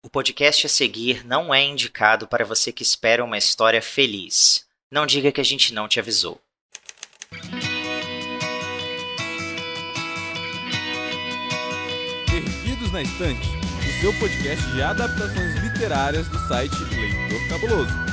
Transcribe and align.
O 0.00 0.08
podcast 0.08 0.64
a 0.64 0.68
seguir 0.68 1.26
não 1.26 1.52
é 1.52 1.60
indicado 1.64 2.28
para 2.28 2.44
você 2.44 2.70
que 2.70 2.84
espera 2.84 3.24
uma 3.24 3.36
história 3.36 3.82
feliz. 3.82 4.64
Não 4.90 5.04
diga 5.04 5.32
que 5.32 5.40
a 5.40 5.44
gente 5.44 5.74
não 5.74 5.88
te 5.88 5.98
avisou. 5.98 6.40
Perdidos 12.30 12.92
na 12.92 13.02
Estante, 13.02 13.48
o 13.48 14.00
seu 14.00 14.14
podcast 14.20 14.64
de 14.70 14.80
adaptações 14.80 15.56
literárias 15.56 16.28
do 16.28 16.38
site 16.46 16.76
Leitor 16.94 17.48
Cabuloso. 17.48 18.08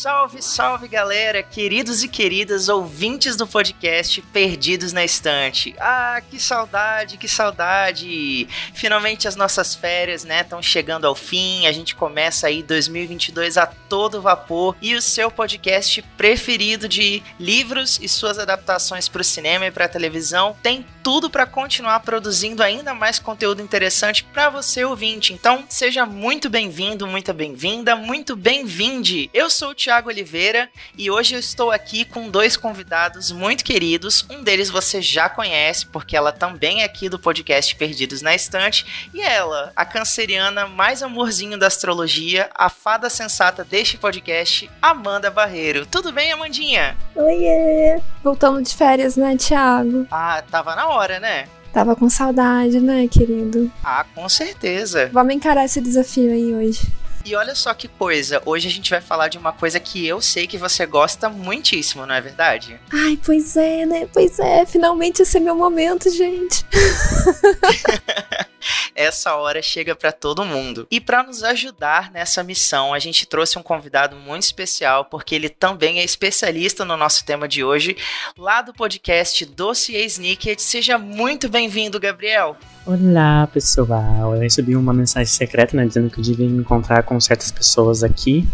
Salve, 0.00 0.40
salve 0.40 0.88
galera, 0.88 1.42
queridos 1.42 2.02
e 2.02 2.08
queridas 2.08 2.70
ouvintes 2.70 3.36
do 3.36 3.46
podcast 3.46 4.22
Perdidos 4.22 4.94
na 4.94 5.04
Estante. 5.04 5.76
Ah, 5.78 6.22
que 6.22 6.40
saudade, 6.40 7.18
que 7.18 7.28
saudade! 7.28 8.48
Finalmente 8.72 9.28
as 9.28 9.36
nossas 9.36 9.74
férias, 9.74 10.24
né, 10.24 10.40
estão 10.40 10.62
chegando 10.62 11.06
ao 11.06 11.14
fim. 11.14 11.66
A 11.66 11.72
gente 11.72 11.94
começa 11.94 12.46
aí 12.46 12.62
2022 12.62 13.58
a 13.58 13.66
todo 13.66 14.22
vapor 14.22 14.74
e 14.80 14.94
o 14.94 15.02
seu 15.02 15.30
podcast 15.30 16.00
preferido 16.16 16.88
de 16.88 17.22
livros 17.38 17.98
e 18.00 18.08
suas 18.08 18.38
adaptações 18.38 19.06
para 19.06 19.20
o 19.20 19.24
cinema 19.24 19.66
e 19.66 19.70
para 19.70 19.84
a 19.84 19.88
televisão 19.88 20.56
tem 20.62 20.82
tudo 21.02 21.28
para 21.28 21.44
continuar 21.44 22.00
produzindo 22.00 22.62
ainda 22.62 22.94
mais 22.94 23.18
conteúdo 23.18 23.60
interessante 23.60 24.24
para 24.24 24.48
você 24.48 24.82
ouvinte. 24.82 25.34
Então, 25.34 25.64
seja 25.68 26.06
muito 26.06 26.48
bem-vindo, 26.48 27.06
muito 27.06 27.34
bem-vinda, 27.34 27.96
muito 27.96 28.34
bem-vinde. 28.34 29.28
Eu 29.34 29.50
sou 29.50 29.70
o 29.70 29.74
Thiago 29.74 29.89
Oliveira 29.98 30.68
e 30.96 31.10
hoje 31.10 31.34
eu 31.34 31.40
estou 31.40 31.72
aqui 31.72 32.04
com 32.04 32.30
dois 32.30 32.56
convidados 32.56 33.32
muito 33.32 33.64
queridos. 33.64 34.24
Um 34.30 34.42
deles 34.42 34.70
você 34.70 35.02
já 35.02 35.28
conhece, 35.28 35.86
porque 35.86 36.16
ela 36.16 36.30
também 36.30 36.82
é 36.82 36.84
aqui 36.84 37.08
do 37.08 37.18
podcast 37.18 37.74
Perdidos 37.74 38.22
na 38.22 38.34
Estante. 38.34 39.10
E 39.12 39.20
ela, 39.20 39.72
a 39.74 39.84
canceriana 39.84 40.66
mais 40.66 41.02
amorzinho 41.02 41.58
da 41.58 41.66
astrologia, 41.66 42.48
a 42.54 42.68
fada 42.68 43.10
sensata 43.10 43.64
deste 43.64 43.98
podcast, 43.98 44.70
Amanda 44.80 45.30
Barreiro. 45.30 45.84
Tudo 45.86 46.12
bem, 46.12 46.32
Amandinha? 46.32 46.96
Oiê! 47.16 48.00
Voltamos 48.22 48.68
de 48.70 48.76
férias, 48.76 49.16
né, 49.16 49.36
Thiago? 49.36 50.06
Ah, 50.10 50.42
tava 50.50 50.76
na 50.76 50.88
hora, 50.88 51.18
né? 51.18 51.48
Tava 51.72 51.94
com 51.94 52.10
saudade, 52.10 52.80
né, 52.80 53.06
querido? 53.06 53.70
Ah, 53.82 54.04
com 54.14 54.28
certeza. 54.28 55.08
Vamos 55.12 55.34
encarar 55.34 55.64
esse 55.64 55.80
desafio 55.80 56.32
aí 56.32 56.54
hoje. 56.54 56.99
E 57.24 57.36
olha 57.36 57.54
só 57.54 57.74
que 57.74 57.86
coisa, 57.86 58.42
hoje 58.46 58.66
a 58.66 58.70
gente 58.70 58.90
vai 58.90 59.00
falar 59.00 59.28
de 59.28 59.38
uma 59.38 59.52
coisa 59.52 59.78
que 59.78 60.06
eu 60.06 60.20
sei 60.20 60.46
que 60.46 60.56
você 60.56 60.86
gosta 60.86 61.28
muitíssimo, 61.28 62.06
não 62.06 62.14
é 62.14 62.20
verdade? 62.20 62.80
Ai, 62.92 63.18
pois 63.24 63.56
é, 63.56 63.84
né? 63.84 64.08
Pois 64.12 64.38
é, 64.38 64.64
finalmente 64.64 65.22
esse 65.22 65.36
é 65.36 65.40
meu 65.40 65.54
momento, 65.54 66.10
gente. 66.10 66.64
Essa 68.94 69.34
hora 69.34 69.62
chega 69.62 69.94
para 69.94 70.12
todo 70.12 70.44
mundo. 70.44 70.86
E 70.90 71.00
para 71.00 71.22
nos 71.22 71.42
ajudar 71.42 72.10
nessa 72.10 72.42
missão, 72.42 72.92
a 72.92 72.98
gente 72.98 73.26
trouxe 73.26 73.58
um 73.58 73.62
convidado 73.62 74.16
muito 74.16 74.42
especial, 74.42 75.04
porque 75.04 75.34
ele 75.34 75.48
também 75.48 75.98
é 75.98 76.04
especialista 76.04 76.84
no 76.84 76.96
nosso 76.96 77.24
tema 77.24 77.46
de 77.46 77.64
hoje, 77.64 77.96
lá 78.36 78.62
do 78.62 78.72
podcast 78.72 79.44
Dossiê 79.46 80.04
Sneaked. 80.04 80.60
Seja 80.60 80.98
muito 80.98 81.48
bem-vindo, 81.48 82.00
Gabriel. 82.00 82.56
Olá, 82.86 83.46
pessoal. 83.46 84.34
Eu 84.34 84.40
recebi 84.40 84.74
uma 84.74 84.92
mensagem 84.92 85.32
secreta, 85.32 85.76
né, 85.76 85.86
dizendo 85.86 86.10
que 86.10 86.18
eu 86.18 86.24
devia 86.24 86.48
me 86.48 86.58
encontrar 86.58 87.02
com 87.02 87.20
certas 87.20 87.50
pessoas 87.50 88.02
aqui 88.02 88.46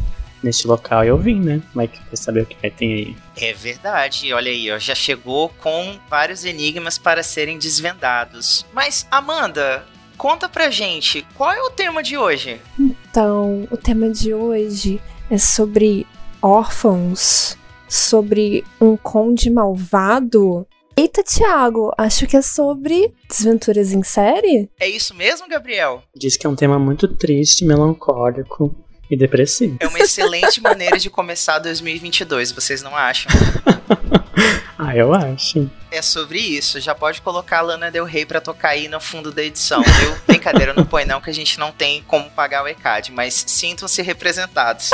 neste 0.43 0.67
local 0.67 1.05
e 1.05 1.09
eu 1.09 1.19
vim, 1.19 1.41
né? 1.41 1.63
Mas 1.75 1.91
quer 1.91 2.17
saber 2.17 2.43
o 2.43 2.47
que 2.47 2.57
é, 2.63 2.71
tem 2.71 2.93
aí? 2.93 3.17
É 3.37 3.53
verdade, 3.53 4.33
olha 4.33 4.51
aí, 4.51 4.71
ó, 4.71 4.79
já 4.79 4.95
chegou 4.95 5.49
com 5.49 5.99
vários 6.09 6.45
enigmas 6.45 6.99
para 6.99 7.23
serem 7.23 7.59
desvendados. 7.59 8.65
Mas, 8.73 9.07
Amanda, 9.11 9.85
conta 10.17 10.49
pra 10.49 10.71
gente, 10.71 11.27
qual 11.35 11.53
é 11.53 11.61
o 11.63 11.71
tema 11.71 12.03
de 12.03 12.17
hoje? 12.17 12.61
Então, 12.79 13.67
o 13.71 13.77
tema 13.77 14.11
de 14.11 14.35
hoje 14.35 15.01
é 15.31 15.39
sobre 15.39 16.07
órfãos, 16.43 17.57
sobre 17.89 18.65
um 18.81 18.97
conde 18.97 19.51
malvado. 19.51 20.67
Eita, 20.97 21.23
Thiago, 21.23 21.93
acho 21.99 22.27
que 22.27 22.37
é 22.37 22.43
sobre 22.43 23.13
desventuras 23.29 23.93
em 23.93 24.03
série? 24.03 24.71
É 24.81 24.89
isso 24.89 25.15
mesmo, 25.15 25.47
Gabriel? 25.47 26.03
Diz 26.15 26.37
que 26.37 26.47
é 26.47 26.51
um 26.51 26.57
tema 26.57 26.79
muito 26.79 27.07
triste, 27.07 27.65
melancólico 27.65 28.75
e 29.11 29.17
depressivo. 29.17 29.77
É 29.79 29.87
uma 29.87 29.99
excelente 29.99 30.61
maneira 30.61 30.99
de 30.99 31.11
começar 31.11 31.59
2022, 31.59 32.51
vocês 32.53 32.83
não 32.83 32.97
acham? 32.97 33.31
ah, 34.79 34.97
eu 34.97 35.13
acho. 35.13 35.71
É 35.97 36.03
sobre 36.03 36.39
isso. 36.39 36.79
Já 36.79 36.95
pode 36.95 37.23
colocar 37.23 37.61
a 37.61 37.63
Lana 37.63 37.91
Del 37.91 38.05
Rey 38.05 38.27
pra 38.27 38.39
tocar 38.39 38.69
aí 38.69 38.87
no 38.87 39.01
fundo 39.01 39.33
da 39.33 39.43
edição, 39.43 39.83
viu? 39.83 40.15
Brincadeira, 40.29 40.75
não 40.75 40.85
põe 40.85 41.07
não, 41.07 41.23
que 41.23 41.31
a 41.31 41.33
gente 41.33 41.59
não 41.59 41.73
tem 41.73 42.03
como 42.03 42.29
pagar 42.29 42.63
o 42.63 42.69
ECAD, 42.69 43.13
mas 43.13 43.45
sintam-se 43.47 44.03
representados. 44.03 44.91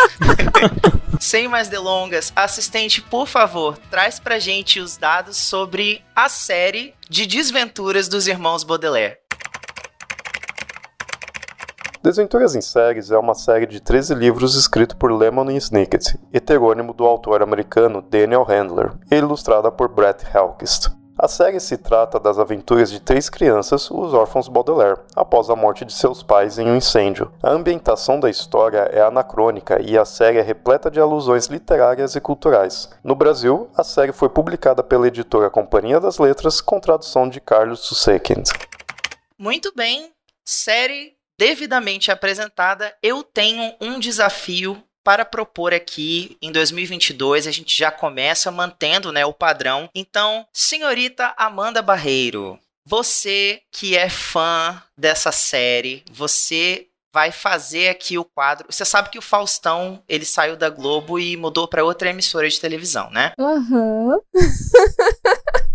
Sem 1.18 1.48
mais 1.48 1.68
delongas, 1.68 2.32
assistente, 2.36 3.00
por 3.00 3.26
favor, 3.26 3.76
traz 3.90 4.20
pra 4.20 4.38
gente 4.38 4.78
os 4.78 4.96
dados 4.96 5.36
sobre 5.36 6.04
a 6.14 6.28
série 6.28 6.94
de 7.08 7.26
desventuras 7.26 8.06
dos 8.06 8.28
irmãos 8.28 8.62
Baudelaire. 8.62 9.19
Desventuras 12.02 12.56
em 12.56 12.60
Séries 12.60 13.12
é 13.12 13.16
uma 13.16 13.32
série 13.32 13.64
de 13.64 13.78
13 13.78 14.16
livros 14.16 14.56
escrito 14.56 14.96
por 14.96 15.12
Lemon 15.12 15.48
Snicket, 15.52 16.16
heterônimo 16.32 16.92
do 16.92 17.06
autor 17.06 17.42
americano 17.42 18.02
Daniel 18.02 18.42
Handler, 18.42 18.90
e 19.08 19.14
ilustrada 19.14 19.70
por 19.70 19.88
Brett 19.88 20.26
Helkist. 20.34 20.90
A 21.16 21.28
série 21.28 21.60
se 21.60 21.76
trata 21.76 22.18
das 22.18 22.40
aventuras 22.40 22.90
de 22.90 22.98
três 22.98 23.30
crianças, 23.30 23.88
os 23.88 24.12
órfãos 24.14 24.48
Baudelaire, 24.48 24.98
após 25.14 25.48
a 25.48 25.54
morte 25.54 25.84
de 25.84 25.92
seus 25.92 26.24
pais 26.24 26.58
em 26.58 26.66
um 26.66 26.74
incêndio. 26.74 27.30
A 27.40 27.52
ambientação 27.52 28.19
da 28.19 28.28
história 28.28 28.80
é 28.90 29.00
anacrônica 29.00 29.80
e 29.80 29.96
a 29.96 30.04
série 30.04 30.38
é 30.38 30.42
repleta 30.42 30.90
de 30.90 30.98
alusões 30.98 31.46
literárias 31.46 32.16
e 32.16 32.20
culturais. 32.20 32.90
No 33.04 33.14
Brasil, 33.14 33.70
a 33.76 33.84
série 33.84 34.10
foi 34.10 34.28
publicada 34.28 34.82
pela 34.82 35.06
editora 35.06 35.48
Companhia 35.48 36.00
das 36.00 36.19
Letras 36.19 36.60
com 36.60 36.80
tradução 36.80 37.28
de 37.28 37.40
Carlos 37.40 37.78
Sussekind. 37.86 38.48
Muito 39.38 39.72
bem, 39.76 40.10
série 40.44 41.21
devidamente 41.42 42.12
apresentada, 42.12 42.97
eu 43.03 43.25
tenho 43.25 43.75
um 43.80 43.98
desafio 43.98 44.80
para 45.03 45.25
propor 45.25 45.75
aqui 45.75 46.36
em 46.41 46.53
2022. 46.53 47.48
A 47.48 47.50
gente 47.50 47.76
já 47.76 47.91
começa 47.91 48.48
mantendo 48.53 49.10
né, 49.10 49.26
o 49.26 49.32
padrão. 49.32 49.91
Então, 49.92 50.47
senhorita 50.52 51.34
Amanda 51.36 51.82
Barreiro, 51.82 52.60
você 52.86 53.60
que 53.72 53.97
é 53.97 54.08
fã 54.08 54.81
dessa 54.97 55.32
série, 55.32 56.04
você 56.12 56.86
vai 57.12 57.32
fazer 57.32 57.88
aqui 57.88 58.16
o 58.16 58.25
quadro. 58.25 58.69
Você 58.70 58.84
sabe 58.84 59.10
que 59.10 59.19
o 59.19 59.22
Faustão, 59.22 60.00
ele 60.08 60.25
saiu 60.25 60.56
da 60.56 60.70
Globo 60.70 61.19
e 61.19 61.36
mudou 61.36 61.66
para 61.66 61.84
outra 61.84 62.10
emissora 62.10 62.48
de 62.48 62.60
televisão, 62.60 63.10
né? 63.10 63.32
Aham. 63.36 63.66
Uhum. 63.66 64.20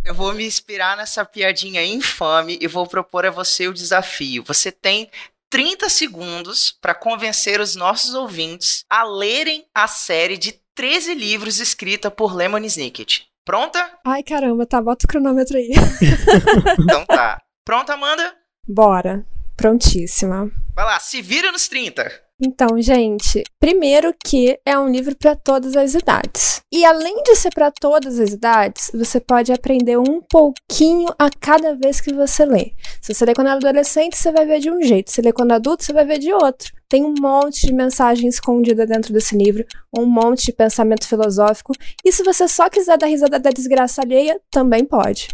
Eu 0.06 0.16
vou 0.16 0.34
me 0.34 0.46
inspirar 0.46 0.96
nessa 0.96 1.26
piadinha 1.26 1.84
infame 1.84 2.58
e 2.62 2.68
vou 2.68 2.88
propor 2.88 3.26
a 3.26 3.30
você 3.30 3.68
o 3.68 3.74
desafio. 3.74 4.42
Você 4.48 4.72
tem 4.72 5.12
30 5.50 5.90
segundos 5.90 6.72
para 6.82 6.94
convencer 6.96 7.60
os 7.60 7.76
nossos 7.76 8.14
ouvintes 8.14 8.84
a 8.90 9.04
lerem 9.04 9.66
a 9.74 9.88
série 9.88 10.38
de 10.38 10.60
13 10.76 11.14
livros 11.14 11.60
escrita 11.60 12.12
por 12.12 12.36
Lemon 12.36 12.60
Snicket. 12.66 13.24
Pronta? 13.46 13.98
Ai, 14.06 14.24
caramba, 14.24 14.66
tá, 14.66 14.82
bota 14.82 15.06
o 15.06 15.08
cronômetro 15.08 15.58
aí. 15.58 15.72
então 16.80 17.06
tá. 17.06 17.42
Pronta, 17.64 17.94
Amanda? 17.94 18.36
Bora. 18.68 19.26
Prontíssima. 19.56 20.52
Vai 20.76 20.86
lá, 20.86 21.00
se 21.00 21.22
vira 21.22 21.52
nos 21.52 21.68
30. 21.68 22.27
Então, 22.40 22.80
gente, 22.80 23.44
primeiro 23.60 24.14
que 24.24 24.60
é 24.64 24.78
um 24.78 24.88
livro 24.88 25.16
para 25.18 25.36
todas 25.36 25.76
as 25.76 25.96
idades. 25.96 26.62
E 26.72 26.86
além 26.86 27.24
de 27.24 27.36
ser 27.36 27.50
para 27.50 27.72
todas 27.72 28.20
as 28.20 28.30
idades, 28.30 28.92
você 28.94 29.20
pode 29.20 29.52
aprender 29.52 29.98
um 29.98 30.22
pouquinho 30.22 31.08
a 31.18 31.32
cada 31.32 31.76
vez 31.76 32.00
que 32.00 32.14
você 32.14 32.46
lê. 32.46 32.74
Se 33.02 33.12
você 33.12 33.26
lê 33.26 33.34
quando 33.34 33.48
é 33.48 33.52
adolescente, 33.54 34.16
você 34.16 34.32
vai 34.32 34.46
ver 34.46 34.60
de 34.60 34.70
um 34.70 34.80
jeito. 34.84 35.10
Se 35.10 35.20
lê 35.20 35.34
quando 35.34 35.52
é 35.52 35.56
adulto, 35.56 35.84
você 35.84 35.92
vai 35.92 36.06
ver 36.06 36.20
de 36.20 36.32
outro. 36.32 36.72
Tem 36.88 37.04
um 37.04 37.16
monte 37.20 37.66
de 37.66 37.74
mensagem 37.74 38.30
escondida 38.30 38.86
dentro 38.86 39.12
desse 39.12 39.36
livro, 39.36 39.66
um 39.98 40.06
monte 40.06 40.46
de 40.46 40.54
pensamento 40.54 41.08
filosófico. 41.08 41.74
E 42.06 42.12
se 42.12 42.22
você 42.22 42.48
só 42.48 42.70
quiser 42.70 43.00
dar 43.00 43.08
risada 43.08 43.40
da 43.40 43.50
desgraça 43.50 44.04
alheia, 44.04 44.40
também 44.52 44.86
pode. 44.86 45.30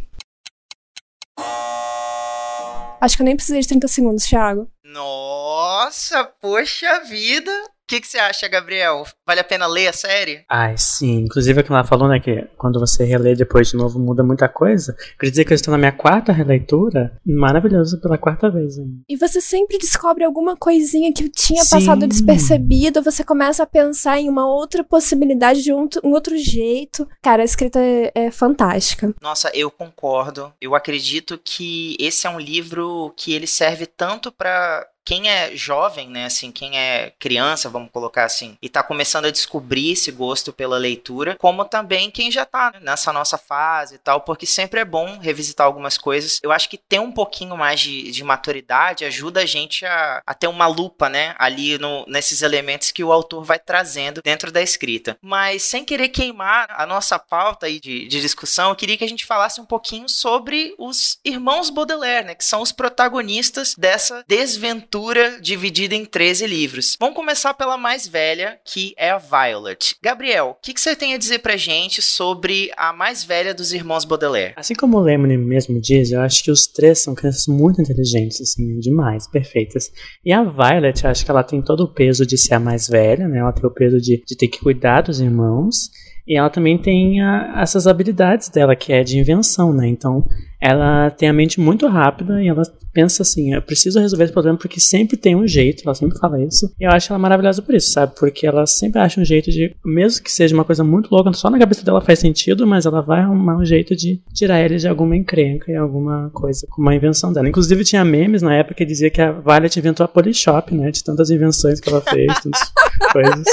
Acho 3.02 3.18
que 3.18 3.22
eu 3.22 3.26
nem 3.26 3.36
precisei 3.36 3.60
de 3.60 3.68
30 3.68 3.90
segundos, 3.90 4.24
Thiago. 4.24 4.72
Nossa, 4.94 6.24
poxa 6.24 7.00
vida! 7.00 7.73
Que, 7.94 8.02
que 8.02 8.08
você 8.08 8.18
acha, 8.18 8.48
Gabriel? 8.48 9.04
Vale 9.26 9.40
a 9.40 9.44
pena 9.44 9.68
ler 9.68 9.88
a 9.88 9.94
série? 9.94 10.44
Ai, 10.50 10.76
sim. 10.78 11.22
Inclusive, 11.22 11.62
o 11.62 11.64
que 11.64 11.72
ela 11.72 11.84
falou, 11.84 12.08
né, 12.08 12.20
que 12.20 12.48
quando 12.58 12.80
você 12.80 13.04
relê 13.04 13.36
depois 13.36 13.70
de 13.70 13.78
novo 13.78 14.00
muda 14.00 14.24
muita 14.24 14.50
coisa. 14.50 14.96
Quer 15.20 15.30
dizer 15.30 15.46
que 15.46 15.54
eu 15.54 15.56
estou 15.56 15.72
na 15.72 15.78
minha 15.78 15.92
quarta 15.92 16.32
releitura. 16.32 17.16
Maravilhoso 17.26 18.02
pela 18.02 18.18
quarta 18.18 18.50
vez 18.50 18.78
hein? 18.78 19.04
E 19.08 19.16
você 19.16 19.40
sempre 19.40 19.78
descobre 19.78 20.24
alguma 20.24 20.56
coisinha 20.56 21.14
que 21.14 21.30
tinha 21.30 21.64
sim. 21.64 21.70
passado 21.70 22.08
despercebido. 22.08 23.04
Você 23.04 23.24
começa 23.24 23.64
a 23.64 23.68
pensar 23.68 24.20
em 24.20 24.30
uma 24.30 24.48
outra 24.48 24.84
possibilidade 24.84 25.62
de 25.62 25.72
um, 25.72 25.88
um 26.04 26.12
outro 26.12 26.38
jeito. 26.38 27.08
Cara, 27.22 27.42
a 27.42 27.46
escrita 27.46 27.80
é, 27.80 28.12
é 28.16 28.32
fantástica. 28.32 29.14
Nossa, 29.22 29.52
eu 29.54 29.70
concordo. 29.70 30.52
Eu 30.60 30.74
acredito 30.74 31.40
que 31.44 31.96
esse 32.00 32.26
é 32.26 32.30
um 32.30 32.40
livro 32.40 33.14
que 33.16 33.34
ele 33.34 33.48
serve 33.48 33.86
tanto 33.86 34.32
para 34.32 34.88
quem 35.06 35.30
é 35.30 35.56
jovem, 35.56 36.10
né, 36.10 36.26
assim, 36.26 36.52
quem 36.52 36.78
é 36.78 37.12
criança, 37.20 37.70
vamos 37.70 37.92
colocar 37.92 38.26
assim, 38.26 38.58
e 38.62 38.70
tá 38.70 38.82
começando 38.82 39.26
a 39.26 39.32
descobrir 39.32 39.92
esse 39.92 40.12
gosto 40.12 40.54
pela 40.54 40.78
leitura, 40.78 41.36
como 41.38 41.66
também 41.66 42.10
quem 42.10 42.32
já 42.32 42.46
tá 42.46 42.74
nessa 42.82 43.12
nossa 43.12 43.38
fase 43.38 43.96
e 43.96 43.98
tal, 43.98 44.22
porque 44.22 44.46
sempre 44.46 44.80
é 44.80 44.86
bom 44.86 45.18
revisitar 45.20 45.68
algumas 45.68 45.98
coisas. 45.98 46.40
Eu 46.42 46.52
acho 46.52 46.70
que 46.70 46.78
ter 46.78 47.00
um 47.00 47.12
pouquinho 47.12 47.58
mais 47.58 47.80
de, 47.80 48.12
de 48.12 48.24
maturidade 48.24 49.06
ajuda 49.06 49.42
a 49.42 49.46
gente 49.46 49.86
a, 49.86 50.22
a 50.26 50.34
ter 50.34 50.48
uma 50.48 50.68
lupa, 50.68 51.10
né, 51.10 51.36
ali 51.38 51.78
no, 51.78 52.06
nesses 52.08 52.42
elementos 52.42 52.92
que 52.92 53.04
o 53.04 53.12
autor 53.12 53.44
vai 53.44 53.60
trazendo 53.60 54.22
dentro 54.22 54.52
da 54.52 54.62
escrita. 54.62 55.18
Mas 55.22 55.64
sem 55.64 55.84
querer 55.84 56.10
queimar 56.10 56.68
a 56.70 56.86
nossa 56.86 57.20
pauta 57.20 57.66
aí 57.66 57.80
de, 57.80 58.08
de 58.08 58.22
discussão, 58.22 58.70
eu 58.70 58.76
queria 58.76 58.98
que 58.98 59.04
a 59.04 59.10
gente 59.10 59.26
falasse 59.26 59.60
um 59.60 59.66
pouquinho 59.66 60.08
sobre 60.08 60.74
os 60.78 61.20
irmãos 61.26 61.70
Baudelaire, 61.70 62.28
né, 62.28 62.36
que 62.36 62.46
são 62.46 62.62
os 62.62 62.72
protagonistas 62.72 63.76
dessa 63.76 64.24
desventura 64.28 64.93
aventura 64.94 65.42
dividida 65.42 65.96
em 65.96 66.06
13 66.06 66.46
livros. 66.46 66.96
Vamos 67.00 67.16
começar 67.16 67.54
pela 67.56 67.78
mais 67.78 68.08
velha, 68.08 68.60
que 68.64 68.94
é 68.96 69.10
a 69.10 69.18
Violet. 69.18 69.96
Gabriel, 70.02 70.56
o 70.60 70.62
que, 70.62 70.74
que, 70.74 70.80
você 70.80 70.96
tem 70.96 71.16
a 71.16 71.18
dizer 71.18 71.40
pra 71.40 71.58
gente 71.58 72.00
sobre 72.00 72.72
a 72.78 72.94
mais 72.94 73.24
velha 73.24 73.56
dos 73.56 73.74
irmãos 73.74 74.06
Baudelaire? 74.06 74.54
Assim 74.56 74.76
como 74.76 74.98
o 74.98 75.02
Lemony 75.02 75.36
mesmo 75.36 75.82
diz, 75.82 76.12
eu 76.12 76.22
acho 76.22 76.44
que 76.44 76.52
os 76.52 76.68
três 76.68 77.00
são 77.00 77.16
crianças 77.16 77.48
muito 77.48 77.82
inteligentes, 77.82 78.40
assim, 78.40 78.80
demais, 78.80 79.28
perfeitas. 79.28 79.92
E 80.24 80.32
a 80.32 80.44
Violet, 80.44 81.08
acho 81.08 81.26
que 81.26 81.32
ela 81.32 81.44
tem 81.44 81.62
todo 81.62 81.86
o 81.86 81.94
peso 81.94 82.26
de 82.26 82.38
ser 82.38 82.54
a 82.54 82.60
mais 82.60 82.88
velha, 82.88 83.28
né? 83.28 83.40
Ela 83.40 83.52
tem 83.52 83.66
o 83.66 83.74
peso 83.74 84.00
de, 84.00 84.24
de 84.24 84.38
ter 84.38 84.48
que 84.48 84.60
cuidar 84.60 85.02
dos 85.02 85.20
irmãos. 85.20 85.90
E 86.26 86.38
ela 86.38 86.50
também 86.50 86.78
tem 86.78 87.22
a, 87.22 87.62
essas 87.62 87.88
habilidades 87.88 88.50
dela, 88.50 88.76
que 88.76 88.94
é 88.94 89.04
de 89.04 89.18
invenção, 89.18 89.74
né? 89.74 89.88
Então, 89.88 90.26
ela 90.64 91.12
tem 91.12 91.28
a 91.28 91.34
mente 91.34 91.60
muito 91.60 91.86
rápida 91.88 92.42
e 92.42 92.48
ela 92.48 92.64
pensa 92.94 93.22
assim, 93.22 93.54
eu 93.54 93.62
preciso 93.62 94.00
resolver 94.00 94.24
esse 94.24 94.32
problema 94.32 94.58
porque 94.58 94.80
sempre 94.80 95.18
tem 95.18 95.36
um 95.36 95.46
jeito, 95.46 95.84
ela 95.84 95.94
sempre 95.94 96.18
fala 96.18 96.42
isso. 96.42 96.74
E 96.80 96.86
eu 96.86 96.92
acho 96.92 97.12
ela 97.12 97.20
maravilhosa 97.20 97.62
por 97.62 97.76
isso, 97.76 97.92
sabe? 97.92 98.14
Porque 98.18 98.48
ela 98.48 98.66
sempre 98.66 99.02
acha 99.02 99.20
um 99.20 99.26
jeito 99.26 99.52
de, 99.52 99.76
mesmo 99.84 100.24
que 100.24 100.32
seja 100.32 100.56
uma 100.56 100.64
coisa 100.64 100.82
muito 100.82 101.14
louca, 101.14 101.34
só 101.34 101.50
na 101.50 101.60
cabeça 101.60 101.84
dela 101.84 102.00
faz 102.00 102.20
sentido, 102.20 102.66
mas 102.66 102.86
ela 102.86 103.02
vai 103.02 103.20
arrumar 103.20 103.58
um 103.58 103.66
jeito 103.66 103.94
de 103.94 104.22
tirar 104.34 104.62
ele 104.62 104.78
de 104.78 104.88
alguma 104.88 105.18
encrenca 105.18 105.70
e 105.70 105.76
alguma 105.76 106.30
coisa 106.34 106.66
com 106.70 106.82
uma 106.82 106.96
invenção 106.96 107.34
dela. 107.34 107.50
Inclusive 107.50 107.84
tinha 107.84 108.06
memes 108.06 108.42
na 108.42 108.56
época 108.56 108.76
que 108.76 108.86
dizia 108.86 109.10
que 109.10 109.22
a 109.22 109.34
Violet 109.34 109.78
inventou 109.78 110.06
a 110.06 110.08
Polishop, 110.08 110.74
né? 110.74 110.92
De 110.92 111.04
tantas 111.04 111.30
invenções 111.30 111.82
que 111.82 111.90
ela 111.90 112.00
fez, 112.00 112.34
tantas 112.40 112.72
coisas. 113.12 113.46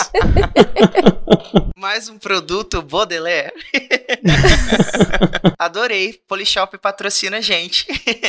Mais 1.77 2.09
um 2.09 2.19
produto 2.19 2.83
Baudelaire. 2.83 3.53
Adorei. 5.59 6.21
Polishop 6.29 6.77
patrocina 7.01 7.39
a 7.39 7.41
gente. 7.41 7.87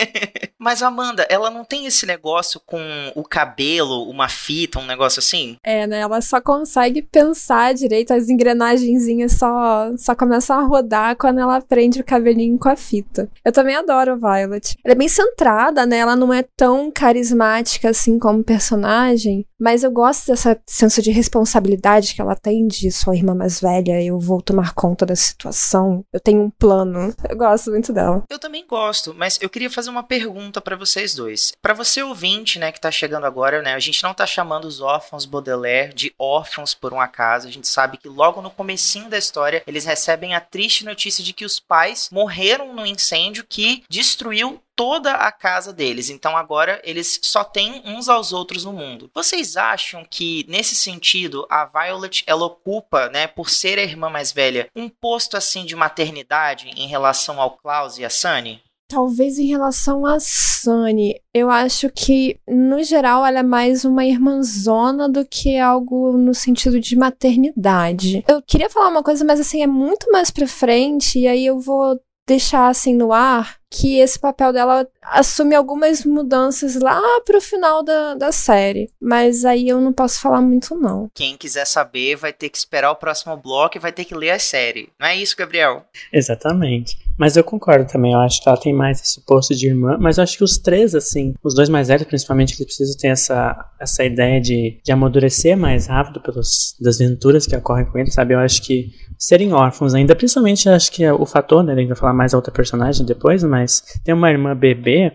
Mas 0.58 0.82
Amanda, 0.82 1.26
ela 1.30 1.50
não 1.50 1.66
tem 1.66 1.86
esse 1.86 2.06
negócio 2.06 2.62
com 2.66 2.80
o 3.16 3.24
cabelo, 3.24 4.10
uma 4.10 4.30
fita, 4.30 4.80
um 4.80 4.86
negócio 4.86 5.20
assim? 5.20 5.58
É, 5.64 5.86
né? 5.86 6.00
Ela 6.00 6.22
só 6.22 6.40
consegue 6.40 7.02
pensar 7.02 7.74
direito, 7.74 8.14
as 8.14 8.30
engrenagenzinhas 8.30 9.34
só, 9.34 9.92
só 9.98 10.16
começam 10.16 10.58
a 10.58 10.64
rodar 10.64 11.18
quando 11.18 11.40
ela 11.40 11.60
prende 11.62 12.00
o 12.00 12.06
cabelinho 12.06 12.58
com 12.58 12.70
a 12.70 12.76
fita. 12.76 13.30
Eu 13.44 13.52
também 13.52 13.76
adoro 13.76 14.18
Violet. 14.18 14.78
Ela 14.86 14.94
é 14.94 14.96
bem 14.96 15.10
centrada, 15.10 15.86
né? 15.86 15.98
Ela 15.98 16.16
não 16.16 16.34
é 16.34 16.46
tão 16.56 16.92
carismática 16.92 17.90
assim 17.90 18.18
como 18.20 18.44
personagem, 18.44 19.46
mas 19.62 19.84
eu 19.84 19.92
gosto 19.92 20.26
dessa 20.26 20.60
senso 20.66 21.04
de 21.04 21.12
responsabilidade 21.12 22.16
que 22.16 22.22
ela 22.22 22.36
tem 22.36 22.68
de 22.68 22.92
sua 22.92 23.16
irmã 23.16 23.36
mais 23.36 23.62
velha. 23.62 24.02
Eu 24.02 24.20
vou 24.20 24.42
tomar 24.42 24.74
conta 24.74 25.06
da 25.06 25.16
situação. 25.16 26.04
Eu 26.12 26.20
tenho 26.20 26.42
um 26.42 26.50
plano. 26.50 27.14
Eu 27.30 27.38
gosto 27.38 27.70
muito 27.70 27.94
dela. 27.94 28.24
Eu 28.28 28.40
também 28.40 28.66
gosto, 28.66 29.14
mas 29.14 29.38
eu 29.40 29.50
queria 29.50 29.70
fazer 29.70 29.92
uma 29.92 30.02
pergunta 30.02 30.60
para 30.60 30.76
vocês 30.76 31.14
dois. 31.14 31.52
Para 31.62 31.76
você 31.76 32.02
ouvinte, 32.02 32.58
né, 32.58 32.72
que 32.72 32.82
tá 32.82 32.90
chegando 32.90 33.28
agora, 33.28 33.62
né, 33.62 33.76
a 33.76 33.80
gente 33.80 34.02
não 34.02 34.16
tá 34.16 34.26
chamando 34.26 34.66
os 34.66 34.82
órfãos 34.82 35.26
Baudelaire 35.26 35.94
de 35.94 36.12
órfãos 36.18 36.74
por 36.74 36.92
um 36.92 37.00
acaso. 37.00 37.48
A 37.48 37.52
gente 37.52 37.68
sabe 37.68 37.98
que 37.98 38.10
logo 38.10 38.42
no 38.42 38.50
comecinho 38.50 39.10
da 39.10 39.18
história, 39.18 39.62
eles 39.68 39.86
recebem 39.86 40.34
a 40.34 40.42
triste 40.42 40.84
notícia 40.84 41.24
de 41.24 41.34
que 41.34 41.46
os 41.46 41.60
pais 41.60 42.10
morreram 42.12 42.74
no 42.74 42.86
incêndio 42.86 43.46
que 43.48 43.84
destruiu 43.88 44.60
toda 44.76 45.14
a 45.14 45.32
casa 45.32 45.72
deles. 45.72 46.10
Então 46.10 46.36
agora 46.36 46.82
eles 46.84 47.20
só 47.22 47.44
têm 47.44 47.82
uns 47.86 48.10
aos 48.10 48.34
outros 48.34 48.66
no 48.66 48.74
mundo. 48.74 49.10
Vocês 49.14 49.56
acham 49.56 50.06
que 50.10 50.46
nesse 50.48 50.76
sentido 50.76 51.46
a 51.50 51.66
Violet 51.66 52.24
ela 52.26 52.46
ocupa, 52.46 53.10
né, 53.10 53.28
por 53.28 53.50
ser 53.50 53.78
a 53.80 53.84
irmã 53.84 54.10
mais 54.10 54.32
velha, 54.32 54.68
um 54.76 54.90
posto 54.90 55.38
assim 55.38 55.66
de 55.66 55.76
maternidade 55.76 56.70
em 56.76 56.88
relação 56.88 57.40
ao 57.40 57.52
Klaus 57.52 57.98
e 57.98 58.06
a 58.06 58.10
Sunny? 58.10 58.62
Talvez 58.88 59.40
em 59.40 59.48
relação 59.48 60.06
a 60.06 60.18
Sunny, 60.20 61.18
eu 61.34 61.50
acho 61.50 61.90
que, 61.90 62.38
no 62.46 62.84
geral, 62.84 63.26
ela 63.26 63.40
é 63.40 63.44
mais 63.44 63.86
uma 63.86 64.06
irmãzona 64.06 65.08
do 65.08 65.26
que 65.26 65.58
algo 65.58 66.18
no 66.18 66.34
sentido 66.34 66.78
de 66.78 66.98
maternidade. 66.98 68.22
Eu 68.28 68.42
queria 68.42 68.70
falar 68.70 68.90
uma 68.90 69.02
coisa, 69.02 69.24
mas 69.24 69.40
assim, 69.40 69.64
é 69.64 69.68
muito 69.68 70.12
mais 70.12 70.30
pra 70.30 70.46
frente, 70.46 71.20
e 71.20 71.26
aí 71.26 71.46
eu 71.46 71.58
vou 71.58 71.98
deixar 72.32 72.70
assim 72.70 72.96
no 72.96 73.12
ar 73.12 73.58
que 73.70 74.00
esse 74.00 74.18
papel 74.20 74.54
dela 74.54 74.88
assume 75.02 75.54
algumas 75.56 76.06
mudanças 76.06 76.76
lá 76.76 77.02
pro 77.26 77.42
final 77.42 77.84
da, 77.84 78.16
da 78.16 78.32
série. 78.32 78.90
Mas 79.02 79.44
aí 79.46 79.68
eu 79.68 79.80
não 79.80 79.92
posso 79.92 80.20
falar 80.20 80.42
muito, 80.42 80.76
não. 80.76 81.10
Quem 81.14 81.38
quiser 81.38 81.66
saber 81.66 82.16
vai 82.16 82.32
ter 82.34 82.50
que 82.50 82.58
esperar 82.58 82.92
o 82.92 82.96
próximo 82.96 83.36
bloco 83.38 83.78
e 83.78 83.80
vai 83.80 83.92
ter 83.92 84.06
que 84.06 84.16
ler 84.16 84.32
a 84.32 84.40
série. 84.40 84.90
Não 85.00 85.08
é 85.08 85.16
isso, 85.16 85.38
Gabriel? 85.38 85.86
Exatamente. 86.12 86.98
Mas 87.18 87.38
eu 87.38 87.44
concordo 87.44 87.86
também, 87.86 88.14
eu 88.14 88.20
acho 88.20 88.42
que 88.42 88.50
ela 88.50 88.58
tem 88.58 88.74
mais 88.74 89.00
esse 89.02 89.22
posto 89.22 89.56
de 89.56 89.68
irmã, 89.68 89.98
mas 90.00 90.18
eu 90.18 90.24
acho 90.24 90.38
que 90.38 90.44
os 90.44 90.58
três, 90.58 90.96
assim, 90.96 91.34
os 91.44 91.54
dois 91.54 91.70
mais 91.70 91.88
velhos, 91.88 92.06
principalmente, 92.06 92.52
eles 92.56 92.66
precisam 92.66 92.98
ter 92.98 93.10
essa, 93.10 93.70
essa 93.80 94.04
ideia 94.04 94.42
de, 94.42 94.80
de 94.84 94.92
amadurecer 94.92 95.56
mais 95.56 95.88
rápido 95.88 96.20
pelas 96.22 96.76
das 96.80 97.00
aventuras 97.00 97.46
que 97.46 97.56
ocorrem 97.56 97.86
com 97.86 97.98
eles, 97.98 98.14
sabe? 98.14 98.34
Eu 98.34 98.40
acho 98.40 98.62
que 98.64 98.92
serem 99.18 99.54
órfãos 99.54 99.94
ainda, 99.94 100.16
principalmente 100.16 100.68
acho 100.68 100.92
que 100.92 101.04
é 101.04 101.14
o 101.14 101.26
fator, 101.26 101.64
né? 101.64 101.74
A 101.74 101.76
gente 101.76 101.90
vai 101.90 101.98
falar 101.98 102.14
mais 102.14 102.34
a 102.34 102.38
outra 102.38 102.52
personagem 102.52 103.06
depois, 103.06 103.44
mas 103.44 103.84
ter 104.04 104.14
uma 104.14 104.32
irmã 104.32 104.56
bebê 104.56 105.12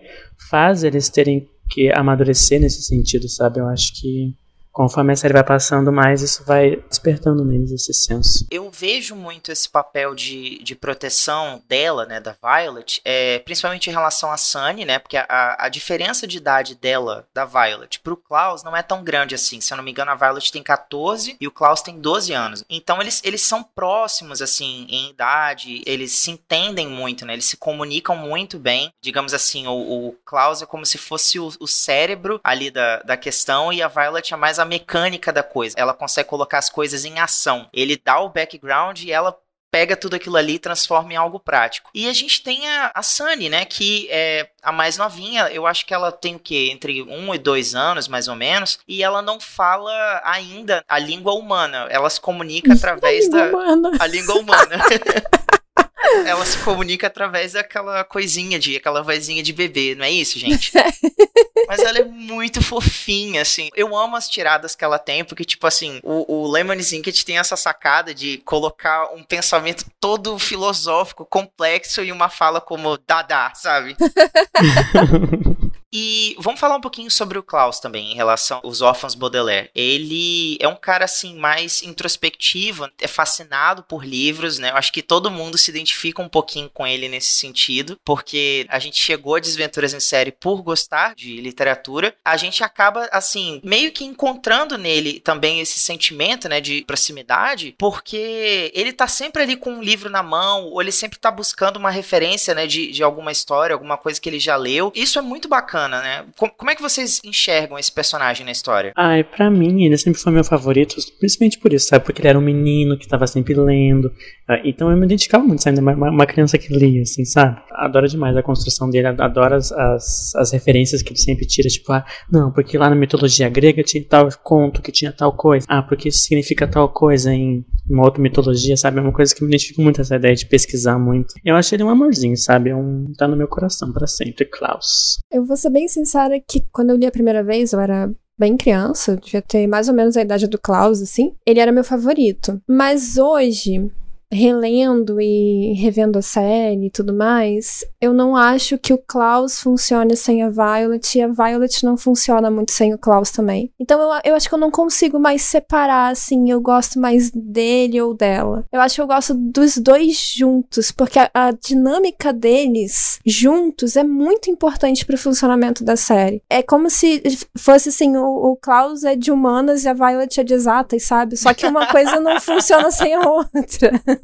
faz 0.48 0.84
eles 0.84 1.08
terem 1.08 1.48
que 1.69 1.90
amadurecer 1.93 2.60
nesse 2.60 2.82
sentido, 2.82 3.28
sabe? 3.28 3.58
Eu 3.58 3.66
acho 3.66 4.00
que 4.00 4.34
conforme 4.76 5.14
a 5.14 5.17
série 5.17 5.32
vai 5.32 5.43
passando 5.43 5.90
mais, 5.90 6.20
isso 6.20 6.44
vai 6.44 6.76
despertando 6.87 7.43
neles 7.43 7.73
esse 7.73 7.94
senso. 7.94 8.46
Eu 8.50 8.70
vejo 8.70 9.17
muito 9.17 9.50
esse 9.50 9.67
papel 9.67 10.14
de, 10.14 10.62
de 10.62 10.76
proteção 10.76 11.62
dela, 11.67 12.05
né, 12.05 12.20
da 12.20 12.37
Violet, 12.43 13.00
é, 13.02 13.38
principalmente 13.38 13.88
em 13.88 13.93
relação 13.94 14.31
a 14.31 14.37
Sunny, 14.37 14.84
né, 14.84 14.98
porque 14.98 15.17
a, 15.17 15.56
a 15.58 15.70
diferença 15.70 16.27
de 16.27 16.36
idade 16.36 16.74
dela, 16.74 17.27
da 17.32 17.46
Violet, 17.46 18.00
pro 18.00 18.19
Klaus 18.19 18.62
não 18.62 18.77
é 18.77 18.82
tão 18.82 19.03
grande 19.03 19.34
assim. 19.34 19.62
Se 19.62 19.72
eu 19.72 19.79
não 19.79 19.84
me 19.84 19.93
engano, 19.93 20.10
a 20.10 20.15
Violet 20.15 20.53
tem 20.53 20.62
14 20.62 21.39
e 21.41 21.48
o 21.48 21.50
Klaus 21.50 21.81
tem 21.81 21.98
12 21.98 22.34
anos. 22.34 22.62
Então 22.69 23.00
eles, 23.00 23.22
eles 23.24 23.41
são 23.41 23.62
próximos, 23.62 24.43
assim, 24.43 24.86
em 24.91 25.08
idade, 25.08 25.82
eles 25.86 26.12
se 26.12 26.31
entendem 26.31 26.86
muito, 26.86 27.24
né, 27.24 27.32
eles 27.32 27.46
se 27.46 27.56
comunicam 27.56 28.15
muito 28.15 28.58
bem. 28.58 28.93
Digamos 29.00 29.32
assim, 29.32 29.67
o, 29.67 29.72
o 30.08 30.17
Klaus 30.22 30.60
é 30.60 30.67
como 30.67 30.84
se 30.84 30.98
fosse 30.98 31.39
o, 31.39 31.50
o 31.58 31.67
cérebro 31.67 32.39
ali 32.44 32.70
da, 32.70 32.98
da 32.98 33.17
questão 33.17 33.72
e 33.72 33.81
a 33.81 33.89
Violet 33.89 34.34
é 34.34 34.36
mais 34.36 34.58
a 34.58 34.66
mecânica 34.67 35.32
da 35.32 35.43
coisa. 35.43 35.75
Ela 35.79 35.94
consegue 35.94 36.29
colocar 36.29 36.58
as 36.58 36.69
coisas 36.69 37.05
em 37.05 37.19
ação. 37.19 37.69
Ele 37.73 38.01
dá 38.03 38.20
o 38.20 38.29
background 38.29 39.03
e 39.03 39.13
ela 39.13 39.37
pega 39.70 39.96
tudo 39.96 40.17
aquilo 40.17 40.37
ali 40.37 40.55
e 40.55 40.58
transforma 40.58 41.13
em 41.13 41.17
algo 41.17 41.39
prático. 41.39 41.91
E 41.94 42.08
a 42.08 42.13
gente 42.13 42.43
tem 42.43 42.67
a, 42.67 42.93
a 42.94 43.03
Sunny, 43.03 43.51
né, 43.51 43.65
que 43.65 44.08
é 44.11 44.49
a 44.63 44.73
mais 44.73 44.96
novinha, 44.96 45.51
eu 45.53 45.67
acho 45.67 45.85
que 45.85 45.93
ela 45.93 46.11
tem 46.11 46.37
o 46.37 46.39
quê? 46.39 46.70
Entre 46.73 47.03
um 47.03 47.35
e 47.35 47.39
dois 47.39 47.75
anos, 47.75 48.08
mais 48.08 48.27
ou 48.27 48.35
menos, 48.35 48.79
e 48.89 49.03
ela 49.03 49.20
não 49.20 49.39
fala 49.39 50.23
ainda 50.25 50.82
a 50.89 50.99
língua 50.99 51.35
humana. 51.35 51.87
Ela 51.91 52.08
se 52.08 52.20
comunica 52.20 52.73
através 52.73 53.29
da... 53.29 53.49
Humana. 53.49 53.93
A 53.99 54.06
língua 54.06 54.37
humana. 54.37 54.77
ela 56.25 56.44
se 56.46 56.58
comunica 56.58 57.06
através 57.06 57.53
daquela 57.53 58.05
coisinha 58.05 58.58
de, 58.58 58.77
aquela 58.77 59.03
vozinha 59.03 59.43
de 59.43 59.53
bebê, 59.53 59.94
não 59.94 60.05
é 60.05 60.11
isso, 60.11 60.39
gente? 60.39 60.73
Mas 61.69 61.81
ela 61.81 61.99
é 61.99 62.05
muito 62.05 62.63
fofinha, 62.63 63.43
assim. 63.43 63.69
Eu 63.75 63.96
amo 63.96 64.17
as 64.17 64.29
tiradas 64.29 64.75
que 64.75 64.85
ela 64.85 64.99
tem, 64.99 65.25
porque, 65.25 65.44
tipo 65.44 65.67
assim, 65.67 66.01
o, 66.03 66.44
o 66.44 66.51
Lemon 66.51 66.81
Zinkett 66.81 67.25
tem 67.25 67.39
essa 67.39 67.56
sacada 67.56 68.15
de 68.15 68.39
colocar 68.39 69.13
um 69.15 69.23
pensamento 69.23 69.85
todo 70.01 70.39
filosófico, 70.39 71.25
complexo, 71.27 72.01
em 72.01 72.13
uma 72.13 72.29
fala 72.29 72.61
como 72.61 72.99
Dada, 72.99 73.53
sabe? 73.55 73.96
E 75.98 76.36
vamos 76.38 76.60
falar 76.60 76.76
um 76.76 76.81
pouquinho 76.82 77.10
sobre 77.10 77.38
o 77.38 77.43
Klaus 77.43 77.81
também, 77.81 78.12
em 78.12 78.15
relação 78.15 78.60
aos 78.62 78.82
órfãos 78.82 79.15
Baudelaire. 79.15 79.70
Ele 79.74 80.58
é 80.60 80.69
um 80.69 80.76
cara, 80.76 81.06
assim, 81.06 81.34
mais 81.34 81.82
introspectivo, 81.82 82.86
é 83.00 83.08
fascinado 83.08 83.82
por 83.82 84.05
livros, 84.05 84.58
né? 84.58 84.69
Eu 84.69 84.76
acho 84.76 84.93
que 84.93 85.00
todo 85.00 85.31
mundo 85.31 85.56
se 85.56 85.70
identifica 85.70 86.20
um 86.20 86.29
pouquinho 86.29 86.69
com 86.69 86.86
ele 86.86 87.08
nesse 87.08 87.31
sentido, 87.31 87.98
porque 88.05 88.67
a 88.69 88.79
gente 88.79 89.00
chegou 89.00 89.36
a 89.36 89.41
Desventuras 89.41 89.94
em 89.94 90.00
Série 90.00 90.32
por 90.32 90.60
gostar 90.60 91.15
de 91.15 91.41
literatura, 91.41 92.15
a 92.22 92.36
gente 92.36 92.62
acaba, 92.62 93.08
assim, 93.10 93.58
meio 93.65 93.91
que 93.91 94.05
encontrando 94.05 94.76
nele 94.76 95.19
também 95.20 95.60
esse 95.60 95.79
sentimento, 95.79 96.46
né, 96.46 96.60
de 96.60 96.84
proximidade, 96.86 97.74
porque 97.79 98.70
ele 98.74 98.93
tá 98.93 99.08
sempre 99.08 99.44
ali 99.44 99.56
com 99.56 99.72
um 99.72 99.82
livro 99.82 100.10
na 100.10 100.22
mão, 100.22 100.65
ou 100.65 100.82
ele 100.82 100.93
sempre 100.93 101.19
tá 101.19 101.31
buscando 101.31 101.79
uma 101.79 101.91
referência, 101.91 102.55
né, 102.55 102.67
de, 102.67 102.93
de 102.93 103.03
alguma 103.03 103.32
história, 103.32 103.72
alguma 103.72 103.96
coisa 103.96 104.20
que 104.20 104.29
ele 104.29 104.38
já 104.38 104.56
leu. 104.56 104.93
Isso 104.94 105.19
é 105.19 105.22
muito 105.22 105.48
bacana, 105.48 105.85
né? 105.88 106.24
Como, 106.36 106.70
é 106.70 106.74
que 106.74 106.82
vocês 106.82 107.20
enxergam 107.24 107.78
esse 107.78 107.90
personagem 107.90 108.44
na 108.44 108.52
história? 108.52 108.93
Ai, 108.96 109.22
pra 109.22 109.50
mim, 109.50 109.84
ele 109.84 109.96
sempre 109.96 110.20
foi 110.20 110.32
meu 110.32 110.44
favorito, 110.44 110.96
principalmente 111.19 111.58
por 111.58 111.72
isso, 111.72 111.88
sabe? 111.88 112.05
Porque 112.05 112.20
ele 112.20 112.28
era 112.28 112.38
um 112.38 112.43
menino 112.43 112.98
que 112.98 113.08
tava 113.08 113.26
sempre 113.26 113.55
lendo. 113.55 114.10
Ah, 114.48 114.60
então 114.64 114.90
eu 114.90 114.96
me 114.96 115.05
identificava 115.05 115.44
muito, 115.44 115.62
sabe? 115.62 115.78
Uma, 115.78 116.10
uma 116.10 116.26
criança 116.26 116.58
que 116.58 116.72
lia, 116.72 117.02
assim, 117.02 117.24
sabe? 117.24 117.60
Adoro 117.72 118.08
demais 118.08 118.36
a 118.36 118.43
construção 118.43 118.88
dele, 118.88 119.08
adoro 119.08 119.55
as, 119.55 119.72
as, 119.72 120.34
as 120.36 120.52
referências 120.52 121.02
que 121.02 121.10
ele 121.10 121.20
sempre 121.20 121.46
tira, 121.46 121.69
tipo, 121.69 121.93
ah, 121.93 122.05
não, 122.31 122.50
porque 122.50 122.78
lá 122.78 122.88
na 122.88 122.96
mitologia 122.96 123.48
grega 123.48 123.82
tinha 123.82 124.05
tal 124.05 124.28
conto 124.43 124.82
que 124.82 124.93
tinha 124.93 125.12
tal 125.12 125.32
coisa. 125.32 125.66
Ah, 125.69 125.82
porque 125.82 126.08
isso 126.08 126.20
significa 126.20 126.66
tal 126.66 126.88
coisa 126.88 127.32
em 127.32 127.64
uma 127.88 128.05
outra 128.05 128.22
mitologia, 128.22 128.76
sabe? 128.76 128.98
É 128.98 129.02
uma 129.02 129.12
coisa 129.12 129.34
que 129.34 129.43
me 129.43 129.48
identifico 129.48 129.81
muito 129.81 130.00
essa 130.00 130.16
ideia 130.16 130.34
de 130.34 130.46
pesquisar 130.46 130.98
muito. 130.98 131.34
Eu 131.44 131.56
acho 131.56 131.74
ele 131.74 131.84
um 131.84 131.90
amorzinho, 131.90 132.36
sabe? 132.36 132.70
É 132.70 132.76
um, 132.76 133.12
tá 133.16 133.26
no 133.26 133.36
meu 133.36 133.48
coração 133.48 133.93
para 133.93 134.06
sempre, 134.06 134.44
Klaus. 134.44 135.19
Eu 135.31 135.44
vou 135.44 135.56
ser 135.56 135.70
bem 135.70 135.88
sincera 135.88 136.40
que 136.40 136.64
quando 136.72 136.90
eu 136.90 136.96
li 136.96 137.06
a 137.06 137.12
primeira 137.12 137.43
vez, 137.43 137.72
eu 137.72 137.81
era 137.81 138.10
bem 138.38 138.56
criança, 138.56 139.16
devia 139.16 139.40
ter 139.40 139.66
mais 139.66 139.88
ou 139.88 139.94
menos 139.94 140.16
a 140.16 140.22
idade 140.22 140.46
do 140.46 140.58
Klaus, 140.58 141.00
assim. 141.00 141.32
Ele 141.46 141.60
era 141.60 141.72
meu 141.72 141.84
favorito. 141.84 142.60
Mas 142.69 143.16
hoje, 143.16 143.90
relendo 144.30 145.20
e 145.20 145.74
revendo 145.74 146.18
a 146.18 146.22
série 146.22 146.86
e 146.86 146.90
tudo 146.90 147.14
mais, 147.14 147.84
eu 148.00 148.12
não 148.12 148.36
acho 148.36 148.78
que 148.78 148.92
o 148.92 148.98
Klaus 148.98 149.60
funcione 149.60 150.16
sem 150.16 150.42
a 150.42 150.50
Violet 150.50 151.16
e 151.16 151.22
a 151.22 151.28
Violet 151.28 151.84
não 151.84 151.96
funciona 151.96 152.50
muito 152.50 152.72
sem 152.72 152.92
o 152.92 152.98
Klaus 152.98 153.30
também. 153.30 153.72
Então 153.78 154.00
eu, 154.00 154.20
eu 154.24 154.34
acho 154.34 154.48
que 154.48 154.54
eu 154.54 154.58
não 154.58 154.70
consigo 154.70 155.18
mais 155.18 155.42
separar, 155.42 156.10
assim, 156.10 156.50
eu 156.50 156.60
gosto 156.60 156.98
mais 156.98 157.30
dele 157.30 158.00
ou 158.00 158.14
dela. 158.14 158.64
Eu 158.72 158.80
acho 158.80 158.96
que 158.96 159.00
eu 159.00 159.06
gosto 159.06 159.34
dos 159.34 159.78
dois 159.78 160.34
juntos, 160.36 160.90
porque 160.90 161.18
a, 161.18 161.30
a 161.32 161.50
dinâmica 161.52 162.32
deles 162.32 163.20
juntos 163.24 163.96
é 163.96 164.02
muito 164.02 164.50
importante 164.50 165.06
pro 165.06 165.16
funcionamento 165.16 165.84
da 165.84 165.96
série. 165.96 166.42
É 166.50 166.62
como 166.62 166.90
se 166.90 167.22
fosse 167.56 167.90
assim, 167.90 168.16
o, 168.16 168.52
o 168.52 168.56
Klaus 168.56 169.04
é 169.04 169.14
de 169.14 169.30
humanas 169.30 169.84
e 169.84 169.88
a 169.88 169.94
Violet 169.94 170.40
é 170.40 170.44
de 170.44 170.54
exatas, 170.54 171.04
sabe? 171.04 171.36
Só 171.36 171.54
que 171.54 171.66
uma 171.66 171.86
coisa 171.86 172.18
não 172.18 172.40
funciona 172.40 172.90
sem 172.90 173.14
a 173.14 173.28
outra. 173.28 174.02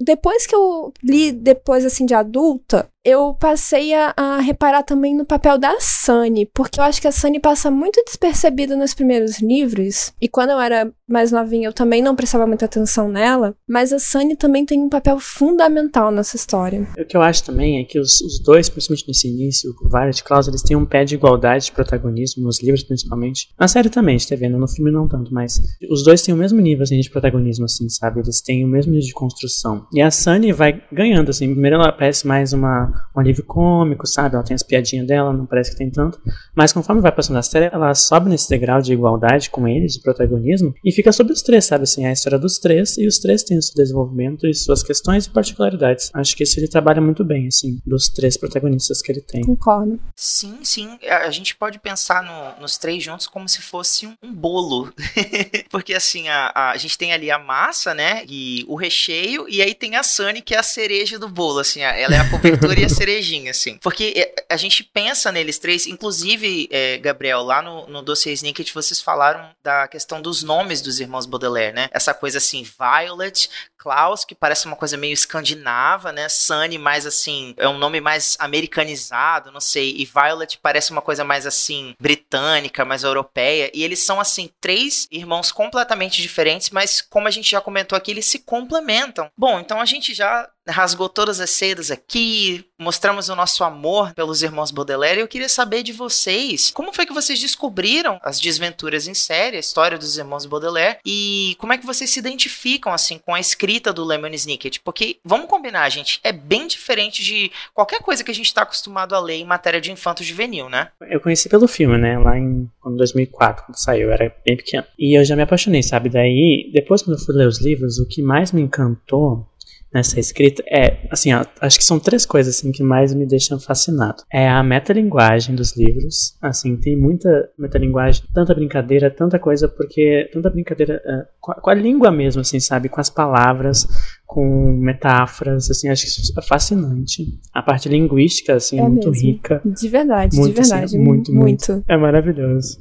depois 0.00 0.46
que 0.46 0.54
eu 0.54 0.92
li, 1.02 1.32
depois 1.32 1.84
assim, 1.84 2.06
de 2.06 2.14
adulta, 2.14 2.88
eu 3.10 3.34
passei 3.34 3.92
a, 3.94 4.14
a, 4.16 4.40
reparar 4.40 4.82
também 4.82 5.16
no 5.16 5.24
papel 5.24 5.58
da 5.58 5.78
Sunny, 5.80 6.46
porque 6.46 6.80
eu 6.80 6.84
acho 6.84 7.00
que 7.00 7.08
a 7.08 7.12
Sunny 7.12 7.40
passa 7.40 7.70
muito 7.70 8.02
despercebida 8.04 8.76
nos 8.76 8.94
primeiros 8.94 9.40
livros, 9.40 10.12
e 10.20 10.28
quando 10.28 10.50
eu 10.50 10.60
era 10.60 10.92
mais 11.08 11.32
novinha 11.32 11.68
eu 11.68 11.72
também 11.72 12.02
não 12.02 12.14
prestava 12.14 12.46
muita 12.46 12.64
atenção 12.64 13.08
nela, 13.08 13.54
mas 13.68 13.92
a 13.92 13.98
Sunny 13.98 14.36
também 14.36 14.64
tem 14.64 14.80
um 14.80 14.88
papel 14.88 15.18
fundamental 15.18 16.10
nessa 16.10 16.36
história. 16.36 16.86
O 16.98 17.04
que 17.04 17.16
eu 17.16 17.22
acho 17.22 17.44
também 17.44 17.80
é 17.80 17.84
que 17.84 17.98
os, 17.98 18.20
os 18.20 18.40
dois, 18.42 18.68
principalmente 18.68 19.08
nesse 19.08 19.28
início, 19.28 19.74
o 19.82 19.88
Violet 19.88 20.20
e 20.20 20.24
Klaus, 20.24 20.48
eles 20.48 20.62
têm 20.62 20.76
um 20.76 20.86
pé 20.86 21.04
de 21.04 21.14
igualdade 21.14 21.66
de 21.66 21.72
protagonismo, 21.72 22.44
nos 22.44 22.62
livros 22.62 22.82
principalmente. 22.82 23.48
Na 23.58 23.68
série 23.68 23.88
também, 23.88 24.14
a 24.14 24.18
gente 24.18 24.28
tá 24.28 24.36
vendo, 24.36 24.58
no 24.58 24.68
filme 24.68 24.90
não 24.90 25.08
tanto, 25.08 25.32
mas 25.32 25.60
os 25.90 26.04
dois 26.04 26.22
têm 26.22 26.34
o 26.34 26.36
mesmo 26.36 26.60
nível 26.60 26.82
assim, 26.82 26.98
de 27.00 27.10
protagonismo, 27.10 27.64
assim, 27.64 27.88
sabe? 27.88 28.20
Eles 28.20 28.40
têm 28.40 28.64
o 28.64 28.68
mesmo 28.68 28.92
nível 28.92 29.06
de 29.06 29.14
construção. 29.14 29.86
E 29.92 30.00
a 30.00 30.10
Sunny 30.10 30.52
vai 30.52 30.82
ganhando, 30.92 31.30
assim, 31.30 31.50
primeiro 31.50 31.76
ela 31.76 31.92
parece 31.92 32.26
mais 32.26 32.52
uma 32.52 32.92
um 33.14 33.20
alívio 33.20 33.44
cômico, 33.44 34.06
sabe? 34.06 34.34
Ela 34.34 34.44
tem 34.44 34.54
as 34.54 34.62
piadinhas 34.62 35.06
dela, 35.06 35.32
não 35.32 35.46
parece 35.46 35.70
que 35.70 35.76
tem 35.76 35.90
tanto. 35.90 36.20
Mas 36.54 36.72
conforme 36.72 37.00
vai 37.00 37.12
passando 37.12 37.38
a 37.38 37.42
série, 37.42 37.70
ela 37.72 37.94
sobe 37.94 38.28
nesse 38.28 38.48
degrau 38.48 38.80
de 38.80 38.92
igualdade 38.92 39.50
com 39.50 39.66
eles, 39.66 39.94
de 39.94 40.00
protagonismo, 40.00 40.74
e 40.84 40.92
fica 40.92 41.12
sobre 41.12 41.32
os 41.32 41.42
três, 41.42 41.64
sabe? 41.64 41.84
Assim, 41.84 42.04
é 42.04 42.10
a 42.10 42.12
história 42.12 42.38
dos 42.38 42.58
três, 42.58 42.96
e 42.98 43.06
os 43.06 43.18
três 43.18 43.42
têm 43.42 43.58
o 43.58 43.62
seu 43.62 43.74
desenvolvimento 43.74 44.46
e 44.46 44.54
suas 44.54 44.82
questões 44.82 45.26
e 45.26 45.30
particularidades. 45.30 46.10
Acho 46.14 46.36
que 46.36 46.42
isso 46.42 46.58
ele 46.58 46.68
trabalha 46.68 47.00
muito 47.00 47.24
bem, 47.24 47.46
assim, 47.46 47.80
dos 47.86 48.08
três 48.08 48.36
protagonistas 48.36 49.02
que 49.02 49.12
ele 49.12 49.20
tem. 49.20 49.42
Concordo. 49.44 49.98
Sim, 50.14 50.58
sim. 50.62 50.98
A 51.08 51.30
gente 51.30 51.56
pode 51.56 51.78
pensar 51.78 52.22
no, 52.22 52.60
nos 52.60 52.76
três 52.78 53.02
juntos 53.02 53.26
como 53.26 53.48
se 53.48 53.60
fosse 53.60 54.06
um, 54.06 54.14
bolo. 54.32 54.92
Porque, 55.70 55.94
assim, 55.94 56.28
a, 56.28 56.52
a, 56.54 56.70
a, 56.70 56.76
gente 56.76 56.96
tem 56.96 57.12
ali 57.12 57.30
a 57.30 57.38
massa, 57.38 57.92
né? 57.92 58.24
E 58.28 58.64
o 58.68 58.74
recheio, 58.74 59.46
e 59.48 59.60
aí 59.60 59.74
tem 59.74 59.96
a 59.96 60.02
Sunny, 60.02 60.40
que 60.40 60.54
é 60.54 60.58
a 60.58 60.62
cereja 60.62 61.18
do 61.18 61.28
bolo, 61.28 61.58
assim. 61.58 61.80
Ela 61.80 62.14
é 62.14 62.18
a 62.18 62.30
cobertura 62.30 62.74
e 62.80 62.84
a 62.84 62.88
cerejinha, 62.88 63.50
assim. 63.50 63.78
Porque 63.78 64.14
é, 64.16 64.44
a 64.48 64.56
gente 64.56 64.82
pensa 64.82 65.30
neles 65.30 65.58
três, 65.58 65.86
inclusive, 65.86 66.68
é, 66.70 66.98
Gabriel, 66.98 67.42
lá 67.42 67.60
no, 67.60 67.86
no 67.86 68.02
dossiê 68.02 68.32
Snicket, 68.32 68.72
vocês 68.72 69.00
falaram 69.00 69.50
da 69.62 69.86
questão 69.86 70.20
dos 70.20 70.42
nomes 70.42 70.80
dos 70.80 71.00
irmãos 71.00 71.26
Baudelaire, 71.26 71.74
né? 71.74 71.88
Essa 71.92 72.14
coisa 72.14 72.38
assim, 72.38 72.62
Violet, 72.62 73.50
Klaus, 73.76 74.24
que 74.24 74.34
parece 74.34 74.66
uma 74.66 74.76
coisa 74.76 74.96
meio 74.96 75.12
escandinava, 75.12 76.12
né? 76.12 76.28
Sunny, 76.28 76.78
mais 76.78 77.06
assim, 77.06 77.54
é 77.56 77.68
um 77.68 77.78
nome 77.78 78.00
mais 78.00 78.36
americanizado, 78.38 79.50
não 79.50 79.60
sei. 79.60 79.94
E 79.96 80.04
Violet 80.04 80.58
parece 80.62 80.90
uma 80.90 81.02
coisa 81.02 81.24
mais 81.24 81.46
assim, 81.46 81.94
britânica, 82.00 82.84
mais 82.84 83.04
europeia. 83.04 83.70
E 83.74 83.82
eles 83.82 84.00
são, 84.00 84.20
assim, 84.20 84.50
três 84.60 85.06
irmãos 85.10 85.50
completamente 85.50 86.20
diferentes, 86.20 86.70
mas 86.70 87.00
como 87.00 87.28
a 87.28 87.30
gente 87.30 87.50
já 87.50 87.60
comentou 87.60 87.96
aqui, 87.96 88.10
eles 88.10 88.26
se 88.26 88.40
complementam. 88.40 89.30
Bom, 89.36 89.58
então 89.60 89.80
a 89.80 89.86
gente 89.86 90.14
já 90.14 90.48
rasgou 90.70 91.08
todas 91.08 91.40
as 91.40 91.50
sedas 91.50 91.90
aqui, 91.90 92.64
mostramos 92.78 93.28
o 93.28 93.36
nosso 93.36 93.62
amor 93.62 94.14
pelos 94.14 94.42
irmãos 94.42 94.70
Baudelaire. 94.70 95.20
Eu 95.20 95.28
queria 95.28 95.48
saber 95.48 95.82
de 95.82 95.92
vocês, 95.92 96.70
como 96.70 96.92
foi 96.92 97.04
que 97.04 97.12
vocês 97.12 97.38
descobriram 97.38 98.18
as 98.22 98.40
desventuras 98.40 99.06
em 99.06 99.14
série, 99.14 99.56
a 99.56 99.60
história 99.60 99.98
dos 99.98 100.16
irmãos 100.16 100.46
Baudelaire, 100.46 100.98
e 101.04 101.56
como 101.58 101.72
é 101.72 101.78
que 101.78 101.86
vocês 101.86 102.10
se 102.10 102.18
identificam, 102.18 102.92
assim, 102.92 103.18
com 103.18 103.34
a 103.34 103.40
escrita 103.40 103.92
do 103.92 104.04
Lemon 104.04 104.28
Snicket, 104.28 104.78
porque, 104.84 105.18
vamos 105.24 105.46
combinar, 105.46 105.88
gente, 105.90 106.20
é 106.24 106.32
bem 106.32 106.66
diferente 106.66 107.22
de 107.22 107.50
qualquer 107.74 108.00
coisa 108.00 108.24
que 108.24 108.30
a 108.30 108.34
gente 108.34 108.46
está 108.46 108.62
acostumado 108.62 109.14
a 109.14 109.20
ler 109.20 109.36
em 109.36 109.44
matéria 109.44 109.80
de 109.80 109.92
infanto 109.92 110.24
juvenil, 110.24 110.68
né? 110.68 110.88
Eu 111.02 111.20
conheci 111.20 111.48
pelo 111.48 111.68
filme, 111.68 111.98
né, 111.98 112.18
lá 112.18 112.38
em, 112.38 112.70
em 112.86 112.96
2004, 112.96 113.66
quando 113.66 113.76
saiu, 113.76 114.08
eu 114.08 114.12
era 114.12 114.34
bem 114.44 114.56
pequeno. 114.56 114.84
E 114.98 115.18
eu 115.18 115.24
já 115.24 115.36
me 115.36 115.42
apaixonei, 115.42 115.82
sabe? 115.82 116.08
Daí, 116.08 116.70
depois 116.72 117.02
quando 117.02 117.18
eu 117.18 117.24
fui 117.24 117.34
ler 117.34 117.46
os 117.46 117.60
livros, 117.60 117.98
o 117.98 118.06
que 118.06 118.22
mais 118.22 118.52
me 118.52 118.62
encantou 118.62 119.46
nessa 119.92 120.20
escrita 120.20 120.62
é, 120.68 121.06
assim, 121.10 121.30
acho 121.32 121.78
que 121.78 121.84
são 121.84 121.98
três 121.98 122.24
coisas 122.24 122.56
assim 122.56 122.70
que 122.70 122.82
mais 122.82 123.12
me 123.12 123.26
deixam 123.26 123.58
fascinado. 123.58 124.22
É 124.32 124.48
a 124.48 124.62
metalinguagem 124.62 125.54
dos 125.54 125.76
livros, 125.76 126.36
assim, 126.40 126.76
tem 126.76 126.96
muita 126.96 127.48
metalinguagem, 127.58 128.22
tanta 128.32 128.54
brincadeira, 128.54 129.10
tanta 129.10 129.38
coisa, 129.38 129.68
porque 129.68 130.28
tanta 130.32 130.50
brincadeira 130.50 131.02
uh, 131.04 131.26
com, 131.40 131.52
a, 131.52 131.54
com, 131.56 131.70
a, 131.70 131.74
língua 131.74 132.10
mesmo, 132.10 132.40
assim, 132.40 132.60
sabe, 132.60 132.88
com 132.88 133.00
as 133.00 133.10
palavras, 133.10 133.86
com 134.26 134.72
metáforas, 134.72 135.70
assim, 135.70 135.88
acho 135.88 136.02
que 136.02 136.08
isso 136.08 136.38
é 136.38 136.42
fascinante. 136.42 137.38
A 137.52 137.62
parte 137.62 137.88
linguística, 137.88 138.54
assim, 138.54 138.78
é 138.78 138.88
muito 138.88 139.10
mesmo. 139.10 139.26
rica. 139.26 139.60
De 139.64 139.88
verdade, 139.88 140.36
muito, 140.36 140.54
de 140.54 140.60
verdade. 140.60 140.84
Assim, 140.84 140.98
muito, 140.98 141.32
muito, 141.32 141.72
muito. 141.72 141.84
É 141.88 141.96
maravilhoso 141.96 142.78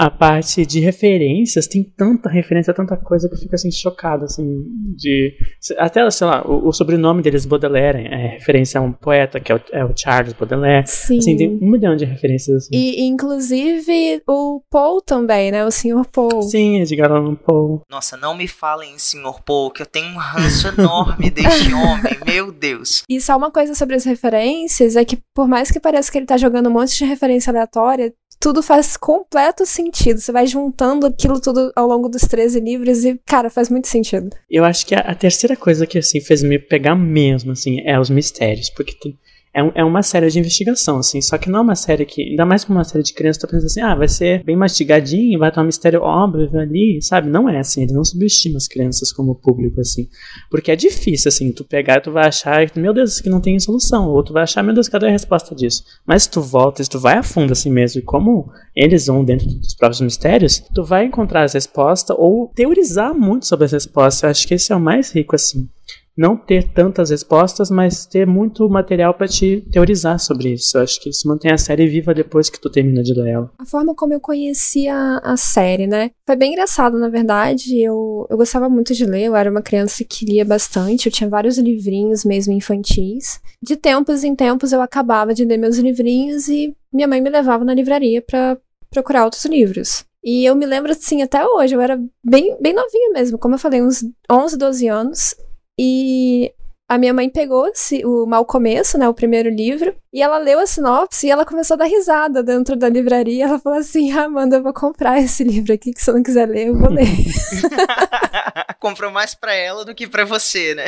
a 0.00 0.08
parte 0.08 0.64
de 0.64 0.80
referências, 0.80 1.66
tem 1.66 1.84
tanta 1.84 2.30
referência, 2.30 2.72
tanta 2.72 2.96
coisa 2.96 3.28
que 3.28 3.34
eu 3.34 3.38
fico 3.38 3.54
assim 3.54 3.70
chocado, 3.70 4.24
assim, 4.24 4.64
de 4.96 5.36
até, 5.76 6.10
sei 6.10 6.26
lá, 6.26 6.42
o, 6.42 6.68
o 6.68 6.72
sobrenome 6.72 7.20
deles 7.20 7.44
Baudelaire 7.44 8.06
é 8.06 8.28
referência 8.28 8.80
a 8.80 8.82
um 8.82 8.92
poeta 8.92 9.38
que 9.38 9.52
é 9.52 9.56
o, 9.56 9.60
é 9.72 9.84
o 9.84 9.92
Charles 9.94 10.32
Baudelaire. 10.32 10.88
Sim. 10.88 11.18
Assim, 11.18 11.36
tem 11.36 11.50
um 11.50 11.70
milhão 11.70 11.94
de 11.94 12.06
referências. 12.06 12.64
Assim. 12.64 12.74
E 12.74 13.02
inclusive 13.02 14.22
o 14.26 14.62
Paul 14.70 15.02
também, 15.02 15.52
né? 15.52 15.66
O 15.66 15.70
Sr. 15.70 16.06
Paul. 16.10 16.44
Sim, 16.44 16.80
Edgar 16.80 17.12
Allan 17.12 17.34
Poe. 17.34 17.80
Nossa, 17.90 18.16
não 18.16 18.34
me 18.34 18.48
falem 18.48 18.94
em 18.94 18.98
Sr. 18.98 19.42
Paul, 19.44 19.70
que 19.70 19.82
eu 19.82 19.86
tenho 19.86 20.14
um 20.14 20.18
ranço 20.18 20.68
enorme 20.68 21.28
deste 21.28 21.72
homem, 21.76 22.16
meu 22.24 22.50
Deus. 22.50 23.02
E 23.06 23.20
só 23.20 23.36
uma 23.36 23.50
coisa 23.50 23.74
sobre 23.74 23.96
as 23.96 24.04
referências 24.04 24.96
é 24.96 25.04
que 25.04 25.18
por 25.34 25.46
mais 25.46 25.70
que 25.70 25.78
pareça 25.78 26.10
que 26.10 26.16
ele 26.16 26.24
tá 26.24 26.38
jogando 26.38 26.70
um 26.70 26.72
monte 26.72 26.96
de 26.96 27.04
referência 27.04 27.50
aleatória, 27.50 28.14
tudo 28.40 28.62
faz 28.62 28.96
completo 28.96 29.66
sentido. 29.66 29.89
Você 29.98 30.32
vai 30.32 30.46
juntando 30.46 31.06
aquilo 31.06 31.40
tudo 31.40 31.72
ao 31.74 31.86
longo 31.86 32.08
dos 32.08 32.22
13 32.22 32.60
livros 32.60 33.04
e, 33.04 33.20
cara, 33.26 33.50
faz 33.50 33.68
muito 33.68 33.88
sentido. 33.88 34.30
Eu 34.50 34.64
acho 34.64 34.86
que 34.86 34.94
a, 34.94 35.00
a 35.00 35.14
terceira 35.14 35.56
coisa 35.56 35.86
que, 35.86 35.98
assim, 35.98 36.20
fez 36.20 36.42
me 36.42 36.58
pegar 36.58 36.94
mesmo, 36.94 37.52
assim, 37.52 37.80
é 37.84 37.98
os 37.98 38.10
mistérios. 38.10 38.70
Porque 38.70 38.94
tem, 38.94 39.18
é, 39.52 39.80
é 39.80 39.84
uma 39.84 40.02
série 40.02 40.28
de 40.28 40.38
investigação, 40.38 40.98
assim, 40.98 41.20
só 41.20 41.36
que 41.36 41.50
não 41.50 41.58
é 41.58 41.62
uma 41.62 41.74
série 41.74 42.04
que, 42.04 42.22
ainda 42.22 42.46
mais 42.46 42.64
como 42.64 42.78
uma 42.78 42.84
série 42.84 43.02
de 43.02 43.12
criança, 43.12 43.40
tu 43.40 43.48
pensa 43.48 43.66
assim, 43.66 43.80
ah, 43.80 43.94
vai 43.94 44.06
ser 44.06 44.44
bem 44.44 44.56
mastigadinho, 44.56 45.38
vai 45.38 45.50
ter 45.50 45.60
um 45.60 45.64
mistério 45.64 46.02
óbvio 46.02 46.58
ali, 46.58 47.00
sabe? 47.02 47.28
Não 47.28 47.48
é 47.48 47.58
assim, 47.58 47.82
ele 47.82 47.92
não 47.92 48.04
subestima 48.04 48.58
as 48.58 48.68
crianças 48.68 49.12
como 49.12 49.34
público, 49.34 49.80
assim, 49.80 50.08
porque 50.50 50.70
é 50.70 50.76
difícil, 50.76 51.28
assim, 51.28 51.52
tu 51.52 51.64
pegar 51.64 52.00
tu 52.00 52.12
vai 52.12 52.28
achar, 52.28 52.64
meu 52.76 52.94
Deus, 52.94 53.12
isso 53.12 53.20
aqui 53.20 53.28
não 53.28 53.40
tem 53.40 53.58
solução, 53.58 54.08
ou 54.08 54.22
tu 54.22 54.32
vai 54.32 54.44
achar, 54.44 54.62
meu 54.62 54.74
Deus, 54.74 54.88
cadê 54.88 55.06
a 55.06 55.10
resposta 55.10 55.54
disso? 55.54 55.82
Mas 56.06 56.22
se 56.24 56.30
tu 56.30 56.40
volta, 56.40 56.82
se 56.82 56.88
tu 56.88 57.00
vai 57.00 57.18
a 57.18 57.22
fundo 57.22 57.52
assim 57.52 57.70
mesmo, 57.70 58.00
e 58.00 58.04
como 58.04 58.50
eles 58.74 59.06
vão 59.06 59.24
dentro 59.24 59.46
dos 59.48 59.74
próprios 59.74 60.00
mistérios, 60.00 60.62
tu 60.72 60.84
vai 60.84 61.04
encontrar 61.04 61.42
as 61.42 61.54
respostas 61.54 62.16
ou 62.18 62.52
teorizar 62.54 63.14
muito 63.14 63.46
sobre 63.46 63.64
as 63.64 63.72
respostas, 63.72 64.22
eu 64.22 64.28
acho 64.30 64.46
que 64.46 64.54
esse 64.54 64.72
é 64.72 64.76
o 64.76 64.80
mais 64.80 65.12
rico, 65.12 65.34
assim 65.34 65.68
não 66.16 66.36
ter 66.36 66.72
tantas 66.72 67.10
respostas, 67.10 67.70
mas 67.70 68.06
ter 68.06 68.26
muito 68.26 68.68
material 68.68 69.14
para 69.14 69.28
te 69.28 69.64
teorizar 69.72 70.18
sobre 70.18 70.52
isso. 70.52 70.76
Eu 70.76 70.82
acho 70.82 71.00
que 71.00 71.10
isso 71.10 71.26
mantém 71.26 71.52
a 71.52 71.58
série 71.58 71.86
viva 71.86 72.12
depois 72.12 72.50
que 72.50 72.60
tu 72.60 72.68
termina 72.68 73.02
de 73.02 73.14
ler 73.14 73.30
ela. 73.30 73.50
A 73.58 73.64
forma 73.64 73.94
como 73.94 74.12
eu 74.12 74.20
conheci 74.20 74.88
a, 74.88 75.18
a 75.18 75.36
série, 75.36 75.86
né? 75.86 76.10
Foi 76.26 76.36
bem 76.36 76.52
engraçado, 76.52 76.98
na 76.98 77.08
verdade. 77.08 77.80
Eu, 77.80 78.26
eu 78.28 78.36
gostava 78.36 78.68
muito 78.68 78.94
de 78.94 79.04
ler, 79.04 79.24
eu 79.24 79.36
era 79.36 79.50
uma 79.50 79.62
criança 79.62 80.04
que 80.04 80.24
lia 80.24 80.44
bastante, 80.44 81.06
eu 81.06 81.12
tinha 81.12 81.28
vários 81.28 81.58
livrinhos 81.58 82.24
mesmo 82.24 82.52
infantis. 82.52 83.40
De 83.62 83.76
tempos 83.76 84.24
em 84.24 84.34
tempos 84.34 84.72
eu 84.72 84.80
acabava 84.80 85.32
de 85.32 85.44
ler 85.44 85.58
meus 85.58 85.78
livrinhos 85.78 86.48
e 86.48 86.74
minha 86.92 87.08
mãe 87.08 87.20
me 87.20 87.30
levava 87.30 87.64
na 87.64 87.74
livraria 87.74 88.20
para 88.20 88.58
procurar 88.90 89.24
outros 89.24 89.44
livros. 89.44 90.04
E 90.22 90.44
eu 90.44 90.54
me 90.54 90.66
lembro, 90.66 90.92
assim, 90.92 91.22
até 91.22 91.46
hoje, 91.46 91.74
eu 91.74 91.80
era 91.80 91.98
bem, 92.22 92.56
bem 92.60 92.74
novinha 92.74 93.10
mesmo, 93.12 93.38
como 93.38 93.54
eu 93.54 93.58
falei, 93.58 93.80
uns 93.80 94.04
11, 94.30 94.58
12 94.58 94.88
anos. 94.88 95.34
E 95.82 96.52
a 96.86 96.98
minha 96.98 97.14
mãe 97.14 97.30
pegou 97.30 97.64
o 98.04 98.26
Mal 98.26 98.44
Começo, 98.44 98.98
né, 98.98 99.08
o 99.08 99.14
primeiro 99.14 99.48
livro, 99.48 99.94
e 100.12 100.20
ela 100.20 100.38
leu 100.38 100.58
a 100.58 100.66
sinopse 100.66 101.26
e 101.26 101.30
ela 101.30 101.44
começou 101.44 101.74
a 101.74 101.78
dar 101.78 101.84
risada 101.84 102.42
dentro 102.42 102.74
da 102.74 102.88
livraria. 102.88 103.44
Ela 103.44 103.58
falou 103.58 103.78
assim: 103.78 104.10
ah, 104.12 104.24
Amanda, 104.24 104.56
eu 104.56 104.62
vou 104.62 104.72
comprar 104.72 105.20
esse 105.20 105.44
livro 105.44 105.72
aqui, 105.72 105.92
que 105.92 106.02
se 106.02 106.10
eu 106.10 106.14
não 106.14 106.22
quiser 106.22 106.48
ler, 106.48 106.68
eu 106.68 106.76
vou 106.76 106.90
ler. 106.90 107.06
Comprou 108.80 109.10
mais 109.10 109.34
pra 109.34 109.54
ela 109.54 109.84
do 109.84 109.94
que 109.94 110.06
pra 110.06 110.24
você, 110.24 110.74
né? 110.74 110.86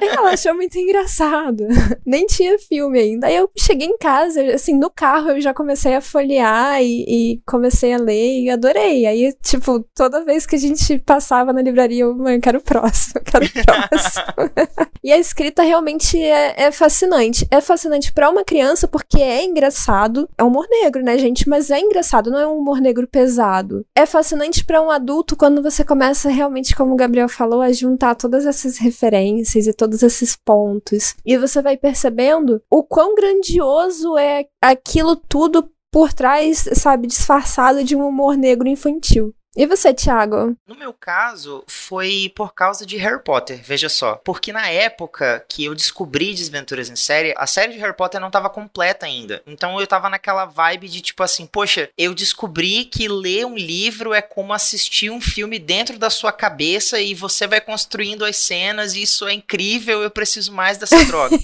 ela 0.00 0.30
achou 0.30 0.54
muito 0.54 0.78
engraçado. 0.78 1.66
Nem 2.04 2.26
tinha 2.26 2.58
filme 2.58 2.98
ainda. 2.98 3.26
Aí 3.26 3.36
eu 3.36 3.50
cheguei 3.58 3.88
em 3.88 3.96
casa, 3.96 4.42
assim, 4.54 4.78
no 4.78 4.90
carro 4.90 5.30
eu 5.30 5.40
já 5.40 5.54
comecei 5.54 5.94
a 5.94 6.00
folhear 6.00 6.82
e, 6.82 7.04
e 7.08 7.42
comecei 7.46 7.94
a 7.94 7.98
ler 7.98 8.42
e 8.42 8.50
adorei. 8.50 9.06
Aí, 9.06 9.32
tipo, 9.42 9.80
toda 9.94 10.24
vez 10.24 10.46
que 10.46 10.56
a 10.56 10.58
gente 10.58 10.98
passava 10.98 11.52
na 11.52 11.62
livraria, 11.62 12.02
eu, 12.02 12.14
mãe, 12.14 12.36
eu 12.36 12.40
quero 12.40 12.58
o 12.58 12.62
próximo, 12.62 13.14
eu 13.16 13.22
quero 13.22 13.46
o 13.46 13.88
próximo. 13.88 14.24
e 15.02 15.10
a 15.10 15.18
escrita 15.18 15.62
realmente 15.62 16.22
é, 16.22 16.64
é 16.64 16.70
fascinante. 16.70 17.46
É 17.50 17.60
fascinante 17.60 18.12
pra 18.12 18.30
uma 18.36 18.44
criança 18.44 18.86
porque 18.86 19.20
é 19.20 19.44
engraçado. 19.44 20.28
É 20.36 20.44
humor 20.44 20.66
negro, 20.68 21.02
né, 21.02 21.18
gente? 21.18 21.48
Mas 21.48 21.70
é 21.70 21.80
engraçado, 21.80 22.30
não 22.30 22.38
é 22.38 22.46
um 22.46 22.58
humor 22.58 22.80
negro 22.80 23.08
pesado. 23.08 23.84
É 23.94 24.04
fascinante 24.04 24.64
para 24.64 24.82
um 24.82 24.90
adulto 24.90 25.36
quando 25.36 25.62
você 25.62 25.84
começa 25.84 26.28
realmente, 26.28 26.76
como 26.76 26.92
o 26.92 26.96
Gabriel 26.96 27.28
falou, 27.28 27.60
a 27.60 27.72
juntar 27.72 28.14
todas 28.14 28.46
essas 28.46 28.78
referências 28.78 29.66
e 29.66 29.72
todos 29.72 30.02
esses 30.02 30.36
pontos. 30.36 31.14
E 31.24 31.36
você 31.36 31.62
vai 31.62 31.76
percebendo 31.76 32.62
o 32.70 32.82
quão 32.82 33.14
grandioso 33.14 34.16
é 34.18 34.46
aquilo 34.62 35.16
tudo 35.16 35.70
por 35.90 36.12
trás, 36.12 36.68
sabe, 36.74 37.06
disfarçado 37.06 37.82
de 37.82 37.96
um 37.96 38.06
humor 38.06 38.36
negro 38.36 38.68
infantil. 38.68 39.34
E 39.56 39.66
você, 39.66 39.94
Thiago? 39.94 40.54
No 40.66 40.74
meu 40.74 40.92
caso, 40.92 41.64
foi 41.66 42.30
por 42.36 42.52
causa 42.52 42.84
de 42.84 42.98
Harry 42.98 43.22
Potter, 43.22 43.58
veja 43.64 43.88
só. 43.88 44.16
Porque 44.16 44.52
na 44.52 44.68
época 44.68 45.42
que 45.48 45.64
eu 45.64 45.74
descobri 45.74 46.34
Desventuras 46.34 46.90
em 46.90 46.96
Série, 46.96 47.32
a 47.38 47.46
série 47.46 47.72
de 47.72 47.78
Harry 47.78 47.96
Potter 47.96 48.20
não 48.20 48.26
estava 48.26 48.50
completa 48.50 49.06
ainda. 49.06 49.42
Então 49.46 49.80
eu 49.80 49.86
tava 49.86 50.10
naquela 50.10 50.44
vibe 50.44 50.88
de 50.90 51.00
tipo 51.00 51.22
assim, 51.22 51.46
poxa, 51.46 51.88
eu 51.96 52.14
descobri 52.14 52.84
que 52.84 53.08
ler 53.08 53.46
um 53.46 53.56
livro 53.56 54.12
é 54.12 54.20
como 54.20 54.52
assistir 54.52 55.08
um 55.08 55.22
filme 55.22 55.58
dentro 55.58 55.98
da 55.98 56.10
sua 56.10 56.32
cabeça 56.32 57.00
e 57.00 57.14
você 57.14 57.46
vai 57.46 57.60
construindo 57.60 58.26
as 58.26 58.36
cenas 58.36 58.94
e 58.94 59.00
isso 59.02 59.26
é 59.26 59.32
incrível, 59.32 60.02
eu 60.02 60.10
preciso 60.10 60.52
mais 60.52 60.76
dessa 60.76 61.02
droga. 61.06 61.34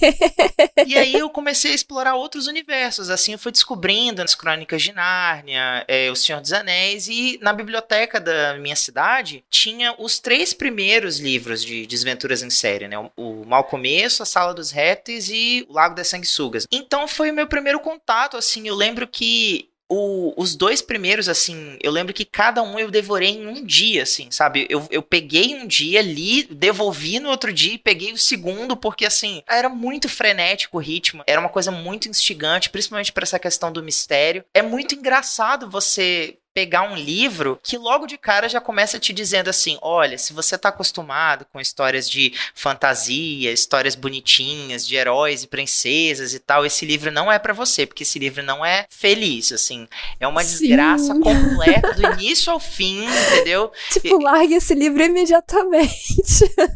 e 0.85 0.95
aí 0.95 1.15
eu 1.15 1.31
comecei 1.31 1.71
a 1.71 1.75
explorar 1.75 2.13
outros 2.13 2.45
universos, 2.45 3.09
assim 3.09 3.31
eu 3.31 3.39
fui 3.39 3.51
descobrindo 3.51 4.21
as 4.21 4.35
Crônicas 4.35 4.83
de 4.83 4.93
Nárnia, 4.93 5.83
é, 5.87 6.11
O 6.11 6.15
Senhor 6.15 6.39
dos 6.39 6.53
Anéis 6.53 7.07
e 7.07 7.39
na 7.41 7.51
biblioteca 7.53 8.02
biblioteca 8.03 8.19
da 8.19 8.57
minha 8.57 8.75
cidade 8.75 9.43
tinha 9.49 9.95
os 9.97 10.19
três 10.19 10.53
primeiros 10.53 11.19
livros 11.19 11.63
de 11.63 11.85
Desventuras 11.87 12.43
em 12.43 12.49
Série, 12.49 12.87
né? 12.87 12.97
O, 12.97 13.11
o 13.15 13.45
Mal 13.45 13.63
Começo, 13.63 14.23
A 14.23 14.25
Sala 14.25 14.53
dos 14.53 14.71
Répteis 14.71 15.29
e 15.29 15.65
O 15.69 15.73
Lago 15.73 15.95
das 15.95 16.07
Sanguessugas. 16.07 16.67
Então 16.71 17.07
foi 17.07 17.31
o 17.31 17.33
meu 17.33 17.47
primeiro 17.47 17.79
contato, 17.79 18.37
assim, 18.37 18.67
eu 18.67 18.75
lembro 18.75 19.07
que 19.07 19.69
o, 19.89 20.33
os 20.41 20.55
dois 20.55 20.81
primeiros, 20.81 21.29
assim, 21.29 21.77
eu 21.81 21.91
lembro 21.91 22.13
que 22.13 22.25
cada 22.25 22.63
um 22.63 22.79
eu 22.79 22.89
devorei 22.89 23.29
em 23.29 23.45
um 23.45 23.63
dia, 23.63 24.03
assim, 24.03 24.31
sabe? 24.31 24.65
Eu, 24.69 24.87
eu 24.89 25.03
peguei 25.03 25.53
um 25.55 25.67
dia, 25.67 26.01
li, 26.01 26.43
devolvi 26.43 27.19
no 27.19 27.29
outro 27.29 27.53
dia 27.53 27.73
e 27.73 27.77
peguei 27.77 28.11
o 28.11 28.17
segundo, 28.17 28.75
porque, 28.75 29.05
assim, 29.05 29.43
era 29.47 29.69
muito 29.69 30.09
frenético 30.09 30.77
o 30.77 30.81
ritmo, 30.81 31.23
era 31.27 31.39
uma 31.39 31.49
coisa 31.49 31.69
muito 31.69 32.09
instigante, 32.09 32.69
principalmente 32.71 33.11
para 33.11 33.23
essa 33.23 33.37
questão 33.37 33.71
do 33.71 33.83
mistério. 33.83 34.43
É 34.53 34.63
muito 34.63 34.95
engraçado 34.95 35.69
você 35.69 36.37
pegar 36.53 36.83
um 36.83 36.95
livro 36.95 37.59
que 37.63 37.77
logo 37.77 38.05
de 38.05 38.17
cara 38.17 38.47
já 38.47 38.61
começa 38.61 38.99
te 38.99 39.11
dizendo 39.11 39.49
assim: 39.49 39.77
olha, 39.81 40.17
se 40.17 40.33
você 40.33 40.55
está 40.55 40.69
acostumado 40.69 41.45
com 41.51 41.59
histórias 41.59 42.09
de 42.09 42.33
fantasia, 42.53 43.51
histórias 43.51 43.95
bonitinhas, 43.95 44.85
de 44.87 44.95
heróis 44.95 45.43
e 45.43 45.47
princesas 45.47 46.33
e 46.33 46.39
tal, 46.39 46.65
esse 46.65 46.85
livro 46.85 47.11
não 47.11 47.31
é 47.31 47.39
para 47.39 47.53
você, 47.53 47.85
porque 47.85 48.03
esse 48.03 48.19
livro 48.19 48.43
não 48.43 48.65
é 48.65 48.85
feliz, 48.89 49.51
assim. 49.51 49.87
É 50.19 50.27
uma 50.27 50.43
Sim. 50.43 50.67
desgraça 50.67 51.13
completa 51.19 51.93
do 51.93 52.03
início 52.13 52.51
ao 52.51 52.59
fim, 52.59 53.05
entendeu? 53.05 53.71
Tipo, 53.89 54.21
largue 54.21 54.55
esse 54.55 54.73
livro 54.73 55.03
imediatamente. 55.03 55.93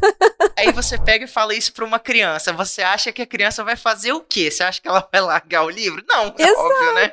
Aí 0.56 0.72
você 0.72 0.98
pega 0.98 1.24
e 1.24 1.28
fala 1.28 1.54
isso 1.54 1.72
para 1.72 1.84
uma 1.84 1.98
criança. 1.98 2.52
Você 2.52 2.82
acha 2.82 3.12
que 3.12 3.22
a 3.22 3.26
criança 3.26 3.62
vai 3.62 3.76
fazer 3.76 4.12
o 4.12 4.20
quê? 4.20 4.50
Você 4.50 4.62
acha 4.62 4.80
que 4.80 4.88
ela 4.88 5.06
vai 5.10 5.20
largar 5.20 5.64
o 5.64 5.70
livro? 5.70 6.04
Não, 6.08 6.34
é 6.38 6.42
Exato. 6.42 6.60
óbvio, 6.60 6.94
né? 6.94 7.12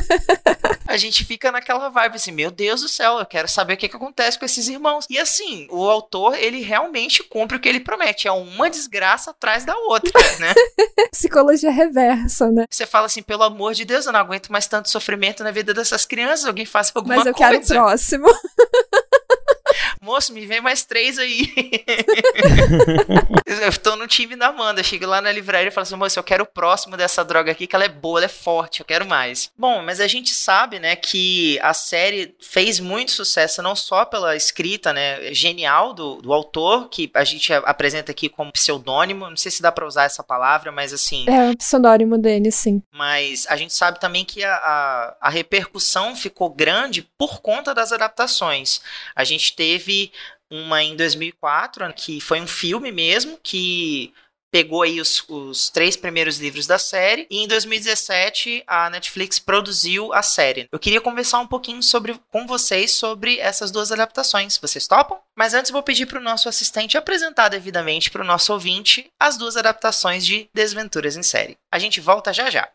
a 0.86 0.96
gente 0.96 1.24
fica 1.24 1.50
naquela 1.50 1.73
vibe 1.78 2.16
assim, 2.16 2.32
meu 2.32 2.50
Deus 2.50 2.80
do 2.80 2.88
céu, 2.88 3.18
eu 3.18 3.26
quero 3.26 3.48
saber 3.48 3.74
o 3.74 3.76
que, 3.76 3.88
que 3.88 3.96
acontece 3.96 4.38
com 4.38 4.44
esses 4.44 4.68
irmãos. 4.68 5.06
E 5.08 5.18
assim, 5.18 5.66
o 5.70 5.88
autor, 5.88 6.34
ele 6.34 6.60
realmente 6.62 7.22
cumpre 7.22 7.56
o 7.56 7.60
que 7.60 7.68
ele 7.68 7.80
promete. 7.80 8.28
É 8.28 8.32
uma 8.32 8.70
desgraça 8.70 9.30
atrás 9.30 9.64
da 9.64 9.76
outra, 9.76 10.12
né? 10.38 10.54
Psicologia 11.10 11.70
reversa, 11.70 12.50
né? 12.50 12.64
Você 12.70 12.86
fala 12.86 13.06
assim, 13.06 13.22
pelo 13.22 13.42
amor 13.42 13.74
de 13.74 13.84
Deus, 13.84 14.06
eu 14.06 14.12
não 14.12 14.20
aguento 14.20 14.50
mais 14.50 14.66
tanto 14.66 14.88
sofrimento 14.88 15.44
na 15.44 15.50
vida 15.50 15.74
dessas 15.74 16.04
crianças, 16.04 16.46
alguém 16.46 16.66
faça 16.66 16.92
alguma 16.94 17.16
coisa. 17.16 17.30
Mas 17.30 17.40
eu 17.40 17.46
coisa. 17.46 17.60
quero 17.60 17.80
o 17.80 17.84
próximo. 17.84 18.26
moço, 20.04 20.34
me 20.34 20.44
vem 20.46 20.60
mais 20.60 20.84
três 20.84 21.18
aí. 21.18 21.50
eu 23.46 23.78
tô 23.80 23.96
no 23.96 24.06
time 24.06 24.36
da 24.36 24.48
Amanda. 24.48 24.82
Chego 24.82 25.06
lá 25.06 25.20
na 25.22 25.32
livraria 25.32 25.68
e 25.68 25.70
falo 25.70 25.82
assim, 25.82 25.96
moço, 25.96 26.18
eu 26.18 26.22
quero 26.22 26.44
o 26.44 26.46
próximo 26.46 26.96
dessa 26.96 27.24
droga 27.24 27.50
aqui, 27.50 27.66
que 27.66 27.74
ela 27.74 27.86
é 27.86 27.88
boa, 27.88 28.18
ela 28.18 28.26
é 28.26 28.28
forte, 28.28 28.80
eu 28.80 28.86
quero 28.86 29.06
mais. 29.06 29.50
Bom, 29.56 29.82
mas 29.82 30.00
a 30.00 30.06
gente 30.06 30.30
sabe, 30.30 30.78
né, 30.78 30.94
que 30.94 31.58
a 31.60 31.72
série 31.72 32.34
fez 32.40 32.78
muito 32.78 33.12
sucesso, 33.12 33.62
não 33.62 33.74
só 33.74 34.04
pela 34.04 34.36
escrita, 34.36 34.92
né, 34.92 35.32
genial 35.32 35.94
do, 35.94 36.20
do 36.20 36.32
autor, 36.32 36.88
que 36.90 37.10
a 37.14 37.24
gente 37.24 37.52
apresenta 37.52 38.12
aqui 38.12 38.28
como 38.28 38.52
pseudônimo. 38.52 39.30
Não 39.30 39.36
sei 39.36 39.50
se 39.50 39.62
dá 39.62 39.72
pra 39.72 39.86
usar 39.86 40.04
essa 40.04 40.22
palavra, 40.22 40.70
mas 40.70 40.92
assim. 40.92 41.24
É 41.28 41.50
o 41.50 41.56
pseudônimo 41.56 42.18
dele, 42.18 42.50
sim. 42.50 42.82
Mas 42.92 43.46
a 43.48 43.56
gente 43.56 43.72
sabe 43.72 43.98
também 43.98 44.24
que 44.24 44.44
a, 44.44 44.54
a, 44.54 45.16
a 45.22 45.30
repercussão 45.30 46.14
ficou 46.14 46.50
grande 46.50 47.08
por 47.16 47.40
conta 47.40 47.74
das 47.74 47.90
adaptações. 47.90 48.82
A 49.16 49.24
gente 49.24 49.56
teve 49.56 49.93
teve 49.94 50.12
uma 50.50 50.82
em 50.82 50.96
2004, 50.96 51.92
que 51.94 52.20
foi 52.20 52.40
um 52.40 52.46
filme 52.46 52.92
mesmo, 52.92 53.38
que 53.42 54.12
pegou 54.52 54.82
aí 54.82 55.00
os, 55.00 55.24
os, 55.28 55.68
três 55.68 55.96
primeiros 55.96 56.38
livros 56.38 56.64
da 56.64 56.78
série 56.78 57.26
e 57.28 57.38
em 57.38 57.48
2017 57.48 58.62
a 58.68 58.88
Netflix 58.88 59.40
produziu 59.40 60.12
a 60.12 60.22
série. 60.22 60.68
Eu 60.70 60.78
queria 60.78 61.00
conversar 61.00 61.40
um 61.40 61.46
pouquinho 61.46 61.82
sobre, 61.82 62.14
com 62.30 62.46
vocês 62.46 62.92
sobre 62.92 63.40
essas 63.40 63.72
duas 63.72 63.90
adaptações. 63.90 64.56
Vocês 64.56 64.86
topam? 64.86 65.18
Mas 65.36 65.54
antes 65.54 65.72
vou 65.72 65.82
pedir 65.82 66.06
para 66.06 66.20
o 66.20 66.22
nosso 66.22 66.48
assistente 66.48 66.96
apresentar 66.96 67.48
devidamente 67.48 68.12
para 68.12 68.22
o 68.22 68.26
nosso 68.26 68.52
ouvinte 68.52 69.10
as 69.18 69.36
duas 69.36 69.56
adaptações 69.56 70.24
de 70.24 70.48
Desventuras 70.54 71.16
em 71.16 71.22
Série. 71.24 71.56
A 71.72 71.80
gente 71.80 72.00
volta 72.00 72.32
já 72.32 72.48
já. 72.48 72.68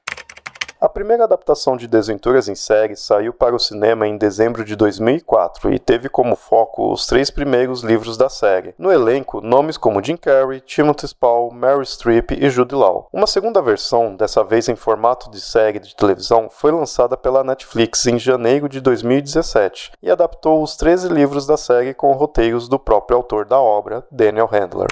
A 0.81 0.87
primeira 0.87 1.25
adaptação 1.25 1.75
de 1.75 1.89
Desventuras 1.89 2.47
em 2.47 2.55
Série 2.55 2.95
saiu 2.95 3.33
para 3.33 3.53
o 3.53 3.59
cinema 3.59 4.07
em 4.07 4.17
dezembro 4.17 4.63
de 4.63 4.77
2004 4.77 5.73
e 5.73 5.77
teve 5.77 6.07
como 6.07 6.37
foco 6.37 6.93
os 6.93 7.05
três 7.05 7.29
primeiros 7.29 7.83
livros 7.83 8.15
da 8.15 8.29
série. 8.29 8.73
No 8.77 8.89
elenco, 8.89 9.41
nomes 9.41 9.75
como 9.75 10.01
Jim 10.01 10.15
Carrey, 10.15 10.61
Timothy 10.61 11.05
Spall, 11.09 11.51
Mary 11.51 11.85
Streep 11.85 12.31
e 12.31 12.49
Jude 12.49 12.75
Law. 12.75 13.09
Uma 13.11 13.27
segunda 13.27 13.61
versão, 13.61 14.15
dessa 14.15 14.41
vez 14.41 14.69
em 14.69 14.75
formato 14.77 15.29
de 15.29 15.41
série 15.41 15.79
de 15.79 15.93
televisão, 15.93 16.47
foi 16.49 16.71
lançada 16.71 17.17
pela 17.17 17.43
Netflix 17.43 18.05
em 18.07 18.17
janeiro 18.17 18.69
de 18.69 18.79
2017 18.79 19.91
e 20.01 20.09
adaptou 20.09 20.63
os 20.63 20.77
13 20.77 21.09
livros 21.09 21.45
da 21.45 21.57
série 21.57 21.93
com 21.93 22.13
roteiros 22.13 22.69
do 22.69 22.79
próprio 22.79 23.17
autor 23.17 23.43
da 23.43 23.59
obra, 23.59 24.07
Daniel 24.09 24.47
Handler. 24.47 24.87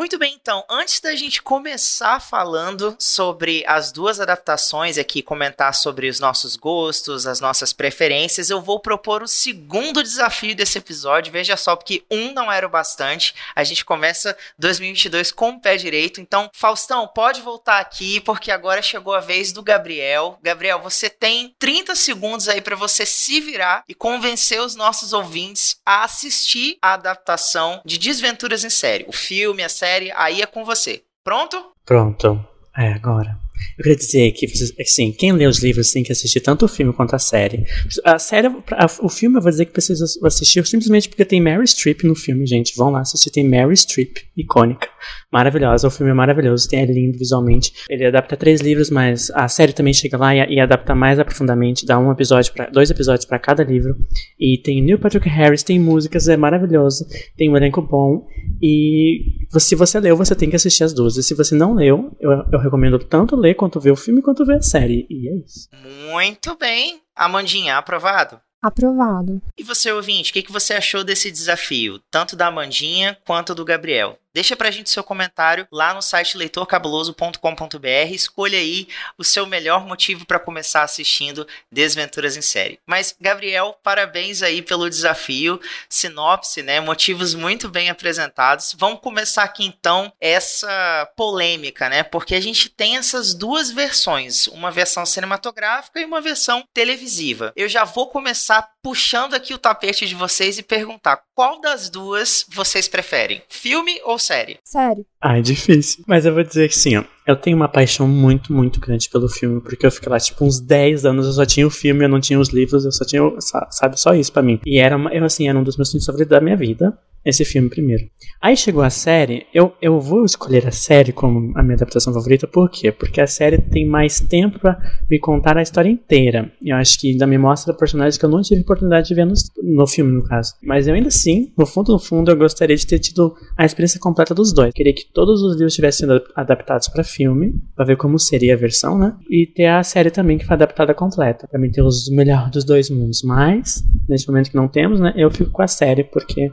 Muito 0.00 0.16
bem, 0.16 0.32
então, 0.32 0.64
antes 0.66 0.98
da 0.98 1.14
gente 1.14 1.42
começar 1.42 2.20
falando 2.20 2.96
sobre 2.98 3.62
as 3.66 3.92
duas 3.92 4.18
adaptações 4.18 4.96
aqui, 4.96 5.20
comentar 5.20 5.74
sobre 5.74 6.08
os 6.08 6.18
nossos 6.18 6.56
gostos, 6.56 7.26
as 7.26 7.38
nossas 7.38 7.74
preferências, 7.74 8.48
eu 8.48 8.62
vou 8.62 8.80
propor 8.80 9.22
o 9.22 9.28
segundo 9.28 10.02
desafio 10.02 10.56
desse 10.56 10.78
episódio. 10.78 11.30
Veja 11.30 11.54
só, 11.54 11.76
porque 11.76 12.02
um 12.10 12.32
não 12.32 12.50
era 12.50 12.66
o 12.66 12.70
bastante. 12.70 13.34
A 13.54 13.62
gente 13.62 13.84
começa 13.84 14.34
2022 14.58 15.32
com 15.32 15.50
o 15.50 15.60
pé 15.60 15.76
direito. 15.76 16.18
Então, 16.18 16.48
Faustão, 16.54 17.06
pode 17.06 17.42
voltar 17.42 17.78
aqui, 17.78 18.20
porque 18.20 18.50
agora 18.50 18.80
chegou 18.80 19.12
a 19.12 19.20
vez 19.20 19.52
do 19.52 19.62
Gabriel. 19.62 20.38
Gabriel, 20.42 20.80
você 20.80 21.10
tem 21.10 21.54
30 21.58 21.94
segundos 21.94 22.48
aí 22.48 22.62
para 22.62 22.74
você 22.74 23.04
se 23.04 23.38
virar 23.38 23.84
e 23.86 23.94
convencer 23.94 24.62
os 24.62 24.74
nossos 24.74 25.12
ouvintes 25.12 25.78
a 25.84 26.04
assistir 26.04 26.78
a 26.80 26.94
adaptação 26.94 27.82
de 27.84 27.98
Desventuras 27.98 28.64
em 28.64 28.70
Série. 28.70 29.04
O 29.06 29.12
filme, 29.12 29.62
a 29.62 29.68
série, 29.68 29.89
aí 30.14 30.42
é 30.42 30.46
com 30.46 30.64
você. 30.64 31.02
Pronto? 31.24 31.72
Pronto. 31.84 32.44
É, 32.76 32.92
agora. 32.92 33.36
Eu 33.78 33.82
queria 33.82 33.96
dizer 33.96 34.32
que, 34.32 34.46
assim, 34.80 35.12
quem 35.12 35.32
lê 35.32 35.46
os 35.46 35.58
livros 35.58 35.90
tem 35.92 36.02
que 36.02 36.12
assistir 36.12 36.40
tanto 36.40 36.64
o 36.64 36.68
filme 36.68 36.92
quanto 36.92 37.14
a 37.14 37.18
série. 37.18 37.64
A 38.04 38.18
série, 38.18 38.48
a, 38.48 38.86
o 39.02 39.08
filme 39.08 39.38
eu 39.38 39.42
vou 39.42 39.50
dizer 39.50 39.66
que 39.66 39.72
precisa 39.72 40.04
assistir 40.24 40.66
simplesmente 40.66 41.08
porque 41.08 41.24
tem 41.24 41.40
Mary 41.40 41.66
Streep 41.66 42.04
no 42.04 42.14
filme, 42.14 42.46
gente. 42.46 42.74
Vão 42.76 42.90
lá 42.90 43.00
assistir, 43.00 43.30
tem 43.30 43.48
Mary 43.48 43.76
Streep, 43.76 44.18
icônica. 44.36 44.88
Maravilhosa, 45.32 45.86
o 45.86 45.90
filme 45.90 46.10
é 46.10 46.14
maravilhoso, 46.14 46.68
é 46.72 46.84
lindo 46.84 47.18
visualmente. 47.18 47.72
Ele 47.88 48.04
adapta 48.06 48.36
três 48.36 48.60
livros, 48.60 48.90
mas 48.90 49.30
a 49.30 49.48
série 49.48 49.72
também 49.72 49.92
chega 49.92 50.16
lá 50.16 50.34
e, 50.34 50.54
e 50.54 50.60
adapta 50.60 50.94
mais 50.94 51.18
aprofundadamente, 51.18 51.86
dá 51.86 51.98
um 51.98 52.10
episódio 52.10 52.52
para 52.52 52.66
dois 52.66 52.90
episódios 52.90 53.24
para 53.24 53.38
cada 53.38 53.62
livro. 53.62 53.96
E 54.38 54.58
tem 54.58 54.82
Neil 54.82 54.98
Patrick 54.98 55.28
Harris, 55.28 55.62
tem 55.62 55.78
músicas, 55.78 56.28
é 56.28 56.36
maravilhoso, 56.36 57.06
tem 57.36 57.48
um 57.48 57.56
elenco 57.56 57.80
bom. 57.80 58.26
E 58.60 59.46
se 59.58 59.74
você 59.74 59.98
leu, 60.00 60.16
você 60.16 60.34
tem 60.34 60.50
que 60.50 60.56
assistir 60.56 60.84
as 60.84 60.92
duas. 60.92 61.16
E 61.16 61.22
se 61.22 61.34
você 61.34 61.54
não 61.54 61.74
leu, 61.74 62.16
eu, 62.20 62.30
eu 62.52 62.58
recomendo 62.58 62.98
tanto 62.98 63.36
ler 63.50 63.54
quanto 63.54 63.80
ver 63.80 63.90
o 63.90 63.96
filme 63.96 64.22
quanto 64.22 64.44
ver 64.44 64.56
a 64.56 64.62
série. 64.62 65.06
E 65.10 65.28
é 65.28 65.34
isso. 65.44 65.68
Muito 66.10 66.56
bem. 66.56 67.00
Amandinha, 67.14 67.76
aprovado? 67.76 68.40
Aprovado. 68.62 69.40
E 69.56 69.62
você, 69.62 69.90
ouvinte, 69.90 70.30
o 70.30 70.34
que, 70.34 70.42
que 70.42 70.52
você 70.52 70.74
achou 70.74 71.02
desse 71.02 71.30
desafio? 71.30 71.98
Tanto 72.10 72.36
da 72.36 72.48
Amandinha 72.48 73.16
quanto 73.26 73.54
do 73.54 73.64
Gabriel? 73.64 74.18
Deixa 74.32 74.54
pra 74.54 74.70
gente 74.70 74.90
seu 74.90 75.02
comentário 75.02 75.66
lá 75.72 75.92
no 75.92 76.00
site 76.00 76.36
leitorcabuloso.com.br. 76.36 78.12
Escolha 78.12 78.58
aí 78.58 78.86
o 79.18 79.24
seu 79.24 79.44
melhor 79.44 79.84
motivo 79.84 80.24
para 80.24 80.38
começar 80.38 80.82
assistindo 80.82 81.46
Desventuras 81.70 82.36
em 82.36 82.42
Série. 82.42 82.78
Mas, 82.86 83.14
Gabriel, 83.20 83.76
parabéns 83.82 84.42
aí 84.42 84.62
pelo 84.62 84.88
desafio. 84.88 85.60
Sinopse, 85.88 86.62
né? 86.62 86.80
Motivos 86.80 87.34
muito 87.34 87.68
bem 87.68 87.90
apresentados. 87.90 88.74
Vamos 88.78 89.00
começar 89.00 89.42
aqui 89.42 89.64
então 89.64 90.12
essa 90.20 91.10
polêmica, 91.16 91.88
né? 91.88 92.02
Porque 92.04 92.34
a 92.34 92.40
gente 92.40 92.68
tem 92.68 92.96
essas 92.96 93.34
duas 93.34 93.70
versões, 93.70 94.46
uma 94.46 94.70
versão 94.70 95.04
cinematográfica 95.04 96.00
e 96.00 96.04
uma 96.04 96.20
versão 96.20 96.64
televisiva. 96.72 97.52
Eu 97.56 97.68
já 97.68 97.84
vou 97.84 98.08
começar 98.08 98.70
puxando 98.82 99.34
aqui 99.34 99.52
o 99.54 99.58
tapete 99.58 100.06
de 100.06 100.14
vocês 100.14 100.58
e 100.58 100.62
perguntar 100.62 101.20
qual 101.34 101.60
das 101.60 101.88
duas 101.88 102.44
vocês 102.52 102.88
preferem? 102.88 103.42
Filme 103.48 104.00
ou 104.04 104.18
série? 104.18 104.58
Série. 104.64 105.06
Ah, 105.20 105.38
é 105.38 105.42
difícil. 105.42 106.04
Mas 106.06 106.24
eu 106.24 106.34
vou 106.34 106.42
dizer 106.42 106.68
que 106.68 106.76
sim, 106.76 106.96
ó. 106.96 107.04
Eu 107.26 107.36
tenho 107.36 107.56
uma 107.56 107.68
paixão 107.68 108.08
muito, 108.08 108.52
muito 108.52 108.80
grande 108.80 109.08
pelo 109.08 109.28
filme, 109.28 109.60
porque 109.60 109.86
eu 109.86 109.90
fiquei 109.90 110.10
lá, 110.10 110.18
tipo, 110.18 110.44
uns 110.44 110.58
10 110.60 111.04
anos, 111.04 111.26
eu 111.26 111.32
só 111.32 111.46
tinha 111.46 111.66
o 111.66 111.70
filme, 111.70 112.04
eu 112.04 112.08
não 112.08 112.20
tinha 112.20 112.40
os 112.40 112.48
livros, 112.48 112.84
eu 112.84 112.92
só 112.92 113.04
tinha, 113.04 113.22
sabe, 113.70 114.00
só 114.00 114.14
isso 114.14 114.32
para 114.32 114.42
mim. 114.42 114.60
E 114.66 114.78
era, 114.78 114.96
eu, 115.12 115.24
assim, 115.24 115.48
era 115.48 115.58
um 115.58 115.62
dos 115.62 115.76
meus 115.76 115.90
filmes 115.90 116.06
favoritos 116.06 116.30
da 116.30 116.40
minha 116.40 116.56
vida 116.56 116.98
esse 117.24 117.44
filme 117.44 117.68
primeiro. 117.68 118.08
Aí 118.40 118.56
chegou 118.56 118.82
a 118.82 118.90
série, 118.90 119.46
eu, 119.52 119.72
eu 119.82 120.00
vou 120.00 120.24
escolher 120.24 120.66
a 120.66 120.72
série 120.72 121.12
como 121.12 121.52
a 121.54 121.62
minha 121.62 121.74
adaptação 121.74 122.12
favorita, 122.12 122.46
por 122.46 122.70
quê? 122.70 122.90
Porque 122.90 123.20
a 123.20 123.26
série 123.26 123.58
tem 123.58 123.86
mais 123.86 124.20
tempo 124.20 124.58
para 124.58 124.80
me 125.10 125.18
contar 125.18 125.58
a 125.58 125.62
história 125.62 125.90
inteira. 125.90 126.50
Eu 126.64 126.76
acho 126.76 126.98
que 126.98 127.10
ainda 127.10 127.26
me 127.26 127.36
mostra 127.36 127.74
personagens 127.74 128.16
que 128.16 128.24
eu 128.24 128.30
não 128.30 128.40
tive 128.40 128.62
oportunidade 128.62 129.08
de 129.08 129.14
ver 129.14 129.26
no, 129.26 129.34
no 129.62 129.86
filme, 129.86 130.12
no 130.12 130.24
caso. 130.24 130.54
Mas 130.62 130.86
eu 130.86 130.94
ainda 130.94 131.08
assim, 131.08 131.52
no 131.56 131.66
fundo, 131.66 131.92
no 131.92 131.98
fundo, 131.98 132.30
eu 132.30 132.36
gostaria 132.36 132.76
de 132.76 132.86
ter 132.86 132.98
tido 132.98 133.34
a 133.56 133.64
experiência 133.66 134.00
completa 134.00 134.34
dos 134.34 134.52
dois. 134.52 134.68
Eu 134.68 134.72
queria 134.72 134.94
que 134.94 135.04
todos 135.12 135.42
os 135.42 135.54
livros 135.54 135.74
tivessem 135.74 136.08
sido 136.08 136.22
adaptados 136.34 136.88
para 136.88 137.04
filme, 137.04 137.54
para 137.76 137.84
ver 137.84 137.96
como 137.96 138.18
seria 138.18 138.54
a 138.54 138.56
versão, 138.56 138.98
né? 138.98 139.14
E 139.28 139.46
ter 139.46 139.66
a 139.66 139.82
série 139.82 140.10
também 140.10 140.38
que 140.38 140.46
foi 140.46 140.54
adaptada 140.54 140.94
completa, 140.94 141.46
para 141.46 141.60
mim 141.60 141.70
ter 141.70 141.82
os 141.82 142.08
melhores 142.08 142.50
dos 142.50 142.64
dois 142.64 142.88
mundos. 142.88 143.22
Mas, 143.22 143.84
nesse 144.08 144.26
momento 144.26 144.50
que 144.50 144.56
não 144.56 144.68
temos, 144.68 144.98
né? 144.98 145.12
Eu 145.16 145.30
fico 145.30 145.50
com 145.50 145.62
a 145.62 145.68
série, 145.68 146.04
porque 146.04 146.50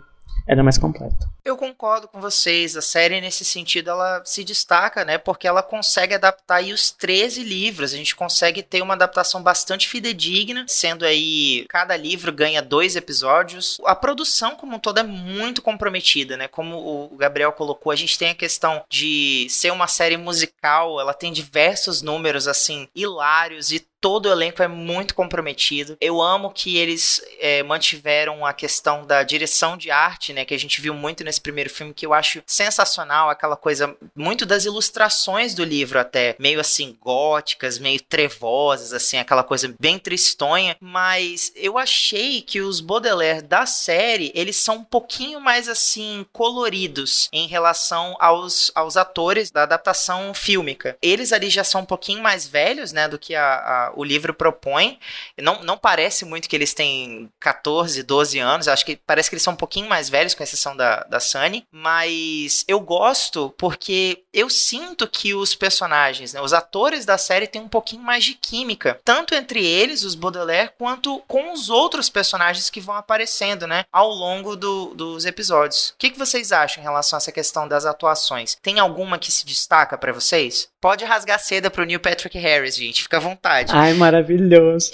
ela 0.48 0.62
é 0.62 0.64
mais 0.64 0.78
completa. 0.78 1.30
Eu 1.44 1.58
concordo 1.58 2.08
com 2.08 2.22
vocês. 2.22 2.78
A 2.78 2.82
série, 2.82 3.20
nesse 3.20 3.44
sentido, 3.44 3.90
ela 3.90 4.22
se 4.26 4.44
destaca, 4.44 5.04
né? 5.04 5.18
Porque 5.18 5.48
ela 5.48 5.62
consegue 5.62 6.16
adaptar 6.16 6.56
aí 6.56 6.72
os 6.72 6.90
13 6.90 7.44
livros. 7.44 7.94
A 7.94 7.98
gente 7.98 8.16
consegue 8.16 8.64
ter 8.64 8.82
uma 8.82 8.94
adaptação 8.94 9.44
bastante 9.44 9.88
fidedigna, 9.88 10.66
sendo 10.68 11.06
aí 11.06 11.66
cada 11.68 11.96
livro 11.98 12.32
ganha 12.32 12.62
dois 12.62 12.96
episódios. 12.96 13.78
A 13.86 13.96
produção, 13.96 14.56
como 14.56 14.78
um 14.78 14.80
todo, 14.80 15.00
é 15.00 15.04
muito 15.04 15.62
comprometida, 15.62 16.38
né? 16.38 16.48
Como 16.48 16.78
o 17.14 17.18
Gabriel 17.18 17.52
colocou, 17.52 17.92
a 17.92 17.96
gente 17.96 18.18
tem 18.18 18.30
a 18.30 18.36
questão 18.36 18.84
de 18.90 19.48
ser 19.50 19.72
uma 19.72 19.88
série 19.88 20.18
musical, 20.18 21.00
ela 21.00 21.14
tem 21.14 21.34
diversos 21.34 22.02
números, 22.02 22.48
assim, 22.48 22.88
hilários 22.96 23.72
e 23.72 23.86
todo 24.00 24.28
o 24.28 24.32
elenco 24.32 24.62
é 24.62 24.68
muito 24.68 25.16
comprometido. 25.16 25.98
Eu 26.00 26.22
amo 26.22 26.52
que 26.52 26.78
eles 26.78 27.22
é, 27.40 27.64
mantiveram 27.64 28.46
a 28.46 28.54
questão 28.54 29.06
da 29.06 29.24
direção 29.24 29.78
de 29.78 29.92
arte, 29.92 30.34
né? 30.34 30.46
Que 30.46 30.54
a 30.54 30.60
gente 30.60 30.82
viu 30.82 30.94
muito 30.94 31.24
nesse 31.24 31.42
primeiro 31.42 31.70
filme, 31.70 31.94
que 31.94 32.06
eu 32.06 32.14
acho 32.14 32.42
sensacional. 32.46 33.30
Aquela 33.30 33.56
coisa, 33.56 33.96
muito 34.16 34.46
das 34.46 34.66
ilustrações 34.66 35.54
do 35.54 35.64
livro, 35.64 36.00
até 36.00 36.36
meio 36.40 36.60
assim, 36.60 36.98
góticas, 37.02 37.80
meio 37.80 38.02
trevosas, 38.02 38.94
assim, 38.94 39.18
aquela 39.18 39.44
coisa 39.44 39.74
bem 39.80 39.98
tristonha. 39.98 40.78
Mas 40.80 41.52
eu 41.56 41.78
achei 41.78 42.42
que 42.42 42.62
os 42.62 42.80
Baudelaire 42.80 43.42
da 43.42 43.66
série, 43.66 44.32
eles 44.36 44.58
são 44.58 44.78
um 44.78 44.84
pouquinho 44.84 45.40
mais 45.40 45.68
assim, 45.68 46.26
coloridos 46.32 47.30
em 47.34 47.48
relação 47.48 48.16
aos, 48.20 48.72
aos 48.76 48.96
atores 48.96 49.52
da 49.52 49.64
adaptação 49.64 50.34
fílmica. 50.34 50.98
Eles 51.02 51.34
ali 51.34 51.50
já 51.50 51.64
são 51.64 51.82
um 51.82 51.86
pouquinho 51.86 52.22
mais 52.22 52.48
velhos, 52.48 52.92
né? 52.92 53.08
Do 53.08 53.20
que 53.20 53.36
a, 53.36 53.56
a 53.56 53.87
o 53.96 54.04
livro 54.04 54.34
propõe. 54.34 55.00
Não, 55.38 55.64
não 55.64 55.78
parece 55.78 56.26
muito 56.26 56.48
que 56.48 56.56
eles 56.56 56.74
têm 56.74 57.30
14, 57.40 58.04
12 58.04 58.40
anos. 58.40 58.68
Acho 58.68 58.86
que 58.86 59.00
parece 59.06 59.30
que 59.30 59.36
eles 59.36 59.44
são 59.44 59.54
um 59.54 59.58
pouquinho 59.58 59.88
mais 59.88 60.10
velhos, 60.10 60.34
com 60.34 60.44
exceção 60.44 60.76
da, 60.76 61.04
da 61.04 61.20
Sunny. 61.20 61.66
Mas 61.72 62.64
eu 62.68 62.80
gosto 62.80 63.54
porque 63.58 64.24
eu 64.38 64.52
sinto 64.52 65.08
que 65.08 65.34
os 65.34 65.56
personagens, 65.56 66.32
né, 66.32 66.40
os 66.40 66.54
atores 66.54 67.06
da 67.06 67.18
série 67.18 67.48
têm 67.48 67.60
um 67.60 67.68
pouquinho 67.68 68.04
mais 68.04 68.24
de 68.24 68.36
química. 68.36 69.00
Tanto 69.04 69.34
entre 69.34 69.66
eles, 69.66 70.04
os 70.04 70.14
Baudelaire, 70.14 70.70
quanto 70.78 71.24
com 71.28 71.52
os 71.52 71.72
outros 71.72 72.08
personagens 72.08 72.70
que 72.70 72.80
vão 72.80 72.96
aparecendo, 72.96 73.66
né? 73.66 73.84
Ao 73.92 74.10
longo 74.12 74.56
do, 74.56 74.94
dos 74.94 75.26
episódios. 75.26 75.90
O 75.90 75.94
que, 75.98 76.12
que 76.12 76.20
vocês 76.20 76.52
acham 76.52 76.82
em 76.82 76.86
relação 76.86 77.18
a 77.18 77.20
essa 77.20 77.32
questão 77.32 77.68
das 77.68 77.84
atuações? 77.84 78.56
Tem 78.62 78.78
alguma 78.78 79.18
que 79.18 79.32
se 79.32 79.44
destaca 79.44 79.98
para 79.98 80.14
vocês? 80.14 80.70
Pode 80.80 81.04
rasgar 81.04 81.40
seda 81.40 81.72
pro 81.72 81.84
Neil 81.84 82.00
Patrick 82.00 82.38
Harris, 82.38 82.76
gente. 82.76 83.02
Fica 83.02 83.18
à 83.18 83.20
vontade. 83.20 83.72
Ai, 83.74 83.94
maravilhoso. 83.96 84.92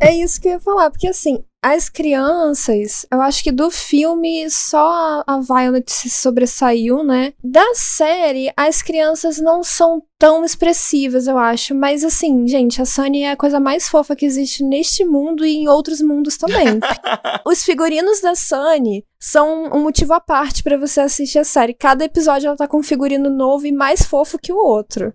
é 0.00 0.14
isso 0.14 0.40
que 0.40 0.48
eu 0.48 0.52
ia 0.52 0.60
falar, 0.60 0.90
porque 0.90 1.08
assim, 1.08 1.44
as 1.68 1.88
crianças, 1.88 3.04
eu 3.10 3.20
acho 3.20 3.42
que 3.42 3.50
do 3.50 3.72
filme 3.72 4.48
só 4.48 5.24
a 5.26 5.40
Violet 5.40 5.90
se 5.90 6.08
sobressaiu, 6.08 7.02
né? 7.02 7.32
Da 7.42 7.74
série, 7.74 8.52
as 8.56 8.82
crianças 8.82 9.40
não 9.40 9.64
são 9.64 10.00
tão 10.16 10.44
expressivas, 10.44 11.26
eu 11.26 11.36
acho. 11.36 11.74
Mas 11.74 12.04
assim, 12.04 12.46
gente, 12.46 12.80
a 12.80 12.84
Sunny 12.84 13.22
é 13.22 13.32
a 13.32 13.36
coisa 13.36 13.58
mais 13.58 13.88
fofa 13.88 14.14
que 14.14 14.24
existe 14.24 14.62
neste 14.62 15.04
mundo 15.04 15.44
e 15.44 15.56
em 15.56 15.68
outros 15.68 16.00
mundos 16.00 16.36
também. 16.36 16.78
Os 17.44 17.64
figurinos 17.64 18.20
da 18.20 18.36
Sunny 18.36 19.04
são 19.18 19.64
um 19.64 19.82
motivo 19.82 20.12
à 20.12 20.20
parte 20.20 20.62
para 20.62 20.78
você 20.78 21.00
assistir 21.00 21.40
a 21.40 21.44
série. 21.44 21.74
Cada 21.74 22.04
episódio 22.04 22.46
ela 22.46 22.56
tá 22.56 22.68
com 22.68 22.78
um 22.78 22.82
figurino 22.84 23.28
novo 23.28 23.66
e 23.66 23.72
mais 23.72 24.04
fofo 24.04 24.38
que 24.38 24.52
o 24.52 24.56
outro. 24.56 25.12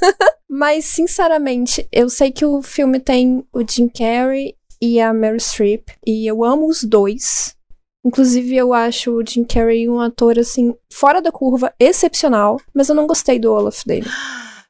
Mas, 0.50 0.86
sinceramente, 0.86 1.86
eu 1.92 2.08
sei 2.08 2.30
que 2.32 2.44
o 2.44 2.62
filme 2.62 2.98
tem 2.98 3.44
o 3.52 3.62
Jim 3.66 3.88
Carrey 3.88 4.57
e 4.80 5.00
a 5.00 5.12
Mary 5.12 5.40
Streep. 5.40 5.88
E 6.06 6.26
eu 6.26 6.44
amo 6.44 6.68
os 6.68 6.84
dois. 6.84 7.56
Inclusive, 8.04 8.56
eu 8.56 8.72
acho 8.72 9.12
o 9.12 9.26
Jim 9.26 9.44
Carrey 9.44 9.88
um 9.88 10.00
ator, 10.00 10.38
assim, 10.38 10.74
fora 10.92 11.20
da 11.20 11.32
curva, 11.32 11.72
excepcional. 11.78 12.60
Mas 12.72 12.88
eu 12.88 12.94
não 12.94 13.06
gostei 13.06 13.38
do 13.38 13.52
Olaf 13.52 13.84
dele. 13.84 14.08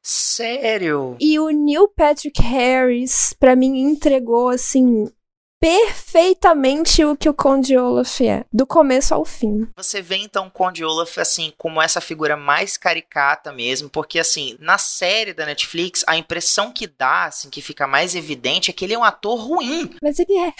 Sério? 0.02 1.16
E 1.20 1.38
o 1.38 1.50
Neil 1.50 1.88
Patrick 1.88 2.40
Harris, 2.40 3.34
para 3.38 3.54
mim, 3.54 3.78
entregou, 3.80 4.48
assim, 4.48 5.08
perfeitamente 5.60 7.04
o 7.04 7.16
que 7.16 7.28
o 7.28 7.34
Conde 7.34 7.76
Olaf 7.76 8.20
é, 8.20 8.44
do 8.52 8.66
começo 8.66 9.14
ao 9.14 9.24
fim. 9.24 9.68
Você 9.76 10.00
vê 10.00 10.16
então 10.16 10.46
o 10.46 10.50
Conde 10.50 10.84
Olaf 10.84 11.18
assim 11.18 11.52
como 11.58 11.82
essa 11.82 12.00
figura 12.00 12.36
mais 12.36 12.76
caricata 12.76 13.52
mesmo, 13.52 13.88
porque 13.88 14.18
assim, 14.18 14.56
na 14.60 14.78
série 14.78 15.32
da 15.32 15.44
Netflix, 15.44 16.04
a 16.06 16.16
impressão 16.16 16.72
que 16.72 16.86
dá, 16.86 17.24
assim, 17.24 17.50
que 17.50 17.60
fica 17.60 17.86
mais 17.86 18.14
evidente 18.14 18.70
é 18.70 18.72
que 18.72 18.84
ele 18.84 18.94
é 18.94 18.98
um 18.98 19.04
ator 19.04 19.38
ruim. 19.38 19.90
Mas 20.02 20.18
ele 20.18 20.36
é. 20.36 20.52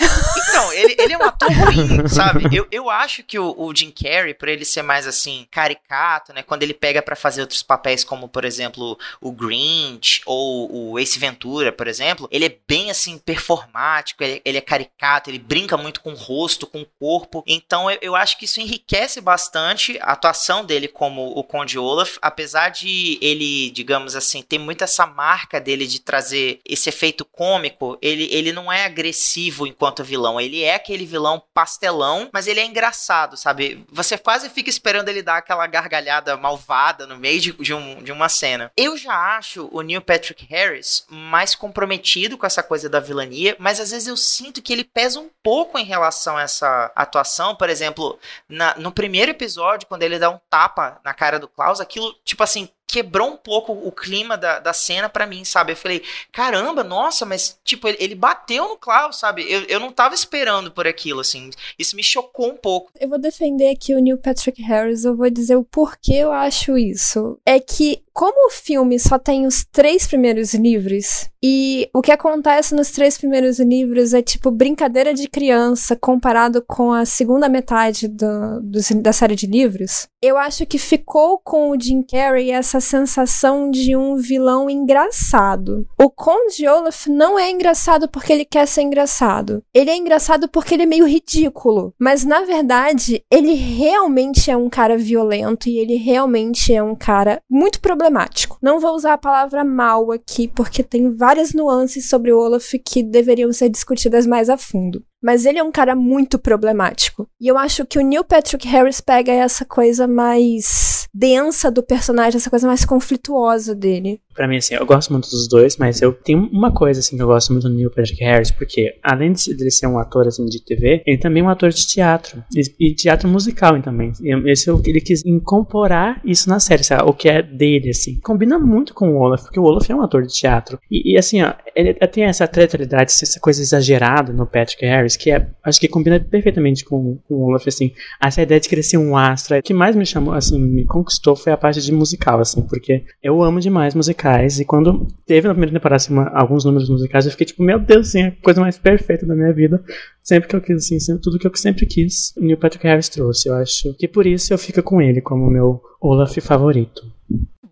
Então, 0.48 0.72
ele, 0.72 0.96
ele 0.98 1.12
é 1.12 1.18
um 1.18 1.22
ator 1.22 1.48
ruim, 1.50 2.08
sabe? 2.08 2.56
Eu, 2.56 2.66
eu 2.70 2.90
acho 2.90 3.22
que 3.22 3.38
o, 3.38 3.54
o 3.56 3.74
Jim 3.74 3.90
Carrey, 3.90 4.34
por 4.34 4.48
ele 4.48 4.64
ser 4.64 4.82
mais 4.82 5.06
assim, 5.06 5.46
caricato, 5.50 6.32
né? 6.32 6.42
Quando 6.42 6.62
ele 6.62 6.74
pega 6.74 7.02
para 7.02 7.14
fazer 7.14 7.40
outros 7.40 7.62
papéis, 7.62 8.02
como 8.02 8.28
por 8.28 8.44
exemplo, 8.44 8.98
o 9.20 9.30
Grinch 9.30 10.22
ou 10.26 10.92
o 10.92 10.98
Ace 10.98 11.18
Ventura, 11.18 11.70
por 11.70 11.86
exemplo, 11.86 12.28
ele 12.30 12.46
é 12.46 12.56
bem 12.66 12.90
assim, 12.90 13.18
performático, 13.18 14.22
ele, 14.22 14.40
ele 14.44 14.58
é 14.58 14.60
caricato, 14.60 14.87
ele 15.26 15.38
brinca 15.38 15.76
muito 15.76 16.00
com 16.00 16.12
o 16.12 16.16
rosto, 16.16 16.66
com 16.66 16.82
o 16.82 16.86
corpo. 16.98 17.42
Então 17.46 17.90
eu, 17.90 17.98
eu 18.00 18.16
acho 18.16 18.38
que 18.38 18.44
isso 18.44 18.60
enriquece 18.60 19.20
bastante 19.20 19.98
a 20.00 20.12
atuação 20.12 20.64
dele 20.64 20.88
como 20.88 21.26
o 21.38 21.44
Conde 21.44 21.78
Olaf, 21.78 22.16
apesar 22.20 22.70
de 22.70 23.18
ele, 23.20 23.70
digamos 23.70 24.16
assim, 24.16 24.42
ter 24.42 24.58
muito 24.58 24.84
essa 24.84 25.06
marca 25.06 25.60
dele 25.60 25.86
de 25.86 26.00
trazer 26.00 26.60
esse 26.64 26.88
efeito 26.88 27.24
cômico, 27.24 27.98
ele, 28.00 28.28
ele 28.30 28.52
não 28.52 28.72
é 28.72 28.84
agressivo 28.84 29.66
enquanto 29.66 30.04
vilão, 30.04 30.40
ele 30.40 30.62
é 30.62 30.74
aquele 30.74 31.04
vilão 31.04 31.42
pastelão, 31.52 32.28
mas 32.32 32.46
ele 32.46 32.60
é 32.60 32.64
engraçado, 32.64 33.36
sabe? 33.36 33.84
Você 33.90 34.16
quase 34.16 34.48
fica 34.50 34.70
esperando 34.70 35.08
ele 35.08 35.22
dar 35.22 35.38
aquela 35.38 35.66
gargalhada 35.66 36.36
malvada 36.36 37.06
no 37.06 37.16
meio 37.16 37.40
de, 37.40 37.52
de, 37.52 37.74
um, 37.74 38.02
de 38.02 38.12
uma 38.12 38.28
cena. 38.28 38.70
Eu 38.76 38.96
já 38.96 39.36
acho 39.36 39.68
o 39.72 39.82
Neil 39.82 40.00
Patrick 40.00 40.46
Harris 40.46 41.04
mais 41.08 41.54
comprometido 41.54 42.36
com 42.36 42.46
essa 42.46 42.62
coisa 42.62 42.88
da 42.88 43.00
vilania, 43.00 43.56
mas 43.58 43.80
às 43.80 43.90
vezes 43.90 44.08
eu 44.08 44.16
sinto 44.16 44.62
que 44.62 44.72
ele 44.72 44.77
pesa 44.84 45.20
um 45.20 45.30
pouco 45.42 45.78
em 45.78 45.84
relação 45.84 46.36
a 46.36 46.42
essa 46.42 46.92
atuação. 46.94 47.54
Por 47.56 47.68
exemplo, 47.68 48.18
na, 48.48 48.74
no 48.76 48.92
primeiro 48.92 49.30
episódio, 49.30 49.86
quando 49.86 50.02
ele 50.02 50.18
dá 50.18 50.30
um 50.30 50.40
tapa 50.50 51.00
na 51.04 51.14
cara 51.14 51.38
do 51.38 51.48
Klaus, 51.48 51.80
aquilo, 51.80 52.14
tipo 52.24 52.42
assim, 52.42 52.68
quebrou 52.88 53.28
um 53.28 53.36
pouco 53.36 53.72
o 53.72 53.92
clima 53.92 54.36
da, 54.38 54.58
da 54.58 54.72
cena 54.72 55.10
para 55.10 55.26
mim, 55.26 55.44
sabe? 55.44 55.72
Eu 55.72 55.76
falei, 55.76 56.02
caramba, 56.32 56.82
nossa, 56.82 57.26
mas, 57.26 57.58
tipo, 57.62 57.86
ele, 57.86 57.98
ele 58.00 58.14
bateu 58.14 58.66
no 58.66 58.78
Klaus, 58.78 59.18
sabe? 59.18 59.44
Eu, 59.48 59.62
eu 59.64 59.78
não 59.78 59.92
tava 59.92 60.14
esperando 60.14 60.70
por 60.70 60.86
aquilo, 60.86 61.20
assim. 61.20 61.50
Isso 61.78 61.94
me 61.94 62.02
chocou 62.02 62.48
um 62.48 62.56
pouco. 62.56 62.90
Eu 62.98 63.10
vou 63.10 63.18
defender 63.18 63.70
aqui 63.70 63.94
o 63.94 64.00
Neil 64.00 64.16
Patrick 64.16 64.62
Harris, 64.62 65.04
eu 65.04 65.14
vou 65.14 65.28
dizer 65.28 65.56
o 65.56 65.64
porquê 65.64 66.14
eu 66.14 66.32
acho 66.32 66.78
isso. 66.78 67.38
É 67.44 67.60
que, 67.60 68.02
como 68.14 68.48
o 68.48 68.50
filme 68.50 68.98
só 68.98 69.18
tem 69.18 69.46
os 69.46 69.64
três 69.64 70.06
primeiros 70.06 70.54
livros, 70.54 71.28
e 71.42 71.88
o 71.94 72.02
que 72.02 72.10
acontece 72.10 72.74
nos 72.74 72.90
três 72.90 73.16
primeiros 73.16 73.60
livros 73.60 74.12
é, 74.12 74.20
tipo, 74.20 74.50
brincadeira 74.50 75.14
de 75.14 75.28
criança 75.28 75.94
comparado 75.94 76.62
com 76.62 76.92
a 76.92 77.04
segunda 77.04 77.48
metade 77.48 78.08
do, 78.08 78.60
do 78.60 78.78
da 79.02 79.12
série 79.12 79.36
de 79.36 79.46
livros, 79.46 80.08
eu 80.20 80.36
acho 80.36 80.66
que 80.66 80.78
ficou 80.78 81.38
com 81.38 81.70
o 81.70 81.80
Jim 81.80 82.02
Carrey 82.02 82.50
essa 82.50 82.77
essa 82.78 82.80
sensação 82.80 83.70
de 83.70 83.96
um 83.96 84.16
vilão 84.16 84.70
engraçado. 84.70 85.86
O 86.00 86.08
Conde 86.08 86.66
Olaf 86.66 87.06
não 87.08 87.38
é 87.38 87.50
engraçado 87.50 88.08
porque 88.08 88.32
ele 88.32 88.44
quer 88.44 88.66
ser 88.66 88.82
engraçado. 88.82 89.62
Ele 89.74 89.90
é 89.90 89.96
engraçado 89.96 90.48
porque 90.48 90.74
ele 90.74 90.84
é 90.84 90.86
meio 90.86 91.06
ridículo. 91.06 91.92
Mas 91.98 92.24
na 92.24 92.42
verdade, 92.42 93.22
ele 93.30 93.54
realmente 93.54 94.50
é 94.50 94.56
um 94.56 94.70
cara 94.70 94.96
violento 94.96 95.68
e 95.68 95.78
ele 95.78 95.96
realmente 95.96 96.72
é 96.72 96.82
um 96.82 96.94
cara 96.94 97.40
muito 97.50 97.80
problemático. 97.80 98.58
Não 98.62 98.80
vou 98.80 98.94
usar 98.94 99.14
a 99.14 99.18
palavra 99.18 99.64
mal 99.64 100.10
aqui 100.12 100.48
porque 100.48 100.82
tem 100.82 101.14
várias 101.14 101.52
nuances 101.52 102.08
sobre 102.08 102.32
o 102.32 102.38
Olaf 102.38 102.72
que 102.84 103.02
deveriam 103.02 103.52
ser 103.52 103.68
discutidas 103.68 104.26
mais 104.26 104.48
a 104.48 104.56
fundo. 104.56 105.02
Mas 105.20 105.44
ele 105.44 105.58
é 105.58 105.62
um 105.62 105.72
cara 105.72 105.96
muito 105.96 106.38
problemático. 106.38 107.28
E 107.40 107.48
eu 107.48 107.58
acho 107.58 107.84
que 107.84 107.98
o 107.98 108.02
Neil 108.02 108.22
Patrick 108.22 108.68
Harris 108.68 109.00
pega 109.00 109.32
essa 109.32 109.64
coisa 109.64 110.06
mais 110.06 110.97
densa 111.18 111.70
do 111.70 111.82
personagem, 111.82 112.36
essa 112.36 112.50
coisa 112.50 112.66
mais 112.66 112.84
conflituosa 112.84 113.74
dele 113.74 114.20
para 114.38 114.46
mim, 114.46 114.58
assim, 114.58 114.76
eu 114.76 114.86
gosto 114.86 115.10
muito 115.12 115.28
dos 115.28 115.48
dois, 115.48 115.76
mas 115.76 116.00
eu 116.00 116.12
tenho 116.12 116.48
uma 116.52 116.70
coisa, 116.70 117.00
assim, 117.00 117.16
que 117.16 117.22
eu 117.22 117.26
gosto 117.26 117.52
muito 117.52 117.68
do 117.68 117.74
Neil 117.74 117.90
Patrick 117.90 118.22
Harris, 118.22 118.52
porque 118.52 118.94
além 119.02 119.32
de 119.32 119.50
ele 119.50 119.68
ser 119.68 119.88
um 119.88 119.98
ator, 119.98 120.28
assim, 120.28 120.44
de 120.46 120.64
TV, 120.64 121.02
ele 121.04 121.18
também 121.18 121.42
é 121.42 121.44
um 121.44 121.48
ator 121.48 121.70
de 121.70 121.84
teatro, 121.84 122.44
e, 122.54 122.94
teatro 122.94 123.28
musical 123.28 123.82
também. 123.82 124.12
E 124.22 124.52
esse, 124.52 124.70
ele 124.70 125.00
quis 125.00 125.26
incorporar 125.26 126.20
isso 126.24 126.48
na 126.48 126.60
série, 126.60 126.84
sabe? 126.84 127.02
o 127.02 127.12
que 127.12 127.28
é 127.28 127.42
dele, 127.42 127.90
assim. 127.90 128.20
Combina 128.20 128.60
muito 128.60 128.94
com 128.94 129.10
o 129.10 129.18
Olaf, 129.18 129.42
porque 129.42 129.58
o 129.58 129.64
Olaf 129.64 129.90
é 129.90 129.94
um 129.96 130.02
ator 130.02 130.22
de 130.22 130.32
teatro. 130.32 130.78
E, 130.88 131.14
e 131.14 131.18
assim, 131.18 131.42
ó, 131.42 131.52
ele 131.74 131.94
tem 131.94 132.22
essa 132.22 132.46
teatralidade, 132.46 133.10
essa 133.10 133.40
coisa 133.40 133.60
exagerada 133.60 134.32
no 134.32 134.46
Patrick 134.46 134.86
Harris, 134.86 135.16
que 135.16 135.32
é, 135.32 135.48
acho 135.64 135.80
que 135.80 135.88
combina 135.88 136.20
perfeitamente 136.20 136.84
com, 136.84 137.18
com 137.26 137.34
o 137.34 137.42
Olaf, 137.48 137.66
assim. 137.66 137.90
Essa 138.22 138.42
ideia 138.42 138.60
de 138.60 138.68
crescer 138.68 138.98
um 138.98 139.16
astro, 139.16 139.58
o 139.58 139.62
que 139.62 139.74
mais 139.74 139.96
me 139.96 140.06
chamou, 140.06 140.32
assim, 140.32 140.60
me 140.60 140.84
conquistou 141.08 141.34
foi 141.34 141.52
a 141.52 141.56
parte 141.56 141.80
de 141.80 141.90
musical, 141.90 142.40
assim, 142.40 142.60
porque 142.62 143.04
eu 143.22 143.42
amo 143.42 143.60
demais 143.60 143.94
musicais. 143.94 144.60
E 144.60 144.64
quando 144.64 145.08
teve 145.26 145.48
na 145.48 145.54
primeira 145.54 145.72
temporada 145.72 145.96
assim, 145.96 146.12
uma, 146.12 146.28
alguns 146.28 146.64
números 146.64 146.88
musicais, 146.88 147.24
eu 147.24 147.32
fiquei 147.32 147.46
tipo, 147.46 147.62
meu 147.62 147.78
Deus, 147.78 148.08
assim, 148.08 148.22
a 148.24 148.32
coisa 148.42 148.60
mais 148.60 148.76
perfeita 148.76 149.26
da 149.26 149.34
minha 149.34 149.52
vida. 149.52 149.82
Sempre 150.20 150.48
que 150.48 150.54
eu 150.54 150.60
quis, 150.60 150.84
assim, 150.84 151.00
sempre, 151.00 151.22
tudo 151.22 151.38
que 151.38 151.46
eu 151.46 151.56
sempre 151.56 151.86
quis, 151.86 152.34
o 152.36 152.40
Neil 152.40 152.58
Patrick 152.58 152.86
Harris 152.86 153.08
trouxe. 153.08 153.48
Eu 153.48 153.54
acho 153.54 153.94
que 153.94 154.06
por 154.06 154.26
isso 154.26 154.52
eu 154.52 154.58
fico 154.58 154.82
com 154.82 155.00
ele 155.00 155.20
como 155.20 155.50
meu 155.50 155.80
Olaf 156.00 156.36
favorito. 156.40 157.02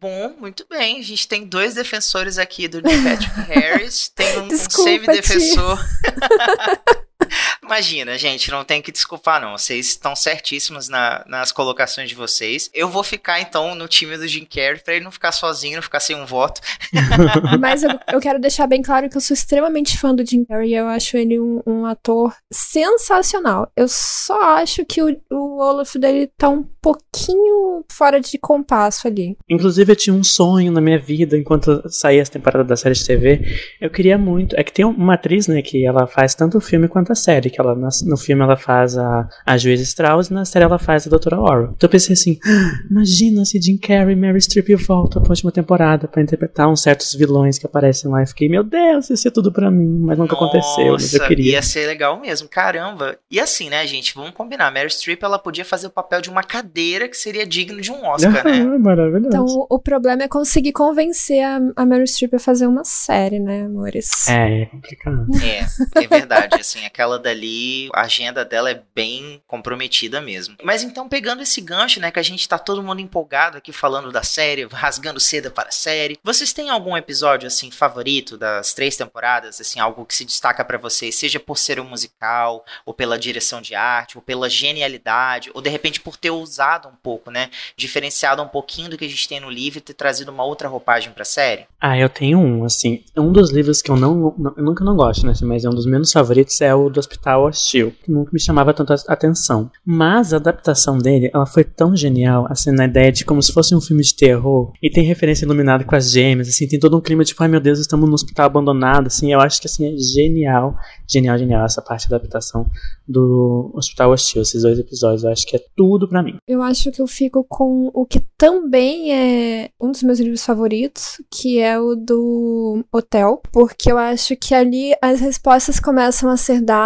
Bom, 0.01 0.35
muito 0.41 0.67
bem. 0.69 0.99
A 0.99 1.03
gente 1.03 1.29
tem 1.29 1.47
dois 1.47 1.75
defensores 1.75 2.39
aqui 2.39 2.69
do 2.69 2.81
Neil 2.81 3.03
Patrick 3.03 3.41
Harris. 3.53 4.09
Tem 4.09 4.39
um, 4.39 4.47
um 4.47 4.57
save 4.57 5.07
defensor. 5.07 5.79
Imagina, 7.63 8.17
gente, 8.17 8.51
não 8.51 8.65
tem 8.65 8.81
que 8.81 8.93
desculpar, 8.93 9.41
não. 9.41 9.57
Vocês 9.57 9.89
estão 9.89 10.15
certíssimos 10.15 10.89
na, 10.89 11.25
nas 11.27 11.53
colocações 11.53 12.09
de 12.09 12.15
vocês. 12.15 12.71
Eu 12.73 12.89
vou 12.89 13.03
ficar, 13.03 13.41
então, 13.41 13.75
no 13.75 13.89
time 13.89 14.17
do 14.17 14.27
Jim 14.27 14.45
Carrey 14.45 14.79
pra 14.79 14.95
ele 14.95 15.05
não 15.05 15.11
ficar 15.11 15.33
sozinho, 15.33 15.77
não 15.77 15.83
ficar 15.83 16.01
sem 16.01 16.17
um 16.17 16.27
voto. 16.27 16.61
Mas 17.61 17.83
eu, 17.83 17.91
eu 18.13 18.21
quero 18.21 18.39
deixar 18.39 18.67
bem 18.67 18.83
claro 18.83 19.09
que 19.09 19.17
eu 19.17 19.21
sou 19.21 19.35
extremamente 19.35 19.99
fã 19.99 20.15
do 20.15 20.25
Jim 20.25 20.45
Carrey. 20.45 20.75
Eu 20.75 20.87
acho 20.87 21.17
ele 21.17 21.41
um, 21.41 21.61
um 21.67 21.87
ator 21.87 22.35
sensacional. 22.53 23.71
Eu 23.77 23.89
só 23.89 24.57
acho 24.57 24.85
que 24.85 25.03
o, 25.03 25.17
o 25.31 25.61
Olaf 25.61 25.97
dele 25.97 26.31
tá 26.39 26.49
um 26.49 26.63
pouquinho 26.81 27.85
fora 27.91 28.21
de 28.21 28.39
compasso 28.39 29.09
ali. 29.09 29.37
Inclusive, 29.49 29.91
eu 29.91 29.97
tinha 29.97 30.15
um 30.15 30.23
sonho 30.23 30.71
na 30.71 30.81
minha 30.81 30.99
vida 30.99 31.37
enquanto 31.37 31.83
saía 31.89 32.23
essa 32.23 32.31
temporada 32.31 32.63
da 32.63 32.77
série 32.77 32.95
de 32.95 33.05
TV. 33.05 33.41
Eu 33.81 33.91
queria 33.91 34.17
muito. 34.17 34.55
É 34.57 34.63
que 34.63 34.73
tem 34.73 34.85
uma 34.85 35.15
atriz, 35.15 35.49
né, 35.49 35.63
que 35.63 35.85
ela 35.85 36.07
faz 36.07 36.35
tanto 36.35 36.59
o 36.59 36.61
filme 36.61 36.87
quanto 36.87 37.11
a 37.11 37.16
série, 37.17 37.51
que 37.51 37.61
ela 37.61 37.75
no 37.75 38.17
filme 38.17 38.43
ela 38.43 38.57
faz 38.57 38.97
a, 38.97 39.29
a 39.45 39.57
Juiz 39.57 39.81
Strauss 39.81 40.29
e 40.29 40.35
na 40.35 40.45
série 40.45 40.65
ela 40.65 40.79
faz 40.79 41.07
a 41.07 41.11
Doutora 41.11 41.41
Orwell. 41.41 41.73
Então 41.77 41.87
eu 41.87 41.91
pensei 41.91 42.13
assim, 42.13 42.39
ah, 42.45 42.81
imagina 42.91 43.45
se 43.45 43.61
Jim 43.61 43.77
Carrey 43.77 44.13
e 44.13 44.17
Mary 44.17 44.41
Streep 44.41 44.69
voltam 44.87 45.23
pra 45.23 45.31
última 45.31 45.51
temporada 45.51 46.07
para 46.07 46.23
interpretar 46.23 46.69
uns 46.69 46.83
certos 46.83 47.15
vilões 47.15 47.59
que 47.59 47.67
aparecem 47.67 48.11
lá. 48.11 48.23
Eu 48.23 48.27
fiquei, 48.27 48.49
meu 48.49 48.63
Deus, 48.63 49.11
isso 49.11 49.29
é 49.29 49.31
tudo 49.31 49.53
pra 49.53 49.71
mim, 49.71 50.01
mas 50.01 50.19
nunca 50.19 50.35
Nossa, 50.35 50.47
aconteceu, 50.47 50.93
mas 50.93 51.15
eu 51.15 51.27
queria. 51.27 51.53
Ia 51.53 51.63
ser 51.63 51.87
legal 51.87 52.21
mesmo, 52.21 52.49
caramba. 52.49 53.19
E 53.31 53.41
assim, 53.41 53.71
né, 53.71 53.87
gente, 53.87 54.15
vamos 54.15 54.33
combinar, 54.33 54.73
Mary 54.73 54.91
Streep 54.91 55.23
ela 55.23 55.39
podia 55.39 55.65
fazer 55.65 55.87
o 55.87 55.91
papel 55.91 56.21
de 56.21 56.31
uma 56.31 56.43
cadeira 56.43 57.09
que 57.09 57.17
seria 57.17 57.47
digno 57.47 57.81
de 57.81 57.91
um 57.91 58.05
Oscar, 58.05 58.45
né? 58.45 58.65
Maravilhoso. 58.79 59.29
Então 59.29 59.67
o, 59.69 59.79
problema 59.79 60.25
é 60.25 60.29
conseguir 60.29 60.73
convencer 60.73 61.43
a, 61.43 61.61
a 61.77 61.87
Mary 61.87 62.07
Streep 62.07 62.35
a 62.35 62.39
fazer 62.39 62.67
uma 62.67 62.85
série, 62.85 63.39
né, 63.39 63.63
amores? 63.63 64.29
É, 64.29 64.63
é 64.63 64.67
complicado. 64.67 65.27
É, 65.43 66.03
é 66.03 66.07
verdade, 66.07 66.57
assim, 66.61 66.85
aquela 66.85 67.06
dali, 67.19 67.89
a 67.95 68.03
agenda 68.03 68.45
dela 68.45 68.71
é 68.71 68.83
bem 68.95 69.41
comprometida 69.47 70.21
mesmo. 70.21 70.57
Mas 70.63 70.83
então, 70.83 71.09
pegando 71.09 71.43
esse 71.43 71.61
gancho, 71.61 72.01
né, 72.01 72.11
que 72.11 72.19
a 72.19 72.23
gente 72.23 72.49
tá 72.49 72.59
todo 72.59 72.83
mundo 72.83 73.01
empolgado 73.01 73.59
aqui 73.59 73.73
falando 73.73 74.11
da 74.11 74.23
série, 74.23 74.67
rasgando 74.71 75.21
seda 75.21 75.51
para 75.51 75.69
a 75.69 75.73
série, 75.73 76.19
vocês 76.23 76.53
têm 76.53 76.69
algum 76.71 76.97
episódio, 76.97 77.47
assim, 77.47 77.71
favorito 77.71 78.37
das 78.37 78.75
três 78.75 78.97
temporadas, 78.97 79.61
assim, 79.61 79.79
algo 79.79 80.05
que 80.05 80.15
se 80.15 80.25
destaca 80.25 80.65
para 80.65 80.79
vocês, 80.79 81.15
seja 81.15 81.39
por 81.39 81.57
ser 81.57 81.79
um 81.79 81.85
musical, 81.85 82.65
ou 82.85 82.93
pela 82.93 83.19
direção 83.19 83.61
de 83.61 83.75
arte, 83.75 84.19
ou 84.19 84.23
pela 84.23 84.51
genialidade, 84.51 85.51
ou 85.55 85.63
de 85.63 85.71
repente 85.71 86.01
por 86.01 86.17
ter 86.17 86.31
usado 86.31 86.89
um 86.89 86.97
pouco, 87.03 87.31
né, 87.31 87.51
diferenciado 87.77 88.43
um 88.43 88.49
pouquinho 88.49 88.91
do 88.91 88.99
que 88.99 89.05
a 89.05 89.09
gente 89.09 89.29
tem 89.29 89.41
no 89.41 89.51
livro 89.51 89.79
e 89.79 89.83
ter 89.83 89.95
trazido 89.95 90.33
uma 90.33 90.45
outra 90.45 90.69
roupagem 90.69 91.13
pra 91.13 91.25
série? 91.25 91.67
Ah, 91.81 91.99
eu 91.99 92.09
tenho 92.09 92.39
um, 92.39 92.65
assim, 92.65 93.05
um 93.17 93.33
dos 93.33 93.53
livros 93.53 93.81
que 93.81 93.91
eu 93.91 93.97
não, 93.97 94.35
não 94.37 94.55
eu 94.57 94.63
nunca 94.63 94.85
não 94.85 94.97
gosto, 94.97 95.27
né, 95.27 95.33
mas 95.43 95.65
é 95.65 95.69
um 95.69 95.75
dos 95.75 95.87
menos 95.87 96.13
favoritos 96.13 96.61
é 96.61 96.75
o 96.75 96.89
do 96.97 97.01
Hospital 97.01 97.45
Hostil, 97.45 97.95
que 98.03 98.11
nunca 98.11 98.31
me 98.33 98.41
chamava 98.41 98.75
tanto 98.75 98.93
atenção. 99.09 99.71
Mas 99.85 100.33
a 100.33 100.37
adaptação 100.37 100.99
dele, 100.99 101.31
ela 101.33 101.47
foi 101.47 101.63
tão 101.65 101.95
genial, 101.97 102.47
assim, 102.51 102.73
na 102.73 102.87
ideia 102.87 103.13
de 103.13 103.25
como 103.25 103.43
se 103.43 103.53
fosse 103.53 103.75
um 103.75 103.81
filme 103.81 104.03
de 104.03 104.15
terror, 104.15 104.73
e 104.83 104.91
tem 104.91 105.05
referência 105.05 105.45
iluminada 105.45 105.85
com 105.85 105.95
as 105.95 106.11
gêmeas, 106.11 106.49
assim, 106.49 106.67
tem 106.67 106.81
todo 106.81 106.97
um 106.97 107.01
clima 107.01 107.25
tipo, 107.25 107.43
ai 107.43 107.49
meu 107.49 107.61
Deus, 107.61 107.79
estamos 107.79 108.09
no 108.09 108.15
hospital 108.15 108.47
abandonado, 108.47 109.07
assim, 109.07 109.33
eu 109.33 109.41
acho 109.41 109.61
que, 109.61 109.67
assim, 109.67 109.95
é 109.95 109.97
genial, 109.97 110.77
genial, 111.09 111.39
genial 111.39 111.65
essa 111.65 111.83
parte 111.83 112.09
da 112.09 112.17
adaptação 112.17 112.67
do 113.07 113.71
Hospital 113.75 114.11
Hostil, 114.11 114.43
esses 114.43 114.63
dois 114.63 114.79
episódios, 114.79 115.25
eu 115.25 115.31
acho 115.31 115.47
que 115.47 115.57
é 115.57 115.65
tudo 115.77 116.09
para 116.09 116.23
mim. 116.23 116.37
Eu 116.49 116.63
acho 116.63 116.91
que 116.91 117.01
eu 117.01 117.07
fico 117.07 117.45
com 117.49 117.91
o 117.95 118.05
que 118.05 118.21
também 118.37 119.13
é 119.13 119.71
um 119.81 119.91
dos 119.91 120.03
meus 120.03 120.19
livros 120.19 120.45
favoritos, 120.45 121.21
que 121.31 121.59
é 121.59 121.79
o 121.79 121.95
do 121.95 122.85
Hotel, 122.93 123.41
porque 123.53 123.91
eu 123.91 123.99
acho 123.99 124.37
que 124.37 124.55
ali 124.55 124.95
as 125.03 125.21
respostas 125.21 125.79
começam 125.79 126.29
a 126.31 126.37
ser 126.37 126.61
dadas 126.61 126.86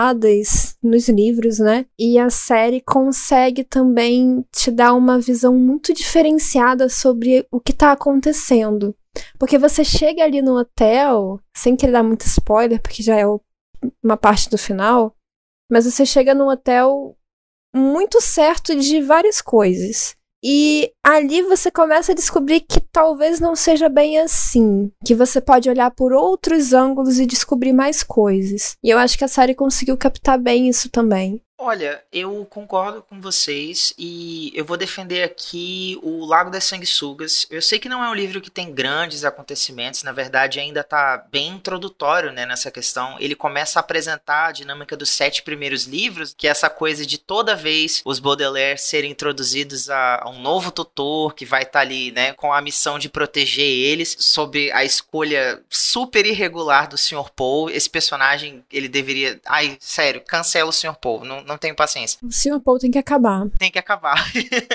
nos 0.82 1.08
livros, 1.08 1.58
né? 1.58 1.86
E 1.98 2.18
a 2.18 2.30
série 2.30 2.80
consegue 2.80 3.64
também 3.64 4.44
te 4.52 4.70
dar 4.70 4.94
uma 4.94 5.18
visão 5.18 5.56
muito 5.56 5.92
diferenciada 5.92 6.88
sobre 6.88 7.46
o 7.50 7.60
que 7.60 7.72
tá 7.72 7.92
acontecendo. 7.92 8.94
Porque 9.38 9.58
você 9.58 9.84
chega 9.84 10.22
ali 10.22 10.40
no 10.40 10.58
hotel, 10.58 11.40
sem 11.56 11.76
querer 11.76 11.92
dar 11.92 12.02
muito 12.02 12.26
spoiler, 12.26 12.80
porque 12.80 13.02
já 13.02 13.16
é 13.16 13.24
uma 14.02 14.16
parte 14.16 14.48
do 14.48 14.58
final, 14.58 15.14
mas 15.70 15.84
você 15.84 16.06
chega 16.06 16.34
no 16.34 16.50
hotel 16.50 17.16
muito 17.74 18.20
certo 18.20 18.74
de 18.74 19.00
várias 19.00 19.40
coisas. 19.40 20.16
E 20.42 20.90
ali 21.04 21.42
você 21.42 21.70
começa 21.70 22.12
a 22.12 22.14
descobrir 22.14 22.60
que 22.60 22.80
talvez 22.80 23.40
não 23.40 23.54
seja 23.54 23.88
bem 23.88 24.18
assim, 24.18 24.90
que 25.04 25.14
você 25.14 25.40
pode 25.40 25.68
olhar 25.68 25.90
por 25.90 26.12
outros 26.12 26.72
ângulos 26.72 27.18
e 27.18 27.26
descobrir 27.26 27.72
mais 27.72 28.02
coisas. 28.02 28.76
E 28.82 28.88
eu 28.88 28.98
acho 28.98 29.18
que 29.18 29.24
a 29.24 29.28
série 29.28 29.54
conseguiu 29.54 29.96
captar 29.96 30.38
bem 30.38 30.68
isso 30.68 30.88
também. 30.88 31.42
Olha, 31.62 32.02
eu 32.10 32.46
concordo 32.46 33.02
com 33.02 33.20
vocês 33.20 33.92
e 33.98 34.50
eu 34.54 34.64
vou 34.64 34.78
defender 34.78 35.22
aqui 35.22 36.00
o 36.02 36.24
Lago 36.24 36.50
das 36.50 36.64
Sanguessugas. 36.64 37.46
Eu 37.50 37.60
sei 37.60 37.78
que 37.78 37.86
não 37.86 38.02
é 38.02 38.08
um 38.08 38.14
livro 38.14 38.40
que 38.40 38.50
tem 38.50 38.72
grandes 38.72 39.26
acontecimentos, 39.26 40.02
na 40.02 40.10
verdade 40.10 40.58
ainda 40.58 40.80
está 40.80 41.18
bem 41.30 41.48
introdutório 41.48 42.32
né, 42.32 42.46
nessa 42.46 42.70
questão. 42.70 43.14
Ele 43.20 43.34
começa 43.34 43.78
a 43.78 43.80
apresentar 43.80 44.46
a 44.46 44.52
dinâmica 44.52 44.96
dos 44.96 45.10
sete 45.10 45.42
primeiros 45.42 45.84
livros, 45.84 46.34
que 46.34 46.48
é 46.48 46.50
essa 46.50 46.70
coisa 46.70 47.04
de 47.04 47.18
toda 47.18 47.54
vez 47.54 48.00
os 48.06 48.18
Baudelaire 48.18 48.80
serem 48.80 49.10
introduzidos 49.10 49.90
a, 49.90 50.22
a 50.22 50.30
um 50.30 50.40
novo 50.40 50.70
tutor 50.70 51.34
que 51.34 51.44
vai 51.44 51.64
estar 51.64 51.72
tá 51.72 51.80
ali 51.80 52.10
né, 52.10 52.32
com 52.32 52.54
a 52.54 52.62
missão 52.62 52.98
de 52.98 53.10
proteger 53.10 53.68
eles 53.68 54.16
sobre 54.18 54.72
a 54.72 54.82
escolha 54.82 55.62
super 55.68 56.24
irregular 56.24 56.88
do 56.88 56.96
Sr. 56.96 57.28
Paul. 57.36 57.68
Esse 57.68 57.90
personagem, 57.90 58.64
ele 58.72 58.88
deveria... 58.88 59.38
Ai, 59.44 59.76
sério, 59.78 60.22
cancela 60.26 60.70
o 60.70 60.72
Sr. 60.72 60.96
Paul. 60.98 61.22
Não, 61.22 61.49
não 61.50 61.58
tenho 61.58 61.74
paciência. 61.74 62.18
O 62.22 62.30
Sr. 62.30 62.60
Paul 62.60 62.78
tem 62.78 62.90
que 62.90 62.98
acabar. 62.98 63.46
Tem 63.58 63.70
que 63.70 63.78
acabar. 63.78 64.30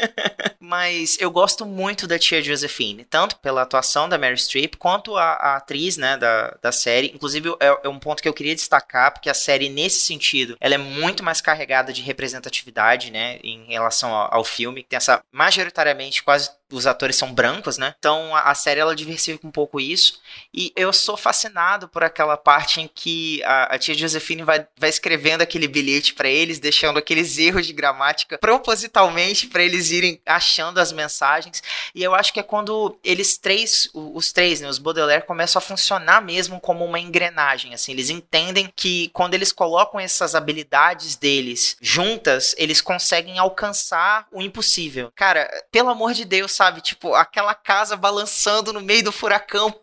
Mas 0.59 1.17
eu 1.19 1.29
gosto 1.29 1.65
muito 1.65 2.07
da 2.07 2.17
tia 2.17 2.41
Josephine, 2.41 3.05
tanto 3.05 3.37
pela 3.37 3.61
atuação 3.61 4.09
da 4.09 4.17
Mary 4.17 4.37
Streep, 4.37 4.75
quanto 4.77 5.15
a, 5.15 5.33
a 5.33 5.55
atriz, 5.57 5.95
né, 5.95 6.17
da, 6.17 6.57
da 6.61 6.71
série. 6.71 7.11
Inclusive, 7.13 7.55
é, 7.59 7.79
é, 7.83 7.89
um 7.89 7.99
ponto 7.99 8.21
que 8.21 8.27
eu 8.27 8.33
queria 8.33 8.55
destacar, 8.55 9.13
porque 9.13 9.29
a 9.29 9.33
série, 9.33 9.69
nesse 9.69 9.99
sentido, 9.99 10.57
ela 10.59 10.73
é 10.73 10.79
muito 10.79 11.23
mais 11.23 11.39
carregada 11.39 11.93
de 11.93 12.01
representatividade, 12.01 13.11
né, 13.11 13.39
em 13.43 13.65
relação 13.67 14.13
ao, 14.13 14.33
ao 14.35 14.43
filme. 14.43 14.83
Tem 14.83 14.97
essa, 14.97 15.21
majoritariamente, 15.31 16.23
quase 16.23 16.49
os 16.71 16.87
atores 16.87 17.15
são 17.15 17.33
brancos, 17.33 17.77
né? 17.77 17.93
Então 17.99 18.35
a, 18.35 18.51
a, 18.51 18.55
série 18.55 18.79
ela 18.79 18.95
diversifica 18.95 19.45
um 19.45 19.51
pouco 19.51 19.79
isso. 19.79 20.19
E 20.53 20.73
eu 20.75 20.91
sou 20.91 21.15
fascinado 21.15 21.87
por 21.87 22.03
aquela 22.03 22.35
parte 22.37 22.81
em 22.81 22.87
que 22.87 23.43
a, 23.43 23.75
a 23.75 23.79
tia 23.79 23.93
Josefine 23.93 24.43
vai, 24.43 24.65
vai 24.77 24.89
escrevendo 24.89 25.41
aquele 25.41 25.67
bilhete 25.67 26.13
para 26.13 26.27
eles, 26.27 26.59
deixando 26.59 26.97
aqueles 26.97 27.37
erros 27.37 27.67
de 27.67 27.73
gramática 27.73 28.37
propositalmente 28.37 29.47
para 29.47 29.63
eles 29.63 29.91
irem 29.91 30.19
achando 30.25 30.79
as 30.79 30.91
mensagens. 30.91 31.61
E 31.93 32.03
eu 32.03 32.15
acho 32.15 32.33
que 32.33 32.39
é 32.39 32.43
quando 32.43 32.97
eles 33.03 33.37
três, 33.37 33.89
os 33.93 34.31
três, 34.31 34.61
né, 34.61 34.67
os 34.67 34.79
Baudelaire, 34.79 35.25
começam 35.25 35.59
a 35.59 35.61
funcionar 35.61 36.21
mesmo 36.21 36.59
como 36.59 36.83
uma 36.83 36.99
engrenagem. 36.99 37.73
Assim, 37.73 37.91
eles 37.91 38.09
entendem 38.09 38.71
que 38.75 39.09
quando 39.13 39.33
eles 39.33 39.51
colocam 39.51 39.99
essas 39.99 40.35
habilidades 40.35 41.15
deles 41.15 41.77
juntas, 41.81 42.55
eles 42.57 42.81
conseguem 42.81 43.37
alcançar 43.37 44.27
o 44.31 44.41
impossível. 44.41 45.11
Cara, 45.15 45.49
pelo 45.71 45.89
amor 45.89 46.13
de 46.13 46.25
Deus, 46.25 46.54
sabe? 46.55 46.81
Tipo, 46.81 47.13
aquela 47.13 47.53
casa 47.53 47.95
balançando 47.95 48.71
no 48.71 48.81
meio 48.81 49.03
do 49.03 49.11
furacão. 49.11 49.73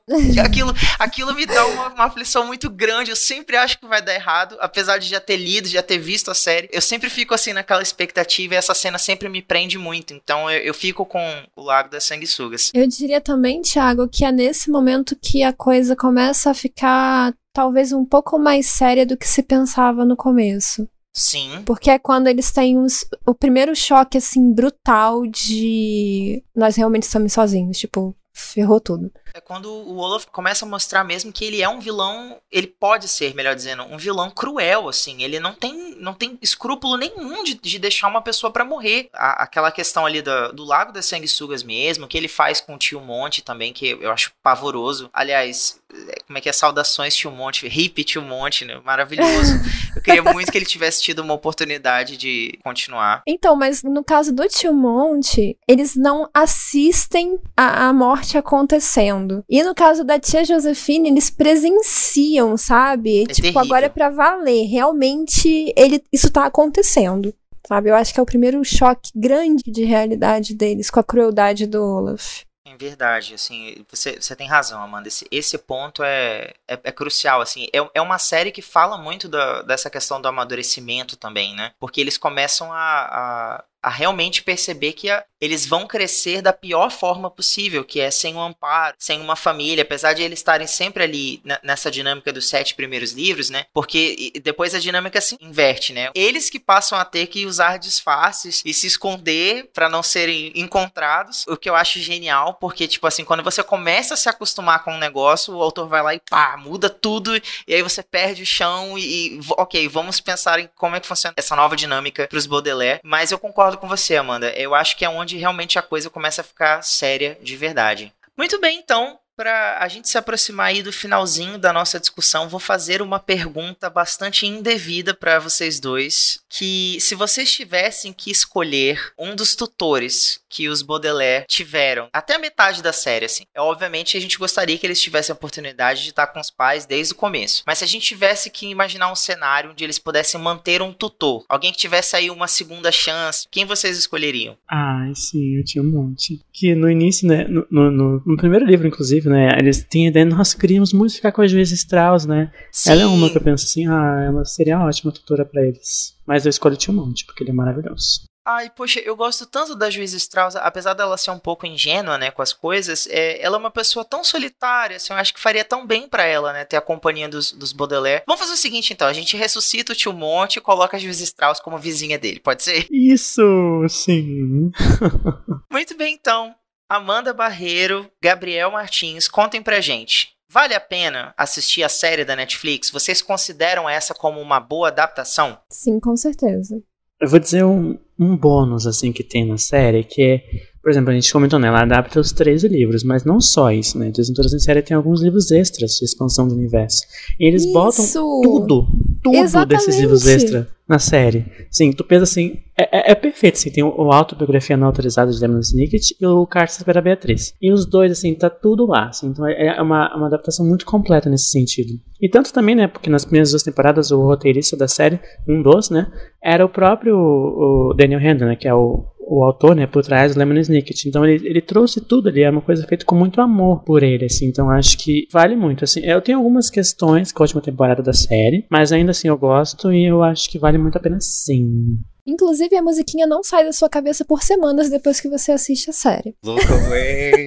Aquilo, 0.43 0.75
aquilo 0.99 1.35
me 1.35 1.47
dá 1.47 1.67
uma, 1.67 1.89
uma 1.89 2.05
aflição 2.05 2.47
muito 2.47 2.71
grande. 2.71 3.11
Eu 3.11 3.17
sempre 3.17 3.57
acho 3.57 3.79
que 3.79 3.87
vai 3.87 4.01
dar 4.01 4.15
errado, 4.15 4.57
apesar 4.61 4.99
de 4.99 5.09
já 5.09 5.21
ter 5.21 5.37
lido, 5.37 5.69
já 5.69 5.83
ter 5.83 5.99
visto 5.99 6.31
a 6.31 6.35
série. 6.35 6.69
Eu 6.73 6.81
sempre 6.81 7.11
fico 7.11 7.35
assim 7.35 7.53
naquela 7.53 7.83
expectativa 7.83 8.55
e 8.55 8.57
essa 8.57 8.75
cena 8.75 8.99
sempre 8.99 9.29
me 9.29 9.43
prende 9.43 9.79
muito. 9.79 10.15
Então 10.15 10.51
eu, 10.51 10.61
eu 10.61 10.75
fico 10.75 11.05
com 11.05 11.45
o 11.55 11.63
Lago 11.63 11.91
das 11.91 12.05
Sanguessugas. 12.05 12.71
Eu 12.75 12.87
diria 12.87 13.21
também, 13.21 13.63
Thiago, 13.63 14.09
que 14.09 14.25
é 14.25 14.33
nesse 14.33 14.71
momento 14.71 15.17
que 15.17 15.43
a 15.43 15.53
coisa 15.53 15.95
começa 15.95 16.51
a 16.51 16.55
ficar 16.55 17.33
talvez 17.53 17.93
um 17.93 18.05
pouco 18.05 18.39
mais 18.39 18.67
séria 18.67 19.05
do 19.05 19.17
que 19.17 19.29
se 19.29 19.43
pensava 19.43 20.05
no 20.05 20.17
começo. 20.17 20.89
Sim. 21.13 21.63
Porque 21.65 21.91
é 21.91 21.99
quando 21.99 22.27
eles 22.27 22.51
têm 22.51 22.79
os, 22.79 23.05
o 23.27 23.35
primeiro 23.35 23.77
choque, 23.77 24.17
assim, 24.19 24.53
brutal 24.53 25.27
de 25.27 26.43
nós 26.57 26.77
realmente 26.77 27.03
estamos 27.03 27.33
sozinhos. 27.33 27.79
Tipo, 27.79 28.17
ferrou 28.33 28.81
tudo. 28.81 29.13
É 29.35 29.41
quando 29.41 29.67
o 29.71 29.97
Olaf 29.97 30.27
começa 30.27 30.65
a 30.65 30.69
mostrar 30.69 31.05
mesmo 31.05 31.33
que 31.33 31.45
ele 31.45 31.63
é 31.63 31.69
um 31.69 31.81
vilão, 31.81 32.39
ele 32.51 32.67
pode 32.67 33.09
ser, 33.09 33.35
melhor 33.35 33.55
dizendo, 33.55 33.83
um 33.85 33.97
vilão 33.97 34.31
cruel, 34.31 34.89
assim. 34.89 35.23
Ele 35.23 35.41
não 35.41 35.55
tem, 35.55 35.97
não 35.99 36.13
tem 36.13 36.39
escrúpulo 36.43 36.97
nenhum 36.99 37.43
de, 37.43 37.55
de 37.55 37.79
deixar 37.79 38.09
uma 38.09 38.21
pessoa 38.21 38.53
para 38.53 38.65
morrer. 38.65 39.09
A, 39.13 39.45
aquela 39.45 39.71
questão 39.71 40.05
ali 40.05 40.21
do, 40.21 40.53
do 40.53 40.65
Lago 40.65 40.93
das 40.93 41.07
Sanguessugas 41.07 41.63
mesmo, 41.63 42.07
que 42.07 42.19
ele 42.19 42.29
faz 42.29 42.61
com 42.61 42.75
o 42.75 42.79
Tio 42.79 43.01
Monte 43.01 43.43
também, 43.43 43.73
que 43.73 43.91
eu 44.01 44.13
acho 44.13 44.33
pavoroso. 44.43 45.09
Aliás, 45.15 45.81
é, 45.93 46.21
como 46.27 46.37
é 46.37 46.41
que 46.41 46.49
é? 46.49 46.53
Saudações 46.53 47.15
Tio 47.15 47.31
Monte, 47.31 47.67
hip 47.67 48.05
Tio 48.05 48.21
Monte, 48.21 48.67
né? 48.67 48.81
Maravilhoso. 48.85 49.55
eu 49.97 50.03
queria 50.03 50.23
muito 50.23 50.53
que 50.53 50.59
ele 50.59 50.67
tivesse 50.67 51.03
tido 51.03 51.21
uma 51.21 51.35
oportunidade 51.35 52.19
de 52.19 52.59
continuar. 52.63 53.23
Então, 53.27 53.57
mas 53.57 53.83
no 53.83 54.05
caso 54.05 54.31
do 54.35 54.47
Tio 54.47 54.75
Monte, 54.75 55.57
eles 55.67 55.97
não 55.97 56.29
assistem 56.35 57.39
a, 57.57 57.89
a 57.89 57.93
morte 57.95 58.37
acontecendo 58.37 59.22
acontecendo. 59.23 59.45
E 59.49 59.63
no 59.63 59.75
caso 59.75 60.05
da 60.05 60.19
tia 60.19 60.45
Josefine, 60.45 61.09
eles 61.09 61.31
presenciam, 61.31 62.57
sabe? 62.57 63.23
É 63.23 63.27
tipo, 63.27 63.43
terrível. 63.43 63.61
agora 63.61 63.87
é 63.87 63.89
pra 63.89 64.11
valer. 64.11 64.67
Realmente, 64.67 65.73
ele, 65.77 66.03
isso 66.13 66.31
tá 66.31 66.47
acontecendo. 66.47 67.35
Sabe? 67.67 67.91
Eu 67.91 67.95
acho 67.95 68.13
que 68.13 68.19
é 68.19 68.23
o 68.23 68.27
primeiro 68.27 68.63
choque 68.65 69.11
grande 69.15 69.63
de 69.65 69.85
realidade 69.85 70.55
deles 70.55 70.91
com 70.91 70.99
a 70.99 71.05
crueldade 71.05 71.67
do 71.67 71.83
Olaf. 71.83 72.43
É 72.65 72.77
verdade, 72.77 73.35
assim, 73.35 73.85
você, 73.91 74.19
você 74.19 74.35
tem 74.35 74.49
razão, 74.49 74.83
Amanda. 74.83 75.07
Esse, 75.07 75.27
esse 75.31 75.59
ponto 75.59 76.03
é, 76.03 76.55
é, 76.67 76.81
é 76.85 76.93
crucial, 76.93 77.41
assim. 77.41 77.69
É, 77.73 77.79
é 77.95 78.01
uma 78.01 78.19
série 78.19 78.51
que 78.51 78.63
fala 78.63 78.97
muito 78.97 79.29
da, 79.29 79.63
dessa 79.63 79.91
questão 79.91 80.21
do 80.21 80.27
amadurecimento 80.27 81.17
também, 81.17 81.55
né? 81.55 81.73
Porque 81.79 82.01
eles 82.01 82.17
começam 82.17 82.73
a, 82.73 82.79
a, 82.79 83.65
a 83.83 83.91
realmente 83.91 84.43
perceber 84.43 84.93
que 84.93 85.11
a, 85.11 85.25
eles 85.41 85.67
vão 85.67 85.89
crescer 85.89 86.41
da 86.41 86.53
pior 86.53 86.91
forma 86.91 87.29
possível, 87.29 87.85
que 87.85 88.01
é 88.01 88.11
sem 88.13 88.37
um 88.37 88.41
amparo, 88.41 88.95
sem 88.97 89.21
uma 89.21 89.35
família, 89.35 89.83
apesar 89.83 90.13
de 90.13 90.23
eles 90.23 90.39
estarem 90.39 90.69
sempre 90.69 91.03
ali 91.03 91.43
nessa 91.65 91.91
dinâmica 91.91 92.33
dos 92.33 92.49
sete 92.49 92.77
primeiros 92.77 93.11
livros, 93.11 93.51
né? 93.51 93.65
Porque 93.75 94.33
depois 94.43 94.73
a 94.73 94.79
dinâmica 94.79 95.21
se 95.21 95.37
inverte, 95.41 95.93
né? 95.93 96.11
Eles 96.15 96.49
que 96.49 96.61
passam 96.61 96.97
a 96.97 97.05
ter 97.05 97.27
que 97.27 97.45
usar 97.45 97.79
disfarces 97.79 98.63
e 98.65 98.73
se 98.73 98.87
esconder 98.87 99.71
para 99.75 99.89
não 99.89 100.03
serem 100.03 100.53
encontrados, 100.55 101.45
o 101.49 101.57
que 101.57 101.69
eu 101.69 101.75
acho 101.75 101.99
genial, 101.99 102.55
porque 102.61 102.87
tipo 102.87 103.07
assim, 103.09 103.25
quando 103.25 103.43
você 103.43 103.65
começa 103.65 104.15
a 104.15 104.17
se 104.17 104.29
acostumar 104.29 104.85
com 104.85 104.93
um 104.93 104.99
negócio, 104.99 105.55
o 105.55 105.63
autor 105.63 105.89
vai 105.89 106.03
lá 106.03 106.15
e 106.15 106.21
pá, 106.21 106.57
muda 106.57 106.89
tudo 106.89 107.37
e 107.67 107.75
aí 107.75 107.83
você 107.83 108.03
perde 108.03 108.45
o 108.45 108.47
chão 108.47 108.97
e, 108.97 109.39
e 109.39 109.41
ok, 109.59 109.89
vamos 109.89 110.21
pensar 110.21 110.61
em 110.61 110.69
como 110.77 110.95
é 110.95 111.01
que 111.01 111.07
funciona 111.09 111.35
essa 111.37 111.57
nova 111.57 111.75
dinâmica 111.75 112.29
para 112.29 112.39
os 112.39 112.47
Baudelaire, 112.47 113.01
mas 113.03 113.33
eu 113.33 113.39
concordo 113.41 113.72
com 113.77 113.89
você, 113.89 114.17
Amanda. 114.17 114.51
Eu 114.51 114.75
acho 114.75 114.97
que 114.97 115.05
é 115.05 115.09
onde 115.09 115.37
realmente 115.37 115.79
a 115.79 115.83
coisa 115.83 116.11
começa 116.11 116.41
a 116.41 116.45
ficar 116.45 116.83
séria 116.83 117.39
de 117.41 117.57
verdade. 117.57 118.13
Muito 118.37 118.61
bem, 118.61 118.79
então, 118.79 119.19
para 119.43 119.79
a 119.81 119.89
gente 119.89 120.09
se 120.09 120.17
aproximar 120.17 120.69
aí 120.69 120.85
do 120.85 120.93
finalzinho 120.93 121.59
da 121.59 121.73
nossa 121.73 121.99
discussão, 121.99 122.49
vou 122.49 122.61
fazer 122.61 123.03
uma 123.03 123.19
pergunta 123.19 123.91
bastante 123.91 124.47
indevida 124.47 125.13
para 125.13 125.41
vocês 125.41 125.81
dois, 125.81 126.39
que 126.49 126.97
se 127.01 127.17
vocês 127.17 127.51
tivessem 127.51 128.13
que 128.13 128.31
escolher 128.31 129.13
um 129.19 129.35
dos 129.35 129.57
tutores 129.57 130.41
que 130.49 130.69
os 130.69 130.81
Baudelaire 130.81 131.47
tiveram 131.49 132.09
até 132.13 132.37
a 132.37 132.39
metade 132.39 132.83
da 132.83 132.93
série, 132.93 133.25
assim, 133.25 133.43
é, 133.53 133.61
obviamente 133.61 134.17
a 134.17 134.21
gente 134.21 134.39
gostaria 134.39 134.79
que 134.79 134.87
eles 134.87 135.01
tivessem 135.01 135.33
a 135.33 135.37
oportunidade 135.37 136.05
de 136.05 136.11
estar 136.11 136.29
com 136.29 136.39
os 136.39 136.51
pais 136.51 136.87
desde 136.87 137.15
o 137.15 137.17
começo. 137.17 137.65
Mas 137.67 137.79
se 137.79 137.85
a 137.85 137.89
gente 137.89 138.07
tivesse 138.07 138.49
que 138.49 138.69
imaginar 138.69 139.11
um 139.11 139.17
cenário 139.17 139.71
onde 139.71 139.83
eles 139.83 139.99
pudessem 139.99 140.41
manter 140.41 140.83
um 140.83 140.93
tutor, 140.93 141.45
alguém 141.49 141.73
que 141.73 141.79
tivesse 141.79 142.15
aí 142.15 142.31
uma 142.31 142.47
segunda 142.47 142.93
chance, 142.93 143.49
quem 143.51 143.65
vocês 143.65 143.99
escolheriam? 143.99 144.57
Ah, 144.71 145.11
sim, 145.17 145.57
eu 145.57 145.65
tinha 145.65 145.83
um 145.83 145.91
monte. 145.91 146.41
Que 146.53 146.77
no 146.77 146.89
início, 146.89 147.27
né, 147.27 147.45
no, 147.49 147.67
no, 147.91 148.23
no 148.25 148.37
primeiro 148.37 148.65
livro, 148.65 148.87
inclusive, 148.87 149.32
né? 149.33 149.57
Eles 149.59 149.83
têm 149.83 150.07
ideia, 150.07 150.25
nossa, 150.25 150.57
queríamos 150.57 150.93
muito 150.93 151.15
ficar 151.15 151.33
com 151.33 151.43
a 151.43 151.47
Juíza 151.47 151.75
Strauss, 151.75 152.27
né? 152.27 152.53
Sim. 152.71 152.93
Ela 152.93 153.03
é 153.03 153.07
uma 153.07 153.31
que 153.31 153.37
eu 153.37 153.43
penso 153.43 153.65
assim, 153.65 153.87
ah, 153.89 154.25
ela 154.27 154.45
seria 154.45 154.77
uma 154.77 154.87
ótima 154.87 155.11
tutora 155.11 155.45
pra 155.45 155.63
eles. 155.63 156.17
Mas 156.27 156.45
eu 156.45 156.51
escolho 156.51 156.75
o 156.75 156.79
Tio 156.79 156.93
Monte, 156.93 157.25
porque 157.27 157.43
ele 157.43 157.51
é 157.51 157.55
maravilhoso. 157.55 158.23
Ai, 158.45 158.71
poxa, 158.71 158.99
eu 158.99 159.15
gosto 159.15 159.47
tanto 159.47 159.77
da 159.77 159.89
Juíza 159.89 160.17
Strauss, 160.17 160.57
apesar 160.57 160.95
dela 160.95 161.17
ser 161.17 161.31
um 161.31 161.39
pouco 161.39 161.65
ingênua, 161.65 162.19
né, 162.19 162.33
com 162.33 162.43
as 162.43 162.53
coisas, 162.53 163.07
é, 163.09 163.41
ela 163.41 163.57
é 163.57 163.61
uma 163.61 163.71
pessoa 163.71 164.05
tão 164.05 164.25
solitária, 164.25 164.97
assim, 164.97 165.13
eu 165.13 165.19
acho 165.19 165.33
que 165.33 165.39
faria 165.39 165.65
tão 165.65 165.87
bem 165.87 166.09
pra 166.09 166.25
ela, 166.25 166.53
né, 166.53 166.65
ter 166.65 166.77
a 166.77 166.81
companhia 166.81 167.29
dos, 167.29 167.53
dos 167.53 167.73
Baudelaire. 167.73 168.25
Vamos 168.27 168.41
fazer 168.41 168.55
o 168.55 168.57
seguinte, 168.57 168.93
então, 168.93 169.07
a 169.07 169.13
gente 169.13 169.37
ressuscita 169.37 169.93
o 169.93 169.97
tio 169.97 170.13
Monte 170.13 170.57
e 170.57 170.61
coloca 170.61 170.97
a 170.97 171.01
Juíza 171.01 171.23
Strauss 171.23 171.61
como 171.61 171.79
vizinha 171.79 172.19
dele, 172.19 172.41
pode 172.41 172.65
ser? 172.65 172.87
Isso, 172.91 173.43
sim. 173.89 174.73
Muito 175.71 175.97
bem, 175.97 176.15
então. 176.15 176.53
Amanda 176.95 177.33
Barreiro, 177.33 178.07
Gabriel 178.23 178.71
Martins, 178.71 179.27
contem 179.27 179.63
pra 179.63 179.81
gente. 179.81 180.29
Vale 180.47 180.75
a 180.75 180.81
pena 180.81 181.33
assistir 181.39 181.83
a 181.83 181.89
série 181.89 182.23
da 182.23 182.37
Netflix? 182.37 182.91
Vocês 182.91 183.23
consideram 183.23 183.89
essa 183.89 184.13
como 184.13 184.39
uma 184.39 184.61
boa 184.61 184.89
adaptação? 184.89 185.59
Sim, 185.71 185.99
com 185.99 186.15
certeza. 186.15 186.83
Eu 187.19 187.31
vou 187.31 187.39
dizer 187.39 187.65
um, 187.65 187.99
um 188.19 188.37
bônus, 188.37 188.87
assim, 188.87 189.11
que 189.11 189.25
tem 189.25 189.47
na 189.47 189.57
série, 189.57 190.05
que 190.05 190.23
é, 190.23 190.45
por 190.83 190.91
exemplo, 190.91 191.11
a 191.11 191.15
gente 191.15 191.33
comentou, 191.33 191.59
né, 191.59 191.69
ela 191.69 191.83
adapta 191.83 192.19
os 192.19 192.33
13 192.33 192.67
livros, 192.69 193.05
mas 193.05 193.25
não 193.25 193.41
só 193.41 193.71
isso, 193.71 193.99
né, 193.99 194.11
Desventuras 194.11 194.53
em 194.53 194.59
Série 194.59 194.83
tem 194.83 194.97
alguns 194.97 195.23
livros 195.23 195.51
extras 195.51 195.93
de 195.93 196.05
expansão 196.05 196.49
do 196.49 196.55
universo. 196.55 197.03
E 197.39 197.47
eles 197.47 197.65
botam 197.73 198.05
Isso! 198.05 198.41
tudo, 198.43 198.87
tudo 199.23 199.37
Exatamente. 199.37 199.79
desses 199.87 200.01
livros 200.01 200.27
extra 200.27 200.69
na 200.89 200.99
série. 200.99 201.47
Sim, 201.71 201.93
tu 201.93 202.05
pensa 202.05 202.25
assim, 202.25 202.59
é, 202.77 203.11
é- 203.11 203.13
é 203.13 203.15
perfeito, 203.15 203.55
assim, 203.55 203.71
tem 203.71 203.85
o, 203.85 203.89
o 203.97 204.13
Autobiografia 204.13 204.77
Não 204.77 204.89
Autorizada 204.89 205.31
de 205.31 205.41
Lemon 205.41 205.61
Snicket 205.61 206.11
e 206.21 206.27
o 206.27 206.45
Cartas 206.47 206.83
para 206.83 207.01
Beatriz. 207.01 207.55
E 207.63 207.73
os 207.73 207.87
dois, 207.87 208.11
assim, 208.13 208.35
tá 208.35 208.51
tudo 208.51 208.85
lá, 208.87 209.09
assim, 209.09 209.29
então 209.29 209.47
é 209.47 209.69
é 209.77 209.81
uma, 209.81 210.15
uma 210.17 210.27
adaptação 210.27 210.67
muito 210.67 210.85
completa 210.85 211.31
nesse 211.31 211.51
sentido. 211.51 211.95
E 212.21 212.29
tanto 212.29 212.53
também, 212.53 212.75
né, 212.75 212.89
porque 212.89 213.09
nas 213.09 213.25
primeiras 213.25 213.51
duas 213.51 213.63
temporadas 213.63 214.11
o 214.11 214.21
roteirista 214.23 214.77
da 214.77 214.89
série, 214.89 215.21
um 215.49 215.63
dos, 215.63 215.89
né, 215.89 216.11
era 216.43 216.65
o 216.65 216.69
próprio 216.69 217.17
o 217.17 217.95
Daniel 217.97 218.21
Handler, 218.21 218.49
né, 218.51 218.57
que 218.57 218.67
é 218.69 218.75
o, 218.75 219.05
o 219.33 219.43
autor, 219.43 219.75
né, 219.75 219.87
por 219.87 220.05
trás 220.05 220.35
do 220.35 220.39
Lemon 220.39 220.59
Snicket. 220.59 221.07
Então 221.07 221.25
ele, 221.25 221.49
ele 221.49 221.63
trouxe 221.63 222.01
tudo 222.03 222.29
ali, 222.29 222.43
é 222.43 222.51
uma 222.51 222.61
coisa 222.61 222.87
feita 222.87 223.07
com 223.07 223.15
muito 223.15 223.41
amor 223.41 223.83
por 223.83 224.03
ele, 224.03 224.27
assim. 224.27 224.47
Então 224.47 224.69
acho 224.69 224.99
que 224.99 225.27
vale 225.33 225.57
muito, 225.57 225.85
assim. 225.85 226.01
Eu 226.01 226.21
tenho 226.21 226.37
algumas 226.37 226.69
questões 226.69 227.33
com 227.33 227.43
a 227.43 227.45
última 227.45 227.63
temporada 227.63 228.03
da 228.03 228.13
série, 228.13 228.67
mas 228.71 228.93
ainda 228.93 229.13
assim 229.13 229.29
eu 229.29 229.39
gosto 229.39 229.91
e 229.91 230.05
eu 230.05 230.23
acho 230.23 230.51
que 230.51 230.59
vale 230.59 230.77
muito 230.77 230.99
a 230.99 231.01
pena 231.01 231.19
sim. 231.19 231.99
Inclusive, 232.25 232.77
a 232.77 232.83
musiquinha 232.83 233.27
não 233.27 233.43
sai 233.43 233.65
da 233.65 233.73
sua 233.73 233.89
cabeça 233.89 234.25
por 234.25 234.45
semanas 234.45 234.89
depois 234.89 235.21
que 235.21 235.29
você 235.29 235.51
assiste 235.51 235.91
a 235.91 235.93
série. 235.93 236.37
Look 236.45 236.65
away, 236.71 237.47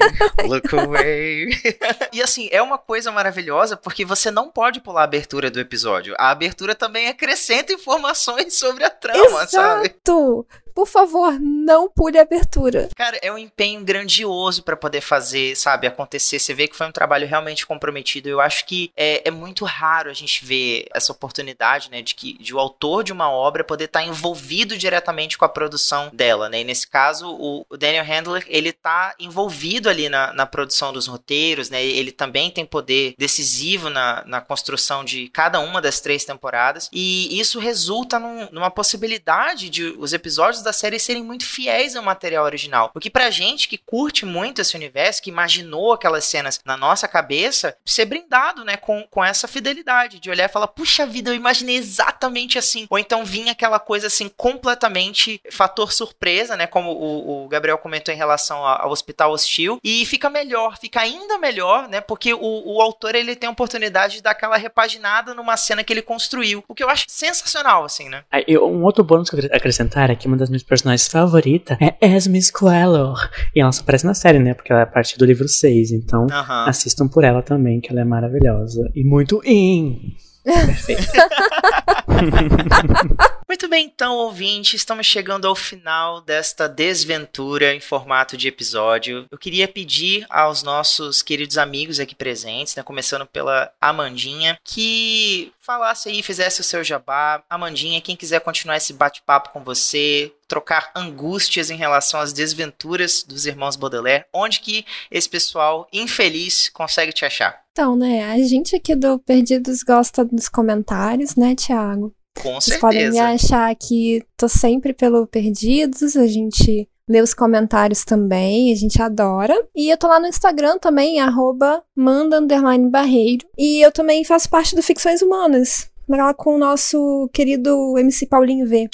look 0.50 0.76
away. 0.76 1.50
e 2.12 2.22
assim, 2.22 2.50
é 2.52 2.62
uma 2.62 2.78
coisa 2.78 3.10
maravilhosa 3.10 3.78
porque 3.78 4.04
você 4.04 4.30
não 4.30 4.52
pode 4.52 4.82
pular 4.82 5.02
a 5.02 5.04
abertura 5.06 5.50
do 5.50 5.62
episódio. 5.62 6.14
A 6.18 6.30
abertura 6.30 6.76
também 6.76 7.08
acrescenta 7.08 7.72
informações 7.72 8.56
sobre 8.56 8.84
a 8.84 8.90
trama, 8.90 9.48
sabe? 9.48 9.86
Exato! 9.88 10.46
Por 10.76 10.88
favor, 10.88 11.40
não 11.40 11.90
pule 11.90 12.20
a 12.20 12.22
abertura. 12.24 12.90
Cara, 12.96 13.18
é 13.22 13.32
um 13.32 13.38
empenho 13.38 13.82
grandioso 13.84 14.62
pra 14.62 14.76
poder 14.76 15.00
fazer, 15.00 15.56
sabe, 15.56 15.88
acontecer. 15.88 16.38
Você 16.38 16.54
vê 16.54 16.68
que 16.68 16.76
foi 16.76 16.86
um 16.86 16.92
trabalho 16.92 17.26
realmente 17.26 17.66
comprometido. 17.66 18.28
Eu 18.28 18.42
acho 18.42 18.66
que 18.66 18.92
é, 18.96 19.26
é 19.26 19.32
muito 19.32 19.64
raro 19.64 20.10
a 20.10 20.14
gente 20.14 20.44
ver 20.46 20.86
essa 20.94 21.14
oportunidade, 21.14 21.90
né, 21.90 22.02
de 22.02 22.14
que 22.14 22.34
de 22.38 22.54
o 22.54 22.60
autor 22.60 23.04
de 23.06 23.14
uma 23.14 23.32
obra 23.32 23.64
poder 23.64 23.86
estar 23.86 24.04
envolvido 24.04 24.78
diretamente 24.78 25.38
com 25.38 25.46
a 25.46 25.50
produção 25.50 26.10
dela, 26.12 26.50
né? 26.50 26.60
E 26.60 26.64
nesse 26.66 26.88
caso, 26.88 27.30
o, 27.30 27.66
o 27.70 27.78
Daniel 27.78 28.04
Handler, 28.04 28.46
ele 28.50 28.74
tá 28.74 29.16
envolvido 29.18 29.90
ali 29.90 30.10
na, 30.10 30.34
na 30.34 30.46
produção 30.46 30.92
dos 30.92 31.08
roteiros, 31.08 31.70
né? 31.70 31.82
Ele 31.84 32.12
também 32.12 32.52
tem 32.52 32.66
poder 32.66 33.16
decisivo 33.18 33.90
na, 33.90 34.24
na 34.26 34.42
construção 34.42 35.06
de 35.06 35.30
cada 35.30 35.62
uma 35.62 35.82
das 35.82 36.02
três 36.02 36.26
temporadas. 36.26 36.90
E 36.92 37.40
isso 37.40 37.60
resulta 37.60 38.20
num- 38.20 38.50
numa 38.52 38.70
possibilidade 38.70 39.70
de 39.70 39.86
os 39.98 40.12
episódios 40.12 40.65
da 40.66 40.74
série 40.74 41.00
serem 41.00 41.24
muito 41.24 41.46
fiéis 41.46 41.96
ao 41.96 42.04
material 42.04 42.44
original. 42.44 42.92
O 42.94 43.00
que 43.00 43.10
pra 43.10 43.30
gente 43.30 43.68
que 43.68 43.78
curte 43.78 44.26
muito 44.26 44.62
esse 44.62 44.76
universo, 44.76 45.22
que 45.22 45.30
imaginou 45.30 45.94
aquelas 45.94 46.26
cenas 46.26 46.60
na 46.66 46.76
nossa 46.76 47.08
cabeça, 47.08 47.78
ser 47.86 48.06
brindado, 48.06 48.66
né, 48.66 48.76
com, 48.78 49.04
com 49.10 49.24
essa 49.24 49.48
fidelidade, 49.48 50.20
de 50.20 50.30
olhar 50.30 50.46
e 50.46 50.52
falar, 50.52 50.68
puxa 50.68 51.06
vida, 51.06 51.30
eu 51.30 51.36
imaginei 51.36 51.78
exatamente 51.78 52.58
assim. 52.58 52.88
Ou 52.90 53.00
então 53.00 53.24
vinha 53.24 53.52
aquela 53.52 53.80
coisa 53.80 54.08
assim, 54.08 54.30
completamente 54.36 55.42
fator 55.52 55.94
surpresa, 55.94 56.58
né, 56.58 56.68
como 56.68 56.92
o, 56.92 57.46
o 57.46 57.48
Gabriel 57.48 57.78
comentou 57.78 58.14
em 58.14 58.18
relação 58.18 58.66
ao 58.66 58.92
Hospital 58.92 59.32
Hostil, 59.32 59.80
e 59.84 60.06
fica 60.06 60.30
melhor, 60.30 60.78
fica 60.78 61.00
ainda 61.00 61.38
melhor, 61.38 61.88
né, 61.88 62.02
porque 62.02 62.34
o, 62.34 62.40
o 62.42 62.82
autor, 62.82 63.16
ele 63.16 63.36
tem 63.36 63.48
a 63.48 63.52
oportunidade 63.52 64.16
de 64.16 64.22
dar 64.24 64.32
aquela 64.32 64.58
repaginada 64.58 65.34
numa 65.34 65.56
cena 65.58 65.84
que 65.84 65.94
ele 65.94 66.02
construiu, 66.02 66.64
o 66.68 66.74
que 66.74 66.84
eu 66.84 66.90
acho 66.90 67.06
sensacional, 67.08 67.86
assim, 67.86 68.10
né. 68.10 68.24
Um 68.50 68.84
outro 68.84 69.04
bônus 69.04 69.30
que 69.30 69.36
eu 69.36 69.50
acrescentar 69.52 70.10
é 70.10 70.16
que 70.16 70.28
uma 70.28 70.38
das 70.38 70.50
minhas 70.56 70.64
personagens 70.64 71.08
favoritas 71.08 71.78
é 71.82 71.96
Esme 72.02 72.42
Squalor. 72.42 73.30
E 73.54 73.62
ela 73.62 73.72
só 73.72 73.82
aparece 73.82 74.06
na 74.06 74.14
série, 74.14 74.40
né? 74.40 74.54
Porque 74.54 74.72
ela 74.72 74.82
é 74.82 74.86
parte 74.86 75.18
do 75.18 75.26
livro 75.26 75.48
6. 75.48 75.92
Então, 75.92 76.28
Aham. 76.32 76.66
assistam 76.68 77.08
por 77.08 77.24
ela 77.24 77.42
também, 77.42 77.82
que 77.82 77.92
ela 77.92 78.02
é 78.02 78.06
maravilhosa. 78.06 78.90
E 78.96 79.04
muito 79.04 79.42
in. 79.46 80.16
Perfeito. 80.44 81.02
Muito 83.56 83.70
bem, 83.70 83.86
então, 83.86 84.18
ouvinte, 84.18 84.76
estamos 84.76 85.08
chegando 85.08 85.48
ao 85.48 85.56
final 85.56 86.20
desta 86.20 86.68
desventura 86.68 87.74
em 87.74 87.80
formato 87.80 88.36
de 88.36 88.50
episódio. 88.50 89.26
Eu 89.32 89.38
queria 89.38 89.66
pedir 89.66 90.26
aos 90.30 90.62
nossos 90.62 91.22
queridos 91.22 91.58
amigos 91.58 91.98
aqui 91.98 92.14
presentes, 92.14 92.76
né, 92.76 92.84
começando 92.84 93.26
pela 93.26 93.72
Amandinha, 93.80 94.60
que 94.62 95.54
falasse 95.58 96.10
aí, 96.10 96.22
fizesse 96.22 96.60
o 96.60 96.66
seu 96.66 96.84
jabá. 96.84 97.42
Amandinha, 97.50 98.02
quem 98.02 98.18
quiser 98.18 98.42
continuar 98.42 98.76
esse 98.76 98.92
bate-papo 98.92 99.52
com 99.52 99.64
você, 99.64 100.34
trocar 100.50 100.92
angústias 100.94 101.70
em 101.70 101.78
relação 101.78 102.20
às 102.20 102.34
desventuras 102.34 103.24
dos 103.24 103.46
irmãos 103.46 103.78
Baudelaire, 103.78 104.26
onde 104.34 104.60
que 104.60 104.86
esse 105.10 105.30
pessoal 105.30 105.88
infeliz 105.94 106.68
consegue 106.68 107.14
te 107.14 107.24
achar? 107.24 107.64
Então, 107.72 107.96
né, 107.96 108.30
a 108.30 108.38
gente 108.40 108.76
aqui 108.76 108.94
do 108.94 109.18
Perdidos 109.18 109.82
gosta 109.82 110.26
dos 110.26 110.50
comentários, 110.50 111.38
né, 111.38 111.56
Thiago? 111.56 112.14
Com 112.42 112.54
Vocês 112.56 112.80
podem 112.80 113.10
me 113.10 113.16
certeza. 113.16 113.48
achar 113.48 113.72
aqui, 113.72 114.24
tô 114.38 114.48
sempre 114.48 114.94
pelo 114.94 115.26
Perdidos, 115.26 116.16
a 116.16 116.28
gente 116.28 116.88
lê 117.08 117.22
os 117.22 117.34
comentários 117.34 118.04
também, 118.04 118.72
a 118.72 118.76
gente 118.76 119.02
adora. 119.02 119.56
E 119.76 119.90
eu 119.90 119.98
tô 119.98 120.08
lá 120.08 120.20
no 120.20 120.28
Instagram 120.28 120.78
também, 120.78 121.20
arroba 121.20 121.84
manda 121.96 122.40
underline 122.40 122.90
barreiro. 122.90 123.46
E 123.58 123.82
eu 123.86 123.92
também 123.92 124.24
faço 124.24 124.50
parte 124.50 124.76
do 124.76 124.82
Ficções 124.82 125.22
Humanas, 125.22 125.90
lá 126.08 126.34
com 126.34 126.56
o 126.56 126.60
nosso 126.60 127.30
querido 127.34 127.98
MC 127.98 128.28
Paulinho 128.28 128.68
V. 128.68 128.90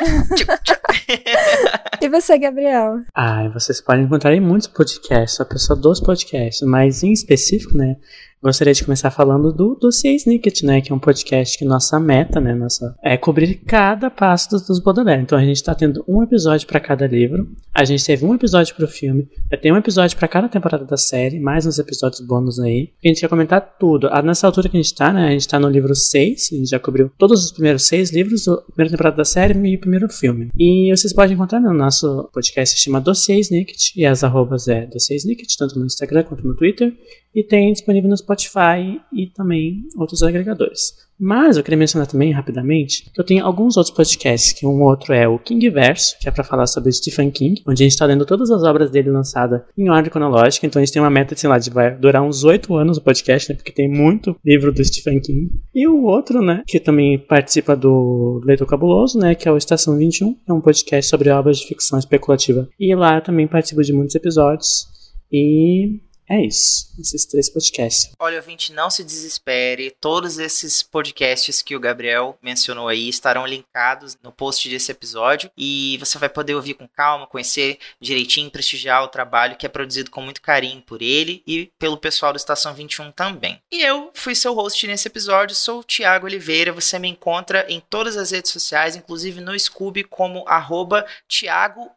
E 2.00 2.08
você, 2.08 2.38
Gabriel? 2.38 3.00
Ah, 3.14 3.48
vocês 3.52 3.80
podem 3.80 4.04
encontrar 4.04 4.34
em 4.34 4.40
muitos 4.40 4.68
podcasts, 4.68 5.36
sou 5.36 5.44
a 5.44 5.48
pessoa 5.48 5.78
dos 5.78 6.00
podcasts, 6.00 6.66
mas 6.66 7.02
em 7.02 7.12
específico, 7.12 7.76
né? 7.76 7.96
Gostaria 8.42 8.72
de 8.72 8.82
começar 8.82 9.10
falando 9.10 9.52
do 9.52 9.74
Dossiê 9.74 10.14
Snicket, 10.14 10.62
né? 10.62 10.80
Que 10.80 10.90
é 10.90 10.94
um 10.94 10.98
podcast 10.98 11.58
que 11.58 11.64
nossa 11.66 12.00
meta, 12.00 12.40
né? 12.40 12.54
Nossa, 12.54 12.96
é 13.04 13.14
cobrir 13.18 13.56
cada 13.66 14.08
passo 14.08 14.48
dos, 14.48 14.66
dos 14.66 14.78
Baudelaire. 14.78 15.20
Então 15.20 15.36
a 15.36 15.44
gente 15.44 15.62
tá 15.62 15.74
tendo 15.74 16.02
um 16.08 16.22
episódio 16.22 16.66
para 16.66 16.80
cada 16.80 17.06
livro. 17.06 17.46
A 17.74 17.84
gente 17.84 18.02
teve 18.02 18.24
um 18.24 18.34
episódio 18.34 18.74
pro 18.74 18.88
filme. 18.88 19.28
Vai 19.50 19.58
ter 19.58 19.70
um 19.70 19.76
episódio 19.76 20.16
para 20.16 20.26
cada 20.26 20.48
temporada 20.48 20.86
da 20.86 20.96
série, 20.96 21.38
mais 21.38 21.66
uns 21.66 21.78
episódios 21.78 22.22
bônus 22.22 22.58
aí. 22.58 22.88
A 23.04 23.08
gente 23.08 23.20
quer 23.20 23.28
comentar 23.28 23.76
tudo. 23.78 24.08
Ah, 24.10 24.22
nessa 24.22 24.46
altura 24.46 24.70
que 24.70 24.76
a 24.78 24.80
gente 24.80 24.94
tá, 24.94 25.12
né? 25.12 25.28
A 25.28 25.32
gente 25.32 25.46
tá 25.46 25.60
no 25.60 25.68
livro 25.68 25.94
6. 25.94 26.48
A 26.50 26.56
gente 26.56 26.70
já 26.70 26.78
cobriu 26.78 27.12
todos 27.18 27.44
os 27.44 27.52
primeiros 27.52 27.82
seis 27.82 28.10
livros, 28.10 28.48
a 28.48 28.56
primeira 28.56 28.90
temporada 28.90 29.18
da 29.18 29.24
série 29.24 29.52
e 29.68 29.76
o 29.76 29.80
primeiro 29.80 30.08
filme. 30.08 30.48
E 30.58 30.90
vocês 30.96 31.12
podem 31.12 31.34
encontrar 31.34 31.60
no 31.60 31.74
nosso 31.74 32.30
podcast 32.32 32.74
que 32.74 32.80
se 32.80 32.84
chama 32.86 33.02
Dossiê 33.02 33.38
Snicket. 33.38 33.94
E 33.94 34.06
as 34.06 34.24
arrobas 34.24 34.66
é 34.66 34.86
Dossiê 34.86 35.16
Snicket, 35.16 35.54
tanto 35.58 35.78
no 35.78 35.84
Instagram 35.84 36.22
quanto 36.22 36.46
no 36.46 36.56
Twitter. 36.56 36.90
E 37.34 37.44
tem 37.44 37.72
disponível 37.72 38.08
no 38.08 38.14
Spotify 38.30 39.00
e 39.12 39.26
também 39.26 39.84
outros 39.96 40.22
agregadores. 40.22 40.94
Mas 41.22 41.58
eu 41.58 41.62
queria 41.62 41.76
mencionar 41.76 42.06
também, 42.06 42.32
rapidamente, 42.32 43.10
que 43.12 43.20
eu 43.20 43.24
tenho 43.24 43.44
alguns 43.44 43.76
outros 43.76 43.94
podcasts, 43.94 44.54
que 44.54 44.66
um 44.66 44.82
outro 44.82 45.12
é 45.12 45.28
o 45.28 45.38
King 45.38 45.68
Verso, 45.68 46.16
que 46.18 46.26
é 46.26 46.30
para 46.30 46.42
falar 46.42 46.66
sobre 46.66 46.90
Stephen 46.90 47.30
King, 47.30 47.62
onde 47.66 47.82
a 47.82 47.84
gente 47.84 47.92
está 47.92 48.06
lendo 48.06 48.24
todas 48.24 48.50
as 48.50 48.62
obras 48.62 48.90
dele 48.90 49.10
lançadas 49.10 49.60
em 49.76 49.90
ordem 49.90 50.10
cronológica, 50.10 50.66
então 50.66 50.80
a 50.80 50.84
gente 50.84 50.94
tem 50.94 51.02
uma 51.02 51.10
meta, 51.10 51.36
sei 51.36 51.50
lá, 51.50 51.58
de 51.58 51.68
vai 51.68 51.94
durar 51.94 52.22
uns 52.22 52.42
oito 52.42 52.74
anos 52.74 52.96
o 52.96 53.02
podcast, 53.02 53.50
né, 53.50 53.54
porque 53.54 53.70
tem 53.70 53.86
muito 53.86 54.34
livro 54.42 54.72
do 54.72 54.82
Stephen 54.82 55.20
King. 55.20 55.50
E 55.74 55.86
o 55.86 56.04
outro, 56.04 56.40
né, 56.40 56.62
que 56.66 56.80
também 56.80 57.18
participa 57.18 57.76
do 57.76 58.40
Leitor 58.42 58.66
Cabuloso, 58.66 59.18
né, 59.18 59.34
que 59.34 59.46
é 59.46 59.52
o 59.52 59.58
Estação 59.58 59.98
21, 59.98 60.38
é 60.48 60.52
um 60.54 60.60
podcast 60.60 61.10
sobre 61.10 61.28
obras 61.28 61.58
de 61.58 61.66
ficção 61.66 61.98
especulativa. 61.98 62.66
E 62.78 62.94
lá 62.94 63.20
também 63.20 63.46
participo 63.46 63.82
de 63.82 63.92
muitos 63.92 64.14
episódios. 64.14 64.88
E 65.30 66.00
é 66.30 66.46
isso. 66.46 66.88
Esses 66.98 67.26
três 67.26 67.50
podcasts. 67.50 68.12
Olha, 68.18 68.36
ouvinte, 68.36 68.72
não 68.72 68.88
se 68.88 69.02
desespere. 69.02 69.90
Todos 70.00 70.38
esses 70.38 70.82
podcasts 70.82 71.60
que 71.60 71.74
o 71.74 71.80
Gabriel 71.80 72.38
mencionou 72.40 72.86
aí 72.86 73.08
estarão 73.08 73.44
linkados 73.44 74.16
no 74.22 74.30
post 74.30 74.68
desse 74.68 74.92
episódio. 74.92 75.50
E 75.56 75.96
você 75.98 76.18
vai 76.18 76.28
poder 76.28 76.54
ouvir 76.54 76.74
com 76.74 76.86
calma, 76.86 77.26
conhecer 77.26 77.78
direitinho, 78.00 78.50
prestigiar 78.50 79.02
o 79.02 79.08
trabalho 79.08 79.56
que 79.56 79.66
é 79.66 79.68
produzido 79.68 80.10
com 80.10 80.20
muito 80.20 80.40
carinho 80.40 80.80
por 80.82 81.02
ele 81.02 81.42
e 81.46 81.72
pelo 81.78 81.96
pessoal 81.96 82.32
do 82.32 82.36
Estação 82.36 82.74
21 82.74 83.10
também. 83.10 83.60
E 83.72 83.82
eu 83.82 84.12
fui 84.14 84.36
seu 84.36 84.54
host 84.54 84.86
nesse 84.86 85.08
episódio, 85.08 85.56
sou 85.56 85.80
o 85.80 85.84
Thiago 85.84 86.26
Oliveira. 86.26 86.72
Você 86.72 86.96
me 86.98 87.08
encontra 87.08 87.66
em 87.68 87.80
todas 87.80 88.16
as 88.16 88.30
redes 88.30 88.52
sociais, 88.52 88.94
inclusive 88.94 89.40
no 89.40 89.58
Scooby, 89.58 90.04
como 90.04 90.44
arroba 90.46 91.04
Thiago. 91.26 91.90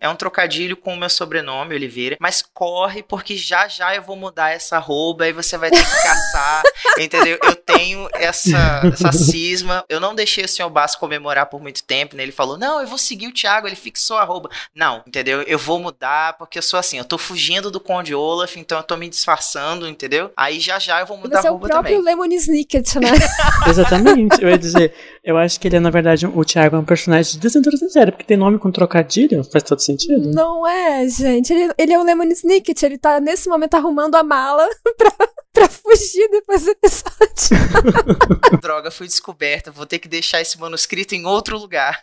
É 0.00 0.08
um 0.08 0.16
trocadilho 0.16 0.76
com 0.76 0.94
o 0.94 0.96
meu 0.96 1.10
sobrenome, 1.10 1.74
Oliveira, 1.74 2.16
mas 2.20 2.40
corre 2.42 2.85
porque 3.08 3.36
já 3.36 3.68
já 3.68 3.94
eu 3.94 4.02
vou 4.02 4.16
mudar 4.16 4.50
essa 4.50 4.76
arroba 4.76 5.28
e 5.28 5.32
você 5.32 5.56
vai 5.56 5.70
ter 5.70 5.84
que 5.84 6.02
caçar, 6.02 6.62
entendeu? 6.98 7.38
Eu 7.42 7.56
tenho 7.56 8.08
essa, 8.14 8.82
essa 8.92 9.12
cisma. 9.12 9.84
Eu 9.88 10.00
não 10.00 10.14
deixei 10.14 10.44
o 10.44 10.48
senhor 10.48 10.70
Basso 10.70 10.98
comemorar 10.98 11.46
por 11.46 11.60
muito 11.60 11.82
tempo, 11.82 12.16
né? 12.16 12.22
Ele 12.22 12.32
falou, 12.32 12.58
não, 12.58 12.80
eu 12.80 12.86
vou 12.86 12.98
seguir 12.98 13.28
o 13.28 13.32
Thiago, 13.32 13.66
ele 13.66 13.76
fixou 13.76 14.16
a 14.16 14.22
arroba. 14.22 14.50
Não, 14.74 15.02
entendeu? 15.06 15.42
Eu 15.42 15.58
vou 15.58 15.78
mudar 15.78 16.34
porque 16.34 16.58
eu 16.58 16.62
sou 16.62 16.78
assim, 16.78 16.98
eu 16.98 17.04
tô 17.04 17.18
fugindo 17.18 17.70
do 17.70 17.80
Conde 17.80 18.14
Olaf, 18.14 18.56
então 18.56 18.78
eu 18.78 18.84
tô 18.84 18.96
me 18.96 19.08
disfarçando, 19.08 19.88
entendeu? 19.88 20.30
Aí 20.36 20.60
já 20.60 20.78
já 20.78 21.00
eu 21.00 21.06
vou 21.06 21.16
mudar 21.16 21.40
Você 21.40 21.48
a 21.48 21.50
é 21.50 21.52
o 21.52 21.58
próprio 21.58 21.98
também. 21.98 22.02
Lemon 22.02 22.32
Snicket, 22.34 22.94
né? 22.96 23.10
Exatamente. 23.68 24.42
Eu 24.42 24.48
ia 24.48 24.58
dizer, 24.58 24.92
eu 25.24 25.36
acho 25.36 25.58
que 25.58 25.68
ele 25.68 25.76
é, 25.76 25.80
na 25.80 25.90
verdade, 25.90 26.26
o 26.26 26.44
Thiago 26.44 26.76
é 26.76 26.78
um 26.78 26.84
personagem 26.84 27.32
de 27.32 27.38
Desventura 27.38 27.76
Sincera, 27.76 28.12
porque 28.12 28.24
tem 28.24 28.36
nome 28.36 28.58
com 28.58 28.70
trocadilho, 28.70 29.44
faz 29.44 29.62
todo 29.64 29.80
sentido. 29.80 30.30
Não 30.32 30.66
é, 30.66 31.08
gente. 31.08 31.52
Ele, 31.52 31.72
ele 31.76 31.92
é 31.92 31.98
o 31.98 32.02
Lemon 32.02 32.24
Snicket. 32.24 32.75
Ele 32.84 32.98
tá, 32.98 33.20
nesse 33.20 33.48
momento, 33.48 33.74
arrumando 33.74 34.14
a 34.16 34.22
mala 34.22 34.68
pra, 34.98 35.12
pra 35.52 35.68
fugir 35.68 36.28
depois 36.30 36.64
do 36.64 36.70
episódio. 36.70 37.56
Droga, 38.60 38.90
fui 38.90 39.06
descoberta, 39.06 39.70
vou 39.70 39.86
ter 39.86 39.98
que 39.98 40.08
deixar 40.08 40.40
esse 40.40 40.58
manuscrito 40.58 41.14
em 41.14 41.24
outro 41.24 41.58
lugar. 41.58 42.02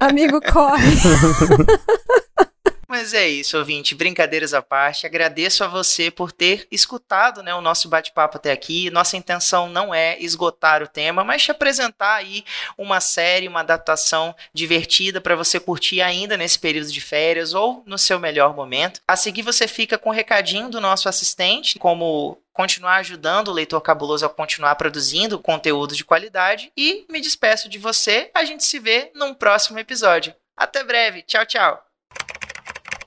Amigo, 0.00 0.40
corre. 0.40 0.94
Mas 2.94 3.12
é 3.12 3.26
isso, 3.26 3.58
ouvinte. 3.58 3.92
Brincadeiras 3.92 4.54
à 4.54 4.62
parte, 4.62 5.04
agradeço 5.04 5.64
a 5.64 5.66
você 5.66 6.12
por 6.12 6.30
ter 6.30 6.64
escutado 6.70 7.42
né, 7.42 7.52
o 7.52 7.60
nosso 7.60 7.88
bate-papo 7.88 8.36
até 8.36 8.52
aqui. 8.52 8.88
Nossa 8.88 9.16
intenção 9.16 9.68
não 9.68 9.92
é 9.92 10.16
esgotar 10.20 10.80
o 10.80 10.86
tema, 10.86 11.24
mas 11.24 11.42
te 11.42 11.50
apresentar 11.50 12.14
aí 12.14 12.44
uma 12.78 13.00
série, 13.00 13.48
uma 13.48 13.60
adaptação 13.60 14.32
divertida 14.52 15.20
para 15.20 15.34
você 15.34 15.58
curtir 15.58 16.02
ainda 16.02 16.36
nesse 16.36 16.56
período 16.56 16.92
de 16.92 17.00
férias 17.00 17.52
ou 17.52 17.82
no 17.84 17.98
seu 17.98 18.20
melhor 18.20 18.54
momento. 18.54 19.00
A 19.08 19.16
seguir, 19.16 19.42
você 19.42 19.66
fica 19.66 19.98
com 19.98 20.10
o 20.10 20.12
recadinho 20.12 20.68
do 20.68 20.80
nosso 20.80 21.08
assistente, 21.08 21.80
como 21.80 22.40
continuar 22.52 22.98
ajudando 22.98 23.48
o 23.48 23.52
leitor 23.52 23.80
cabuloso 23.80 24.24
a 24.24 24.30
continuar 24.30 24.76
produzindo 24.76 25.40
conteúdo 25.40 25.96
de 25.96 26.04
qualidade. 26.04 26.70
E 26.76 27.04
me 27.10 27.20
despeço 27.20 27.68
de 27.68 27.76
você. 27.76 28.30
A 28.32 28.44
gente 28.44 28.62
se 28.62 28.78
vê 28.78 29.10
num 29.16 29.34
próximo 29.34 29.80
episódio. 29.80 30.32
Até 30.56 30.84
breve. 30.84 31.22
Tchau, 31.22 31.44
tchau. 31.44 31.93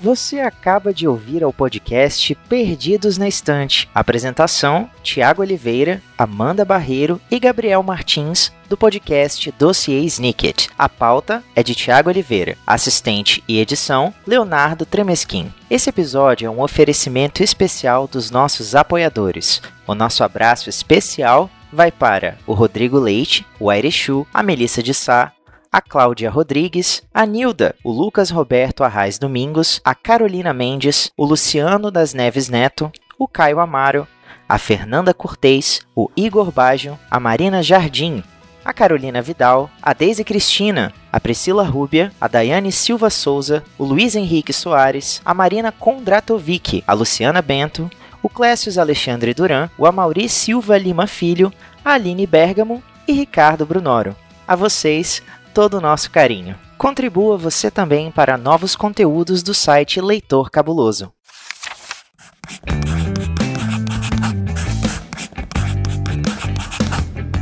Você 0.00 0.38
acaba 0.38 0.94
de 0.94 1.08
ouvir 1.08 1.42
ao 1.42 1.52
podcast 1.52 2.32
Perdidos 2.48 3.18
na 3.18 3.26
Estante. 3.26 3.90
Apresentação: 3.92 4.88
Tiago 5.02 5.42
Oliveira, 5.42 6.00
Amanda 6.16 6.64
Barreiro 6.64 7.20
e 7.28 7.40
Gabriel 7.40 7.82
Martins, 7.82 8.52
do 8.68 8.76
podcast 8.76 9.52
Dossiê 9.58 9.98
Snicket. 10.02 10.68
A 10.78 10.88
pauta 10.88 11.42
é 11.56 11.64
de 11.64 11.74
Tiago 11.74 12.10
Oliveira, 12.10 12.56
assistente 12.64 13.42
e 13.48 13.58
edição 13.58 14.14
Leonardo 14.24 14.86
Tremesquim. 14.86 15.52
Esse 15.68 15.90
episódio 15.90 16.46
é 16.46 16.50
um 16.50 16.62
oferecimento 16.62 17.42
especial 17.42 18.06
dos 18.06 18.30
nossos 18.30 18.76
apoiadores. 18.76 19.60
O 19.84 19.96
nosso 19.96 20.22
abraço 20.22 20.68
especial 20.70 21.50
vai 21.72 21.90
para 21.90 22.38
o 22.46 22.54
Rodrigo 22.54 22.98
Leite, 22.98 23.44
o 23.58 23.68
Airechu, 23.68 24.26
a 24.32 24.42
Melissa 24.42 24.82
de 24.82 24.94
Sá, 24.94 25.32
a 25.72 25.80
Cláudia 25.80 26.30
Rodrigues, 26.30 27.02
a 27.12 27.26
Nilda, 27.26 27.74
o 27.84 27.90
Lucas 27.90 28.30
Roberto 28.30 28.82
Arraes 28.82 29.18
Domingos, 29.18 29.80
a 29.84 29.94
Carolina 29.94 30.52
Mendes, 30.52 31.12
o 31.16 31.24
Luciano 31.24 31.90
das 31.90 32.14
Neves 32.14 32.48
Neto, 32.48 32.90
o 33.18 33.28
Caio 33.28 33.60
Amaro, 33.60 34.06
a 34.48 34.58
Fernanda 34.58 35.12
Cortez, 35.12 35.80
o 35.94 36.10
Igor 36.16 36.50
Baggio, 36.50 36.98
a 37.10 37.20
Marina 37.20 37.62
Jardim, 37.62 38.22
a 38.64 38.72
Carolina 38.72 39.20
Vidal, 39.22 39.70
a 39.82 39.92
Deise 39.92 40.24
Cristina, 40.24 40.92
a 41.12 41.20
Priscila 41.20 41.62
Rúbia, 41.64 42.12
a 42.20 42.28
Daiane 42.28 42.72
Silva 42.72 43.10
Souza, 43.10 43.62
o 43.78 43.84
Luiz 43.84 44.14
Henrique 44.14 44.52
Soares, 44.52 45.20
a 45.24 45.32
Marina 45.32 45.72
Kondratovic, 45.72 46.82
a 46.86 46.92
Luciana 46.92 47.40
Bento, 47.42 47.90
o 48.22 48.28
Clécius 48.28 48.78
Alexandre 48.78 49.32
Duran, 49.32 49.70
o 49.78 49.86
Amauri 49.86 50.28
Silva 50.28 50.76
Lima 50.76 51.06
Filho, 51.06 51.52
a 51.84 51.92
Aline 51.92 52.26
Bergamo 52.26 52.82
e 53.06 53.12
Ricardo 53.12 53.64
Brunoro. 53.64 54.14
A 54.46 54.56
vocês, 54.56 55.22
todo 55.52 55.78
o 55.78 55.80
nosso 55.80 56.10
carinho. 56.10 56.56
Contribua 56.76 57.36
você 57.36 57.70
também 57.70 58.10
para 58.10 58.38
novos 58.38 58.76
conteúdos 58.76 59.42
do 59.42 59.52
site 59.52 60.00
Leitor 60.00 60.50
Cabuloso. 60.50 61.12